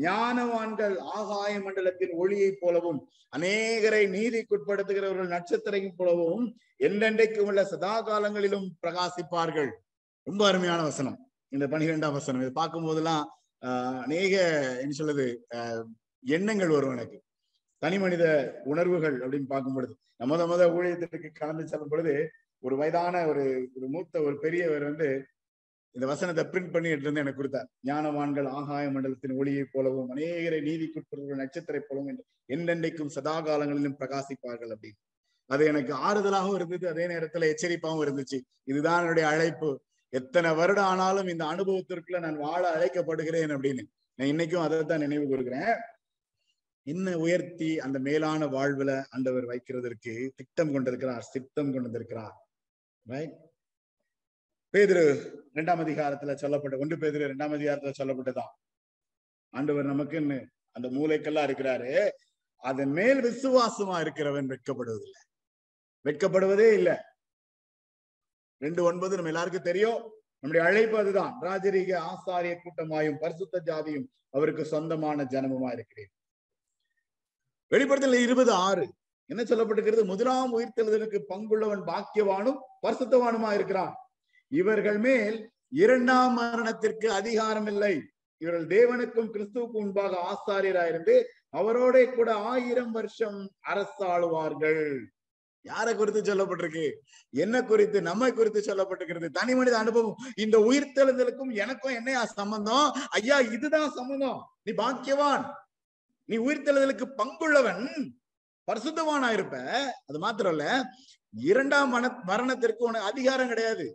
ஞானவான்கள் 0.03 0.97
ஆகாய 1.15 1.53
மண்டலத்தின் 1.61 2.15
ஒளியைப் 2.17 2.61
போலவும் 2.61 2.99
அநேகரை 3.33 4.03
நீதிக்குட்படுத்துகிறவர்கள் 4.15 5.33
நட்சத்திரையும் 5.35 5.97
போலவும் 5.97 6.45
என்றென்றைக்கும் 6.81 7.49
உள்ள 7.51 7.63
சதா 7.65 7.95
காலங்களிலும் 8.01 8.67
பிரகாசிப்பார்கள். 8.83 9.71
ரொம்ப 10.27 10.43
அருமையான 10.47 10.81
வசனம். 10.83 11.17
இந்த 11.53 11.67
பனிரெண்டாம் 11.67 12.17
வசனம். 12.19 12.41
இதை 12.41 12.53
பார்க்கும் 12.53 12.87
போதெல்லாம் 12.87 13.25
ஆஹ் 13.63 14.01
அநேக 14.03 14.35
என்ன 14.83 14.93
சொல்லுது 14.99 15.27
ஆஹ் 15.57 15.85
எண்ணங்கள் 16.25 16.75
வரும் 16.77 16.95
எனக்கு. 16.97 17.19
தனி 17.83 17.97
மனித 17.99 18.25
உணர்வுகள் 18.65 19.17
அப்படின்னு 19.25 19.49
பார்க்கும் 19.49 19.75
பொழுது 19.75 19.93
நம்ம 20.17 20.37
முத 20.47 20.63
ஊழியத்திற்கு 20.77 21.29
கலந்து 21.33 21.65
செல்லும் 21.69 21.89
பொழுது 21.89 22.15
ஒரு 22.61 22.77
வயதான 22.77 23.27
ஒரு 23.27 23.69
ஒரு 23.77 23.87
மூத்த 23.89 24.21
ஒரு 24.21 24.39
பெரியவர் 24.39 24.83
வந்து 24.83 25.27
இந்த 25.91 26.07
வசனத்தை 26.07 26.45
பிரிண்ட் 26.45 26.73
பண்ணி 26.73 26.89
எடுத்து 26.89 27.21
எனக்கு 27.21 27.37
கொடுத்தார். 27.37 27.69
ஞானவான்கள் 27.87 28.49
ஆகாய 28.49 28.91
மண்டலத்தின் 28.91 29.37
ஒளியை 29.37 29.65
போலவும் 29.73 30.11
அநேகரை 30.15 30.61
நீதிக்குட்பவர்கள் 30.61 31.41
நட்சத்திரை 31.43 31.81
போலவும் 31.81 32.09
என்று 32.09 32.25
என்றென்றைக்கும் 32.55 33.07
சதா 33.07 33.41
காலங்களிலும் 33.41 33.97
பிரகாசிப்பார்கள் 34.01 34.73
அப்படின்னு. 34.75 34.99
அது 35.47 35.65
எனக்கு 35.65 35.93
ஆறுதலாகவும் 35.95 36.55
இருந்தது. 36.55 36.89
அதே 36.89 37.07
நேரத்துல 37.07 37.49
எச்சரிப்பாகவும் 37.53 38.05
இருந்துச்சு. 38.07 38.41
இதுதான் 38.65 39.01
என்னுடைய 39.01 39.29
அழைப்பு. 39.29 39.71
எத்தனை 40.09 40.55
வருடம் 40.55 40.85
ஆனாலும் 40.85 41.27
இந்த 41.27 41.45
அனுபவத்திற்குள்ள 41.45 42.19
நான் 42.21 42.37
வாழ 42.37 42.63
அழைக்கப்படுகிறேன் 42.77 43.55
அப்படின்னு. 43.57 43.85
நான் 44.15 44.29
இன்னைக்கும் 44.29 44.65
அதை 44.65 44.85
தான் 44.85 44.99
நினைவு 44.99 45.27
கூறுகிறேன். 45.27 45.73
இன்னும் 46.83 47.21
உயர்த்தி 47.21 47.79
அந்த 47.79 47.99
மேலான 47.99 48.47
வாழ்வுல 48.47 49.05
அந்தவர் 49.17 49.47
வைக்கிறதற்கு 49.47 50.29
திட்டம் 50.35 50.73
கொண்டிருக்கிறார் 50.73 51.21
சித்தம் 51.21 51.73
கொண்டிருக்கிறார். 51.73 52.48
ரைட் 53.09 53.35
பேதிரு 54.73 55.31
இரண்டாம் 55.53 55.81
அதிகாரத்துல 55.81 56.35
சொல்லப்பட்ட 56.35 56.77
ஒன்று 56.79 56.97
பேதிரு 56.97 57.25
இரண்டாம் 57.25 57.53
அதிகாரத்துல 57.53 57.93
சொல்லப்பட்டதான் 57.99 58.53
ஆண்டவர் 59.51 59.87
நமக்குன்னு 59.87 60.47
அந்த 60.71 60.89
மூளைக்கெல்லாம் 60.89 61.49
இருக்கிறாரு. 61.49 62.11
அதன் 62.57 62.91
மேல் 62.91 63.23
விசுவாசமா 63.23 63.97
இருக்கிறவன் 64.03 64.57
வெட்கப்படுவதில்லை 64.57 65.23
வெட்கப்படுவதே 66.05 66.73
இல்லை. 66.73 66.97
ரெண்டு 68.59 68.85
ஒன்பது 68.85 69.15
நம்ம 69.15 69.31
எல்லாருக்கும் 69.31 69.63
தெரியும். 69.63 70.13
நம்முடைய 70.39 70.73
அழைப்பு 70.73 70.99
அதுதான். 70.99 71.41
ராஜரீக 71.41 72.15
ஆசாரிய 72.15 72.57
கூட்டமாயும் 72.57 73.21
பரிசுத்த 73.21 73.63
ஜாதியும் 73.65 74.07
அவருக்கு 74.31 74.65
சொந்தமான 74.65 75.25
ஜனமுமா 75.25 75.73
இருக்கிறேன் 75.73 76.11
வெளிப்படுத்தல 77.71 78.23
இருபது 78.23 78.53
ஆறு. 78.53 78.95
என்ன 79.29 79.43
சொல்லப்பட்டிருக்கிறது? 79.43 80.05
முதலாம் 80.05 80.59
உயிர்த்தெழுதலுக்கு 80.59 81.21
பங்குள்ளவன் 81.29 81.83
பாக்கியவானும் 81.87 82.59
பரிசுத்தவானுமா 82.87 83.55
இருக்கிறான். 83.55 83.95
இவர்கள் 84.49 84.99
மேல் 84.99 85.51
இரண்டாம் 85.69 86.35
மரணத்திற்கு 86.35 87.13
அதிகாரம் 87.13 87.67
இல்லை. 87.67 88.03
இவர்கள் 88.37 88.67
தேவனுக்கும் 88.67 89.33
கிறிஸ்துவுக்கும் 89.33 89.71
முன்பாக 89.71 90.35
ஆசாரியராயிருந்து 90.35 91.23
அவரோட 91.57 92.15
கூட 92.15 92.35
ஆயிரம் 92.35 92.91
வருஷம் 92.91 93.51
அரசாளுவார்கள். 93.69 94.99
யாரை 95.63 95.95
குறித்து 95.95 96.21
சொல்லப்பட்டிருக்கு? 96.23 96.91
என்ன 97.31 97.63
குறித்து? 97.63 98.03
நம்மை 98.03 98.33
குறித்து 98.33 98.61
சொல்லப்பட்டிருக்கிறது. 98.61 99.29
தனி 99.29 99.55
மனித 99.55 99.79
அனுபவம். 99.79 100.15
இந்த 100.37 100.59
உயிர்த்தெழுதலுக்கும் 100.59 101.55
எனக்கும் 101.55 101.95
என்ன 101.95 102.27
சம்பந்தம்? 102.27 102.93
ஐயா 103.09 103.39
இதுதான் 103.39 103.91
சம்பந்தம். 103.91 104.43
நீ 104.63 104.73
பாக்கியவான். 104.73 105.53
நீ 106.25 106.39
உயிர்த்தெழுதலுக்கு 106.39 107.07
பங்குள்ளவன். 107.17 107.89
பரிசுத்தவானா 108.69 109.29
இருப்ப. 109.33 109.57
அது 110.09 110.19
மாத்திரம் 110.19 110.55
இல்ல 110.57 110.67
இரண்டாம் 111.31 111.91
மன 111.91 112.09
மரணத்திற்கு 112.31 112.83
உனக்கு 112.85 113.11
அதிகாரம் 113.13 113.51
கிடையாது. 113.53 113.87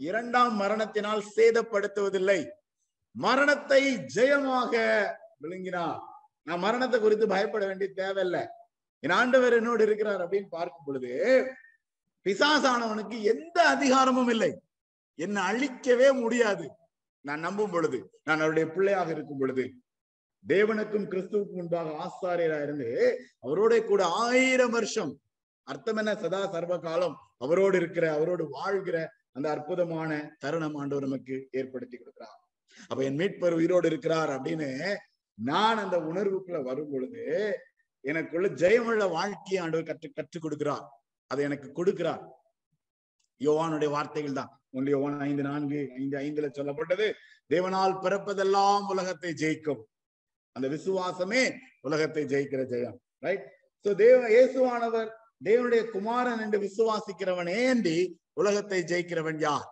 இரண்டாம் 0.00 0.54
மரணத்தினால் 0.56 1.22
சேதப்படுத்துவதில்லை. 1.36 2.40
மரணத்தை 3.16 3.82
ஜெயமாக 4.14 4.72
விழுங்கினா 5.42 5.84
நான் 6.46 6.64
மரணத்தை 6.66 6.98
குறித்து 7.00 7.26
பயப்பட 7.26 7.66
வேண்டிய 7.66 7.90
தேவையில்லை. 7.94 8.42
என் 9.02 9.16
ஆண்டவர் 9.20 9.52
என்னோடு 9.52 9.82
இருக்கிறார் 9.86 10.22
அப்படின்னு 10.24 10.48
பார்க்கும் 10.48 10.86
பொழுது 10.86 11.10
பிசாசானவனுக்கு 12.26 13.16
எந்த 13.32 13.58
அதிகாரமும் 13.74 14.28
இல்லை. 14.28 14.50
என்னை 15.18 15.42
அழிக்கவே 15.50 16.08
முடியாது. 16.20 16.66
நான் 17.24 17.44
நம்பும் 17.46 17.70
பொழுது 17.70 17.98
நான் 18.24 18.40
அவருடைய 18.42 18.66
பிள்ளையாக 18.74 19.08
இருக்கும் 19.10 19.38
பொழுது. 19.38 19.64
தேவனுக்கும் 20.48 21.08
கிறிஸ்துவுக்கும் 21.12 21.58
முன்பாக 21.60 21.88
ஆசாரியரா 22.04 22.58
இருந்து 22.62 22.88
அவரோட 23.46 23.84
கூட 23.84 24.02
ஆயிரம் 24.06 24.70
வருஷம். 24.70 25.12
அர்த்தம் 25.62 25.96
என்ன? 25.96 26.12
சதா 26.16 26.40
சர்வ 26.52 26.78
காலம் 26.78 27.16
அவரோடு 27.36 27.76
இருக்கிற 27.76 28.04
அவரோடு 28.12 28.44
வாழ்கிற 28.48 28.98
அந்த 29.32 29.50
அற்புதமான 29.50 30.36
தருணம் 30.38 30.74
ஆண்டவர் 30.74 31.06
நமக்கு 31.08 31.48
ஏற்படுத்தி 31.52 31.96
கொடுக்கிறார். 31.96 32.38
அப்ப 32.88 33.04
என் 33.04 33.18
மீட்பர் 33.18 33.56
உயிரோடு 33.58 33.86
இருக்கிறார் 33.88 34.30
அப்படின்னு 34.30 34.96
நான் 35.34 35.78
அந்த 35.78 35.96
உணர்வுக்குள்ள 36.10 36.62
வரும் 36.62 36.90
பொழுது 36.90 37.24
எனக்குள்ள 38.00 38.48
ஜெயமுள்ள 38.48 39.10
வாழ்க்கையை 39.10 39.58
ஆண்டவர் 39.64 39.90
கற்று 39.90 40.08
கற்றுக் 40.10 40.44
கொடுக்கிறார். 40.44 40.86
அதை 41.30 41.44
எனக்கு 41.44 41.68
கொடுக்கிறார். 41.78 42.22
யோவானுடைய 43.40 43.90
வார்த்தைகள் 43.90 44.38
தான். 44.40 44.50
ஒன்று 44.70 44.90
யோவான் 44.90 45.20
ஐந்து 45.20 45.42
நான்கு 45.42 45.80
ஐந்து 45.96 46.16
ஐந்துல 46.18 46.48
சொல்லப்பட்டது 46.58 47.06
தேவனால் 47.54 47.94
பிறப்பதெல்லாம் 48.04 48.86
உலகத்தை 48.86 49.30
ஜெயிக்கும். 49.42 49.82
அந்த 50.58 50.68
விசுவாசமே 50.74 51.42
உலகத்தை 51.88 52.24
ஜெயிக்கிற 52.34 52.62
ஜெயம் 52.72 52.98
ரைட் 53.26 53.44
சோ 53.84 53.90
தேவ 54.04 54.20
இயேசுவானவர் 54.34 55.10
தேவனுடைய 55.46 55.82
குமாரன் 55.90 56.40
என்று 56.44 56.58
விசுவாசிக்கிறவன் 56.58 57.50
ஏந்தி 57.64 57.98
உலகத்தை 58.32 58.78
ஜெயிக்கிறவன் 58.90 59.38
யார்? 59.40 59.68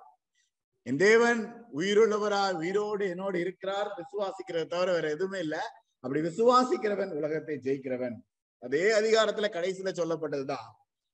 என் 0.87 1.01
தேவன் 1.07 1.41
உயிருள்ளவரா 1.78 2.43
உயிரோடு 2.61 3.05
என்னோடு 3.12 3.39
இருக்கிறார் 3.45 3.89
விசுவாசிக்கிறத 4.01 4.68
தவிர 4.74 4.93
வேற 4.93 5.07
எதுவுமே 5.11 5.39
இல்ல. 5.39 5.57
அப்படி 6.05 6.20
விசுவாசிக்கிறவன் 6.20 7.12
உலகத்தை 7.18 7.57
ஜெயிக்கிறவன். 7.66 8.16
அதே 8.62 8.84
அதிகாரத்துல 9.01 9.49
கடைசியில 9.57 9.93
சொல்லப்பட்டதுதான். 10.01 10.68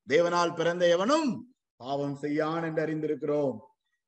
தேவனால் 0.08 0.54
பிறந்த 0.54 0.84
எவனும் 0.88 1.28
பாவம் 1.80 2.16
செய்யான் 2.16 2.64
என்று 2.68 2.82
அறிந்திருக்கிறோம். 2.86 3.56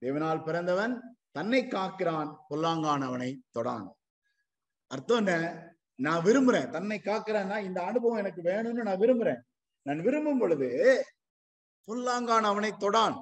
தேவனால் 0.03 0.45
பிறந்தவன் 0.45 0.95
தன்னை 1.33 1.63
காக்கிறான் 1.69 2.31
பொல்லாங்கானவனை 2.51 3.31
தொடான். 3.57 3.89
அர்த்தம் 4.91 5.21
என்ன? 5.27 5.35
நான் 5.99 6.25
விரும்புறேன். 6.25 6.71
தன்னை 6.71 7.01
காக்குறேன்னா 7.05 7.57
இந்த 7.63 7.81
அனுபவம் 7.83 8.19
எனக்கு 8.19 8.43
வேணும்னு 8.43 8.87
நான் 8.89 9.03
விரும்புறேன். 9.05 9.41
நான் 9.87 10.01
விரும்பும் 10.03 10.39
பொழுது 10.39 10.69
புல்லாங்கான் 11.89 12.51
அவனை 12.53 12.71
தொடான். 12.81 13.17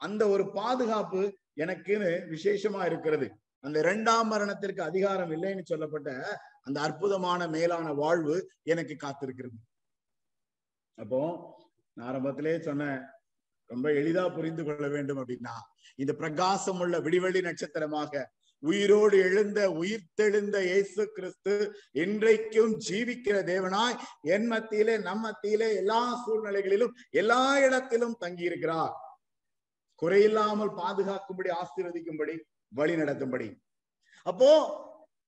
அந்த 0.00 0.22
ஒரு 0.28 0.44
பாதுகாப்பு 0.52 1.20
எனக்குன்னு 1.60 2.10
விசேஷமா 2.34 2.80
இருக்கிறது. 2.84 3.26
அந்த 3.64 3.78
இரண்டாம் 3.78 4.28
மரணத்திற்கு 4.28 4.82
அதிகாரம் 4.82 5.30
இல்லைன்னு 5.30 5.62
சொல்லப்பட்ட 5.64 6.10
அந்த 6.62 6.80
அற்புதமான 6.80 7.48
மேலான 7.48 7.92
வாழ்வு 7.92 8.36
எனக்கு 8.62 8.94
காத்திருக்கிறது. 9.04 9.56
அப்போ 10.98 11.20
நான் 11.92 12.08
ஆரம்பத்திலே 12.10 12.54
சொன்னேன் 12.60 13.00
ரொம்ப 13.70 13.86
எளிதா 13.90 14.34
புரிந்து 14.34 14.64
கொள்ள 14.64 14.88
வேண்டும் 14.88 15.18
அப்படின்னா 15.18 15.54
இந்த 15.96 16.12
பிரகாசம் 16.12 16.80
உள்ள 16.80 16.96
விடிவெளி 17.00 17.40
நட்சத்திரமாக 17.40 18.12
உயிரோடு 18.62 19.18
எழுந்த 19.18 19.70
உயிர்த்தெழுந்த 19.70 20.62
இயேசு 20.64 21.12
கிறிஸ்து 21.12 21.78
இன்றைக்கும் 21.92 22.74
ஜீவிக்கிற 22.88 23.42
தேவனாய் 23.42 23.96
என் 24.22 24.46
மத்தியிலே 24.46 24.98
நம் 24.98 25.20
மத்தியிலே 25.20 25.74
எல்லா 25.74 26.24
சூழ்நிலைகளிலும் 26.24 26.94
எல்லா 27.10 27.58
இடத்திலும் 27.58 28.16
தங்கியிருக்கிறார். 28.20 28.94
குறையில்லாமல் 30.02 30.72
பாதுகாக்கும்படி 30.80 31.50
ஆசீர்வதிக்கும்படி 31.60 32.38
வழி 32.68 32.96
நடத்தும்படி. 32.96 33.48
அப்போ 34.22 34.50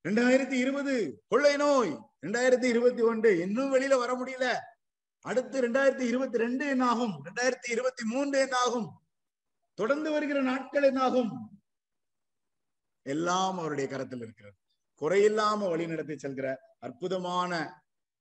ரெண்டாயிரத்தி 0.09 0.53
இருபது 0.53 1.25
கொள்ளை 1.29 1.57
நோய் 1.57 1.99
ரெண்டாயிரத்தி 2.27 2.65
இருபத்தி 2.65 3.03
ஒன்று 3.03 3.39
இன்னும் 3.39 3.75
வெளியில 3.75 3.99
வர 3.99 4.13
முடியல. 4.15 4.57
அடுத்து 5.21 5.61
ரெண்டாயிரத்தி 5.61 6.01
இருபத்தி 6.01 6.39
ரெண்டு 6.39 6.67
என்ன 6.67 6.87
ஆகும் 6.89 7.25
ரெண்டாயிரத்தி 7.25 7.71
இருபத்தி 7.71 8.05
மூன்று 8.05 8.39
என்னாகும்? 8.41 8.89
தொடர்ந்து 9.75 10.11
வருகிற 10.11 10.41
நாட்கள் 10.41 10.83
என்னாகும்? 10.83 11.58
எல்லாம் 13.15 13.59
அவருடைய 13.63 13.87
கரத்தில் 13.93 14.25
இருக்கிறது. 14.27 14.57
குறையில்லாம 15.01 15.69
வழி 15.73 15.85
நடத்தி 15.87 16.15
செல்கிற 16.15 16.49
அற்புதமான 16.87 17.53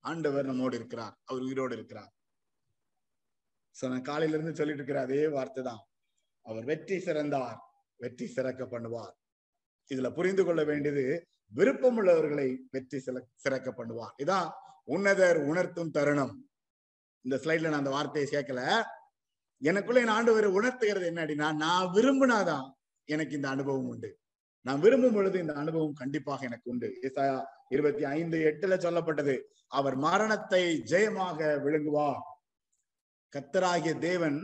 ஆண்டவர் 0.04 0.50
நம்மோடு 0.50 0.76
இருக்கிறார். 0.80 1.16
அவர் 1.30 1.46
உயிரோடு 1.48 1.74
இருக்கிறார். 1.78 2.12
சோ 3.76 3.86
நான் 3.92 4.08
காலையில 4.10 4.38
இருந்து 4.38 4.58
சொல்லிட்டு 4.60 4.82
இருக்கிற 4.82 5.00
அதே 5.08 5.22
வார்த்தை 5.38 5.64
தான். 5.64 5.82
அவர் 6.46 6.66
வெற்றி 6.72 6.98
சிறந்தார் 7.08 7.58
வெற்றி 8.04 8.26
சிறக்க 8.28 8.64
பண்ணுவார். 8.74 9.16
இதுல 9.92 10.10
புரிந்து 10.18 10.44
கொள்ள 10.46 10.62
வேண்டியது 10.64 11.04
விருப்பம் 11.54 11.98
உள்ளவர்களை 12.00 12.48
வெற்றி 12.76 12.98
சில 13.00 13.18
சிறக்க 13.44 13.70
பண்ணுவார். 13.80 14.14
இதான் 14.24 14.48
உன்னதர் 14.96 15.40
உணர்த்தும் 15.52 15.94
தருணம். 15.98 16.34
இந்த 17.26 17.36
ஸ்லைட்ல 17.44 17.70
நான் 17.72 17.82
அந்த 17.84 17.94
வார்த்தையை 17.96 18.28
சேர்க்கல. 18.34 18.62
எனக்குள்ள 19.62 20.02
என் 20.06 20.16
ஆண்டவர் 20.18 20.48
உணர்த்துகிறது 20.58 21.06
என்ன 21.12 21.22
அப்படின்னா 21.24 21.50
நான் 21.66 21.94
விரும்பினாதான் 21.98 22.66
எனக்கு 23.10 23.34
இந்த 23.36 23.48
அனுபவம் 23.56 23.90
உண்டு. 23.94 24.10
நான் 24.68 24.82
விரும்பும் 24.84 25.16
பொழுது 25.16 25.38
இந்த 25.40 25.54
அனுபவம் 25.54 26.00
கண்டிப்பாக 26.00 26.46
எனக்கு 26.46 26.72
உண்டு. 26.72 26.88
ஏசாயா 27.08 27.36
இருபத்தி 27.70 28.04
ஐந்து 28.18 28.38
எட்டுல 28.50 28.74
சொல்லப்பட்டது 28.86 29.36
அவர் 29.72 29.96
மரணத்தை 29.98 30.64
ஜெயமாக 30.92 31.40
விழுங்குவார். 31.66 32.24
கத்தராகிய 33.34 33.94
தேவன் 34.00 34.40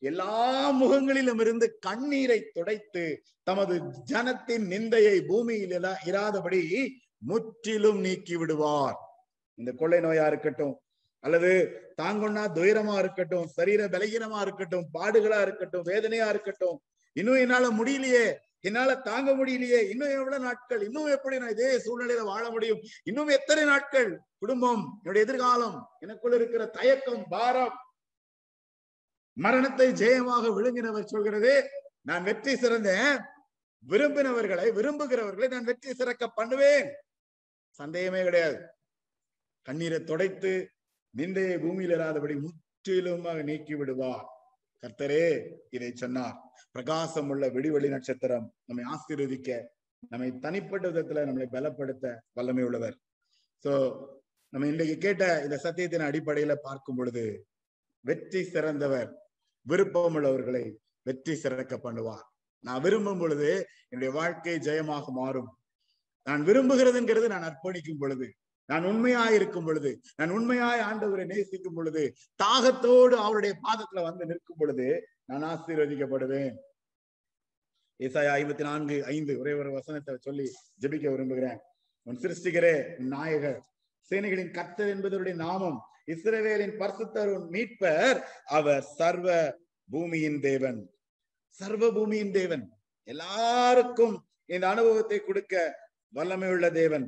எல்லா 0.00 0.32
முகங்களிலும் 0.80 1.40
இருந்து 1.40 1.66
கண்ணீரை 1.80 2.38
துடைத்து 2.56 3.04
தமது 3.42 3.74
ஜனத்தின் 4.04 4.66
நிந்தையை 4.72 5.16
பூமியில் 5.28 5.76
இராதபடி 6.10 6.60
முற்றிலும் 7.22 8.00
நீக்கி 8.00 8.36
விடுவார் 8.36 8.98
இந்த 9.58 9.70
கொள்ளை 9.72 10.00
நோயா 10.00 10.24
இருக்கட்டும் 10.26 10.74
அல்லது 11.24 11.50
தாங்கொன்னா 11.96 12.42
துயரமா 12.58 12.96
இருக்கட்டும் 12.98 13.46
சரீர 13.48 13.82
பலகீனமா 13.88 14.40
இருக்கட்டும் 14.40 14.86
பாடுகளா 14.94 15.38
இருக்கட்டும் 15.46 15.86
வேதனையா 15.86 16.26
இருக்கட்டும் 16.28 16.76
இன்னும் 17.16 17.42
என்னால 17.44 17.70
முடியலையே 17.70 18.26
என்னால 18.66 18.90
தாங்க 19.08 19.30
முடியலையே. 19.38 19.80
இன்னும் 19.92 20.14
எவ்வளவு 20.18 20.44
நாட்கள்? 20.44 20.82
இன்னும் 20.88 21.14
எப்படி 21.16 21.38
நான் 21.38 21.54
இதே 21.56 21.70
சூழ்நிலையில 21.84 22.22
வாழ 22.32 22.44
முடியும்? 22.50 22.80
இன்னும் 23.04 23.28
எத்தனை 23.28 23.64
நாட்கள்? 23.64 24.10
குடும்பம் 24.38 24.82
என்னுடைய 24.98 25.26
எதிர்காலம் 25.26 25.76
எனக்குள்ள 26.00 26.36
இருக்கிற 26.36 26.64
தயக்கம் 26.78 27.24
பாரம் 27.28 27.76
மரணத்தை 29.36 29.88
ஜெயமாக 30.02 30.50
விழுங்கினவர் 30.58 31.12
சொல்கிறது 31.14 31.54
நான் 32.02 32.22
வெற்றி 32.22 32.52
சிறந்தேன். 32.54 33.16
விரும்பினவர்களை 33.84 34.66
விரும்புகிறவர்களை 34.78 35.48
நான் 35.48 35.68
வெற்றி 35.70 35.90
சிறக்க 35.94 36.24
பண்ணுவேன். 36.28 36.88
சந்தேகமே 37.80 38.22
கிடையாது. 38.22 38.58
கண்ணீரை 39.66 39.98
துடைத்து 40.04 40.52
நிந்தையை 41.14 41.56
பூமியில் 41.62 41.94
இராதபடி 41.98 42.34
முற்றிலுமாக 42.44 43.42
நீக்கி 43.42 43.74
விடுவார். 43.74 44.26
கர்த்தரே 44.82 45.26
இதை 45.70 45.90
சொன்னார். 45.94 46.36
பிரகாசம் 46.76 47.30
உள்ள 47.32 47.44
விடிவெளி 47.48 47.88
நட்சத்திரம் 47.88 48.46
நம்மை 48.66 48.84
ஆசீர்வதிக்க 48.94 49.50
நம்மை 50.12 50.30
தனிப்பட்ட 50.38 50.86
விதத்துல 50.88 51.22
நம்மளை 51.28 51.46
பலப்படுத்த 51.52 52.06
வல்லமை 52.32 52.64
உள்ளவர் 52.64 52.96
சோ 53.64 53.72
நம்ம 54.52 54.66
இன்றைக்கு 54.66 54.96
கேட்ட 54.98 55.24
இந்த 55.44 55.56
சத்தியத்தின் 55.62 56.08
அடிப்படையில 56.08 56.54
பார்க்கும் 56.62 56.98
பொழுது 56.98 57.24
வெற்றி 58.04 58.40
சிறந்தவர் 58.44 59.08
விருப்பம் 59.66 60.16
உள்ளவர்களை 60.18 60.64
வெற்றி 61.02 61.34
சிறக்க 61.34 61.74
பண்ணுவார். 61.76 62.26
நான் 62.64 62.82
விரும்பும் 62.82 63.20
பொழுது 63.22 63.48
என்னுடைய 63.90 64.10
வாழ்க்கை 64.18 64.56
ஜெயமாக 64.68 65.06
மாறும். 65.20 65.50
நான் 66.26 66.42
விரும்புகிறதுங்கிறது 66.48 67.26
நான் 67.32 67.46
அர்ப்பணிக்கும் 67.48 68.00
பொழுது 68.02 68.26
நான் 68.70 68.84
உண்மையாய் 68.84 69.36
இருக்கும் 69.38 69.64
பொழுது 69.64 69.90
நான் 70.16 70.32
உண்மையாய் 70.36 70.82
ஆண்டவரை 70.88 71.24
நேசிக்கும் 71.32 71.76
பொழுது 71.78 72.02
தாகத்தோடு 72.42 73.16
அவருடைய 73.26 73.52
பாதத்துல 73.66 74.02
வந்து 74.08 74.26
நிற்கும் 74.26 74.60
பொழுது 74.60 74.86
நான் 75.30 75.46
ஆசீர்வதிக்கப்படுவேன். 75.52 76.56
ஏசாயா 78.00 78.32
ஐம்பத்தி 78.40 78.64
நான்கு 78.68 78.96
ஐந்து 79.04 79.32
ஒரே 79.40 79.52
ஒரு 79.52 79.70
வசனத்தை 79.72 80.14
சொல்லி 80.20 80.46
ஜெபிக்க 80.82 81.06
விரும்புகிறேன். 81.10 81.60
உன் 82.06 82.20
சிருஷ்டிகரே 82.24 82.74
உன் 82.98 83.12
நாயகர் 83.16 83.60
சேனைகளின் 84.10 84.50
கர்த்தர் 84.50 84.92
என்பதனுடைய 84.94 85.34
நாமம் 85.34 85.78
இஸ்ரவேலின் 86.14 86.74
பரிசுத்தர் 86.82 87.30
உன் 87.36 87.46
மீட்பர் 87.54 88.18
அவர் 88.56 88.84
சர்வ 88.98 89.28
பூமியின் 89.90 90.40
தேவன். 90.40 90.80
சர்வ 91.60 91.84
பூமியின் 91.92 92.32
தேவன். 92.32 92.64
எல்லாருக்கும் 93.08 94.14
இந்த 94.54 94.64
அனுபவத்தை 94.68 95.18
கொடுக்க 95.20 95.54
வல்லமை 96.16 96.48
உள்ள 96.48 96.66
தேவன். 96.70 97.06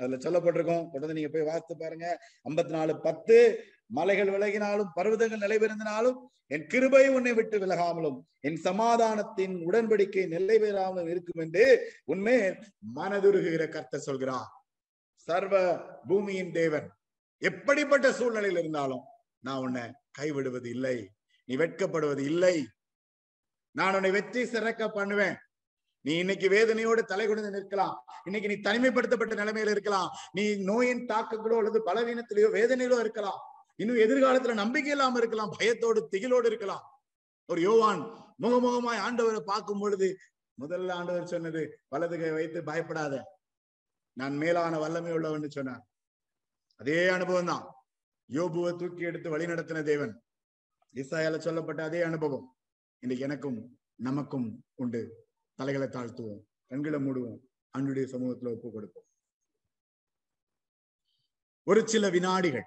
அதுல 0.00 0.18
சொல்லப்பட்டிருக்கோம். 0.24 0.84
தொடர்ந்து 0.90 1.16
நீங்க 1.18 1.30
போய் 1.32 1.48
வாசித்து 1.50 1.76
பாருங்க. 1.76 2.06
ஐம்பத்தி 2.48 2.68
நாலு 2.68 2.92
பத்து 3.00 3.36
மலைகள் 3.86 4.28
விலகினாலும் 4.28 4.90
பர்வதங்கள் 4.96 5.44
நிலைபெறினாலும் 5.44 6.18
என் 6.46 6.66
கிருபை 6.66 7.08
உன்னை 7.08 7.32
விட்டு 7.32 7.56
விலகாமலும் 7.58 8.18
என் 8.40 8.56
சமாதானத்தின் 8.56 9.54
உடன்படிக்கை 9.68 10.24
நிலைபெறாமலும் 10.34 11.10
இருக்கும் 11.10 11.42
என்று 11.44 11.64
உண்மை 12.04 12.36
மனதுருகுகிற 12.96 13.64
கருத்தை 13.68 14.00
சொல்கிறார். 14.00 14.48
சர்வ 15.28 15.54
பூமியின் 16.08 16.52
தேவன் 16.52 16.88
எப்படிப்பட்ட 17.42 18.12
சூழ்நிலையில் 18.12 18.58
இருந்தாலும் 18.58 19.04
நான் 19.40 19.62
உன்னை 19.64 19.84
கைவிடுவது 20.18 20.68
இல்லை. 20.76 20.96
நீ 21.48 21.56
வெட்கப்படுவது 21.56 22.22
இல்லை. 22.32 22.56
நான் 23.74 23.94
உன்னை 23.94 24.10
வெற்றி 24.10 24.46
சிறக்க 24.46 24.88
பண்ணுவேன். 24.88 25.36
நீ 26.00 26.18
இன்னைக்கு 26.18 26.48
வேதனையோடு 26.48 27.02
தலை 27.02 27.26
குனிந்து 27.26 27.50
நிற்கலாம். 27.50 27.94
இன்னைக்கு 28.24 28.48
நீ 28.48 28.54
தனிமைப்படுத்தப்பட்ட 28.54 29.34
நிலைமையில 29.42 29.70
இருக்கலாம். 29.70 30.08
நீ 30.32 30.54
நோயின் 30.54 31.06
தாக்கங்களோ 31.06 31.56
அல்லது 31.56 31.82
பலவீனத்திலேயோ 31.86 32.48
வேதனையிலோ 32.58 32.98
இருக்கலாம். 32.98 33.38
இன்னும் 33.76 33.96
எதிர்காலத்துல 33.96 34.54
நம்பிக்கை 34.54 34.90
இல்லாம 34.90 35.18
இருக்கலாம். 35.18 35.54
பயத்தோடு 35.58 36.08
திகிலோடு 36.12 36.46
இருக்கலாம். 36.46 36.84
ஒரு 37.46 37.60
யோவான் 37.60 38.00
முகமுகமாய் 38.42 39.02
ஆண்டவரை 39.06 39.40
பார்க்கும் 39.40 39.78
பொழுது 39.78 40.16
முதல்ல 40.60 40.92
ஆண்டவர் 40.92 41.26
சொன்னது 41.26 41.80
வலது 41.88 42.18
கை 42.18 42.30
வைத்து 42.30 42.64
பயப்படாத. 42.64 43.38
நான் 44.12 44.36
மேலான 44.36 44.78
வல்லமை 44.78 45.12
உள்ளவன் 45.12 45.50
சொன்னார். 45.50 45.88
அதே 46.76 47.08
அனுபவம் 47.08 47.46
தான். 47.46 47.64
யோபுவை 48.32 48.76
தூக்கி 48.76 49.02
எடுத்து 49.02 49.30
வழி 49.30 49.46
நடத்தின 49.46 49.82
தேவன். 49.82 50.22
இசாயால 50.94 51.38
சொல்லப்பட்ட 51.38 51.82
அதே 51.82 52.02
அனுபவம். 52.02 52.56
இன்னைக்கு 52.98 53.24
எனக்கும் 53.24 53.78
நமக்கும் 53.94 54.64
உண்டு. 54.74 55.27
தலைகளை 55.58 55.88
தாழ்த்துவோம் 55.88 56.42
கண்களை 56.68 56.98
மூடுவோம் 56.98 57.38
அன்றைய 57.74 58.06
சமூகத்துல 58.12 58.52
ஒப்பு 58.54 58.68
கொடுப்போம். 58.72 59.06
ஒரு 61.66 61.80
சில 61.88 62.08
வினாடிகள் 62.08 62.66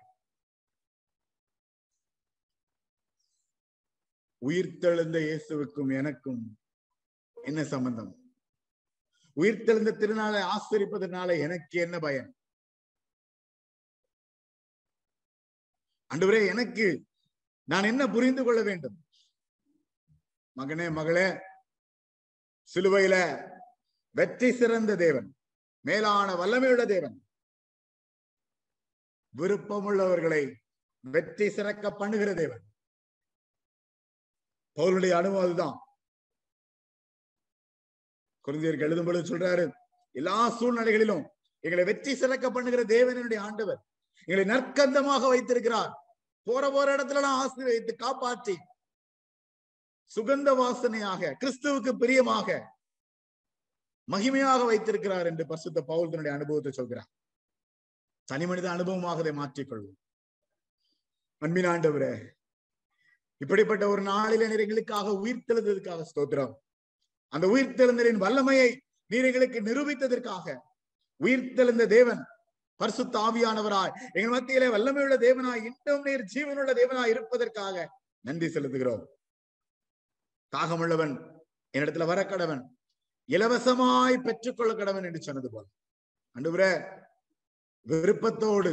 உயிர்த்தெழுந்த 4.41 5.17
இயேசுவுக்கும் 5.19 5.91
எனக்கும் 5.97 6.41
என்ன 7.37 7.63
சம்பந்தம்? 7.63 8.11
உயிர்த்தெழுந்த 9.37 9.91
திருநாளை 10.01 10.41
ஆசிரிப்பதனால 10.53 11.39
எனக்கு 11.39 11.79
என்ன 11.79 11.99
பயன்? 11.99 12.29
அன்றுவரே 16.11 16.47
எனக்கு 16.47 16.87
நான் 17.67 17.83
என்ன 17.83 18.03
புரிந்து 18.07 18.43
கொள்ள 18.43 18.61
வேண்டும்? 18.61 18.97
மகனே 20.57 20.87
மகளே 20.91 21.27
சிலுவையில 22.70 23.16
வெற்றி 24.16 24.49
சிறந்த 24.51 24.95
தேவன் 24.95 25.28
மேலான 25.86 26.30
வல்லமையுள்ள 26.36 26.84
தேவன். 26.86 27.16
விருப்பமுள்ளவர்களை 29.34 30.41
வெற்றி 31.03 31.49
சிறக்க 31.49 31.91
பண்ணுகிற 31.91 32.34
தேவன். 32.34 32.64
பவுலுடைய 34.78 35.14
அனுபவம் 35.20 35.45
அதுதான். 35.45 35.78
குருந்தியர்கள் 38.45 38.88
எழுதும் 38.88 39.05
பொழுது 39.05 39.30
சொல்றாரு 39.32 39.66
எல்லா 40.16 40.38
சூழ்நிலைகளிலும் 40.59 41.24
எங்களை 41.64 41.84
வெற்றி 41.84 42.14
சிறக்க 42.16 42.45
பண்ணுகிற 42.49 42.84
தேவனுடைய 42.95 43.39
ஆண்டவர். 43.47 43.82
எங்களை 44.28 44.45
நற்கந்தமாக 44.53 45.28
வைத்திருக்கிறார். 45.28 45.91
போற 46.47 46.64
போற 46.76 46.88
இடத்துல 46.95 47.32
ஆசீர்வதித்து 47.41 47.93
காப்பாற்றி 47.95 48.55
சுகந்த 50.16 50.49
வாசனையாக 50.62 51.32
கிறிஸ்துவுக்கு 51.41 51.91
பிரியமாக 52.03 52.47
மகிமையாக 54.07 54.62
வைத்திருக்கிறார் 54.66 55.28
என்று 55.32 55.43
பரிசுத்த 55.51 55.80
பவுல் 55.82 56.09
தன்னுடைய 56.09 56.34
அனுபவத்தை 56.38 56.72
சொல்கிறார். 56.72 57.09
தனி 58.28 58.45
மனித 58.45 58.68
அனுபவமாக 58.76 59.22
அதை 59.24 59.34
மாற்றிக்கொள்வோம். 59.41 59.97
அன்பினாண்டவரே 61.41 62.14
இப்படிப்பட்ட 63.41 63.84
ஒரு 63.88 64.01
நாளில 64.01 64.47
நீர் 64.49 64.64
எங்களுக்காக 64.66 65.14
உயிர் 65.24 65.45
தெழுந்ததுக்காக 65.47 66.01
ஸ்தோத்திரம். 66.12 66.53
அந்த 67.34 67.45
உயிர் 67.53 67.78
தெழுந்தலின் 67.80 68.22
வல்லமையை 68.26 68.70
நீர் 69.12 69.28
எங்களுக்கு 69.30 69.59
நிரூபித்ததற்காக 69.70 70.55
உயிர் 71.22 71.49
தெழுந்த 71.57 71.84
தேவன் 71.95 72.22
பரிசு 72.80 73.03
ஆவியானவராய் 73.24 73.95
எங்கள் 74.18 74.34
மத்தியிலே 74.36 74.68
வல்லமையுள்ள 74.76 75.16
தேவனாய் 75.26 75.66
இன்னும் 75.70 76.05
நீர் 76.07 76.24
ஜீவனுள்ள 76.34 76.72
தேவனாய் 76.82 77.12
இருப்பதற்காக 77.14 77.76
நன்றி 78.26 78.47
செலுத்துகிறோம். 78.47 79.03
தாகமுள்ளவன் 80.54 81.14
என்னிடத்துல 81.74 82.06
வர 82.06 82.22
கடவன் 82.24 82.64
இலவசமாய் 83.30 84.26
பெற்றுக்கொள்ள 84.28 84.72
கடவன் 84.74 85.06
என்று 85.06 85.22
சொன்னது 85.22 85.49
போல. 85.52 85.66
அண்டு 86.36 86.52
விருப்பத்தோடு 87.88 88.72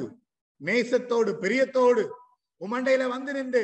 நேசத்தோடு 0.61 1.31
பெரியத்தோடு 1.43 2.03
உமண்டையில 2.61 3.03
வந்து 3.09 3.33
நின்று 3.33 3.63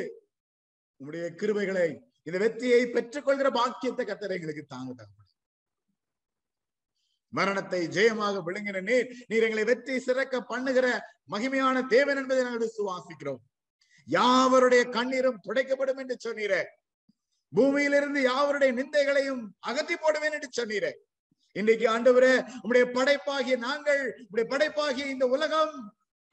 உம்முடைய 1.01 1.25
கிருபைகளை 1.39 1.87
இந்த 2.27 2.37
வெற்றியை 2.37 2.81
பெற்றுக்கொள்கிற 2.85 3.47
பாக்கியத்தை 3.49 4.05
கத்தரை 4.05 4.35
எங்களுக்கு 4.37 4.63
தாங்க 4.65 4.91
தகவல் 4.93 5.31
மரணத்தை 7.33 7.81
ஜெயமாக 7.87 8.41
விழுங்கின 8.47 8.81
நீர் 8.81 9.07
நீர் 9.27 9.45
எங்களை 9.47 9.63
வெற்றி 9.63 9.95
சிறக்க 9.99 10.35
பண்ணுகிற 10.51 10.87
மகிமையான 11.31 11.77
தேவன் 11.87 12.17
என்பதை 12.17 12.43
நாங்கள் 12.43 12.75
சுவாசிக்கிறோம். 12.77 13.41
யாவருடைய 14.07 14.83
கண்ணீரும் 14.89 15.41
துடைக்கப்படும் 15.47 15.97
என்று 15.97 16.15
சொன்னீரே. 16.25 16.61
பூமியிலிருந்து 17.55 18.21
யாவருடைய 18.21 18.71
நிந்தைகளையும் 18.73 19.43
அகத்தி 19.61 19.95
போடுவேன் 19.95 20.35
என்று 20.37 20.49
சொன்னீரே. 20.51 20.91
இன்றைக்கு 21.55 21.85
ஆண்டவரே 21.89 22.31
உம்முடைய 22.55 22.85
படைப்பாகிய 22.95 23.55
நாங்கள் 23.57 24.01
உடைய 24.25 24.45
படைப்பாகிய 24.49 25.05
இந்த 25.05 25.25
உலகம் 25.27 25.75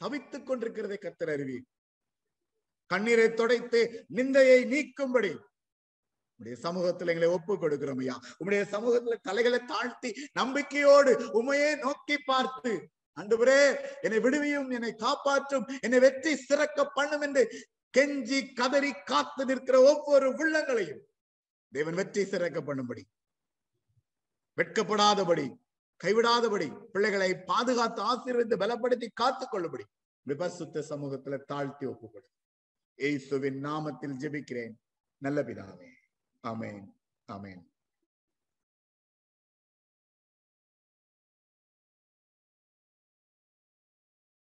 தவித்துக் 0.00 0.46
கொண்டிருக்கிறதை 0.48 0.98
கத்தர் 0.98 1.32
அறிவி 1.34 1.58
கண்ணீரை 2.90 3.28
துடைத்து 3.32 3.80
நிந்தையை 4.16 4.58
நீக்கும்படி 4.64 5.32
உடைய 6.40 6.56
சமூகத்தில் 6.64 7.10
எங்களை 7.12 7.28
ஒப்பு 7.28 7.52
கொடுக்கிறோம் 7.54 8.00
ஐயா. 8.02 8.16
உம்முடைய 8.38 8.62
சமூகத்துல 8.72 9.16
தலைகளை 9.22 9.60
தாழ்த்தி 9.64 10.10
நம்பிக்கையோடு 10.32 11.12
உண்மையே 11.32 11.70
நோக்கி 11.84 12.16
பார்த்து 12.22 12.72
அன்றுவரே 13.16 13.60
என்னை 14.02 14.18
விடுவியும் 14.18 14.70
என்னை 14.70 14.92
காப்பாற்றும் 14.96 15.66
என்னை 15.82 15.98
வெற்றி 16.00 16.32
சிறக்க 16.42 16.84
பண்ணும் 16.96 17.24
என்று 17.26 17.42
கெஞ்சி 17.94 18.40
கதறி 18.54 18.92
காத்து 19.04 19.42
நிற்கிற 19.44 19.76
ஒவ்வொரு 19.90 20.28
உள்ளங்களையும் 20.36 21.00
தேவன் 21.72 21.94
வெற்றி 21.94 22.24
சிறக்க 22.24 22.60
பண்ணும்படி 22.60 23.02
வெட்கப்படாதபடி 24.56 25.46
கைவிடாதபடி 26.04 26.84
பிள்ளைகளை 26.84 27.34
பாதுகாத்து 27.34 28.02
ஆசீர்வித்து 28.02 28.56
பலப்படுத்தி 28.56 29.08
காத்துக் 29.12 29.50
கொள்ளும்படி 29.50 29.84
விபசுத்த 30.26 30.84
சமூகத்துல 30.90 31.44
தாழ்த்தி 31.44 31.86
ஒப்புக்கொடு 31.86 32.28
ஏசுவின் 32.94 33.64
நாமத்தில் 33.64 34.16
ஜெபிக்கிறேன். 34.22 34.74
நல்ல 35.18 35.42
பிதாவே. 35.42 35.88
அமேன் 36.42 36.86
அமேன் 37.32 37.71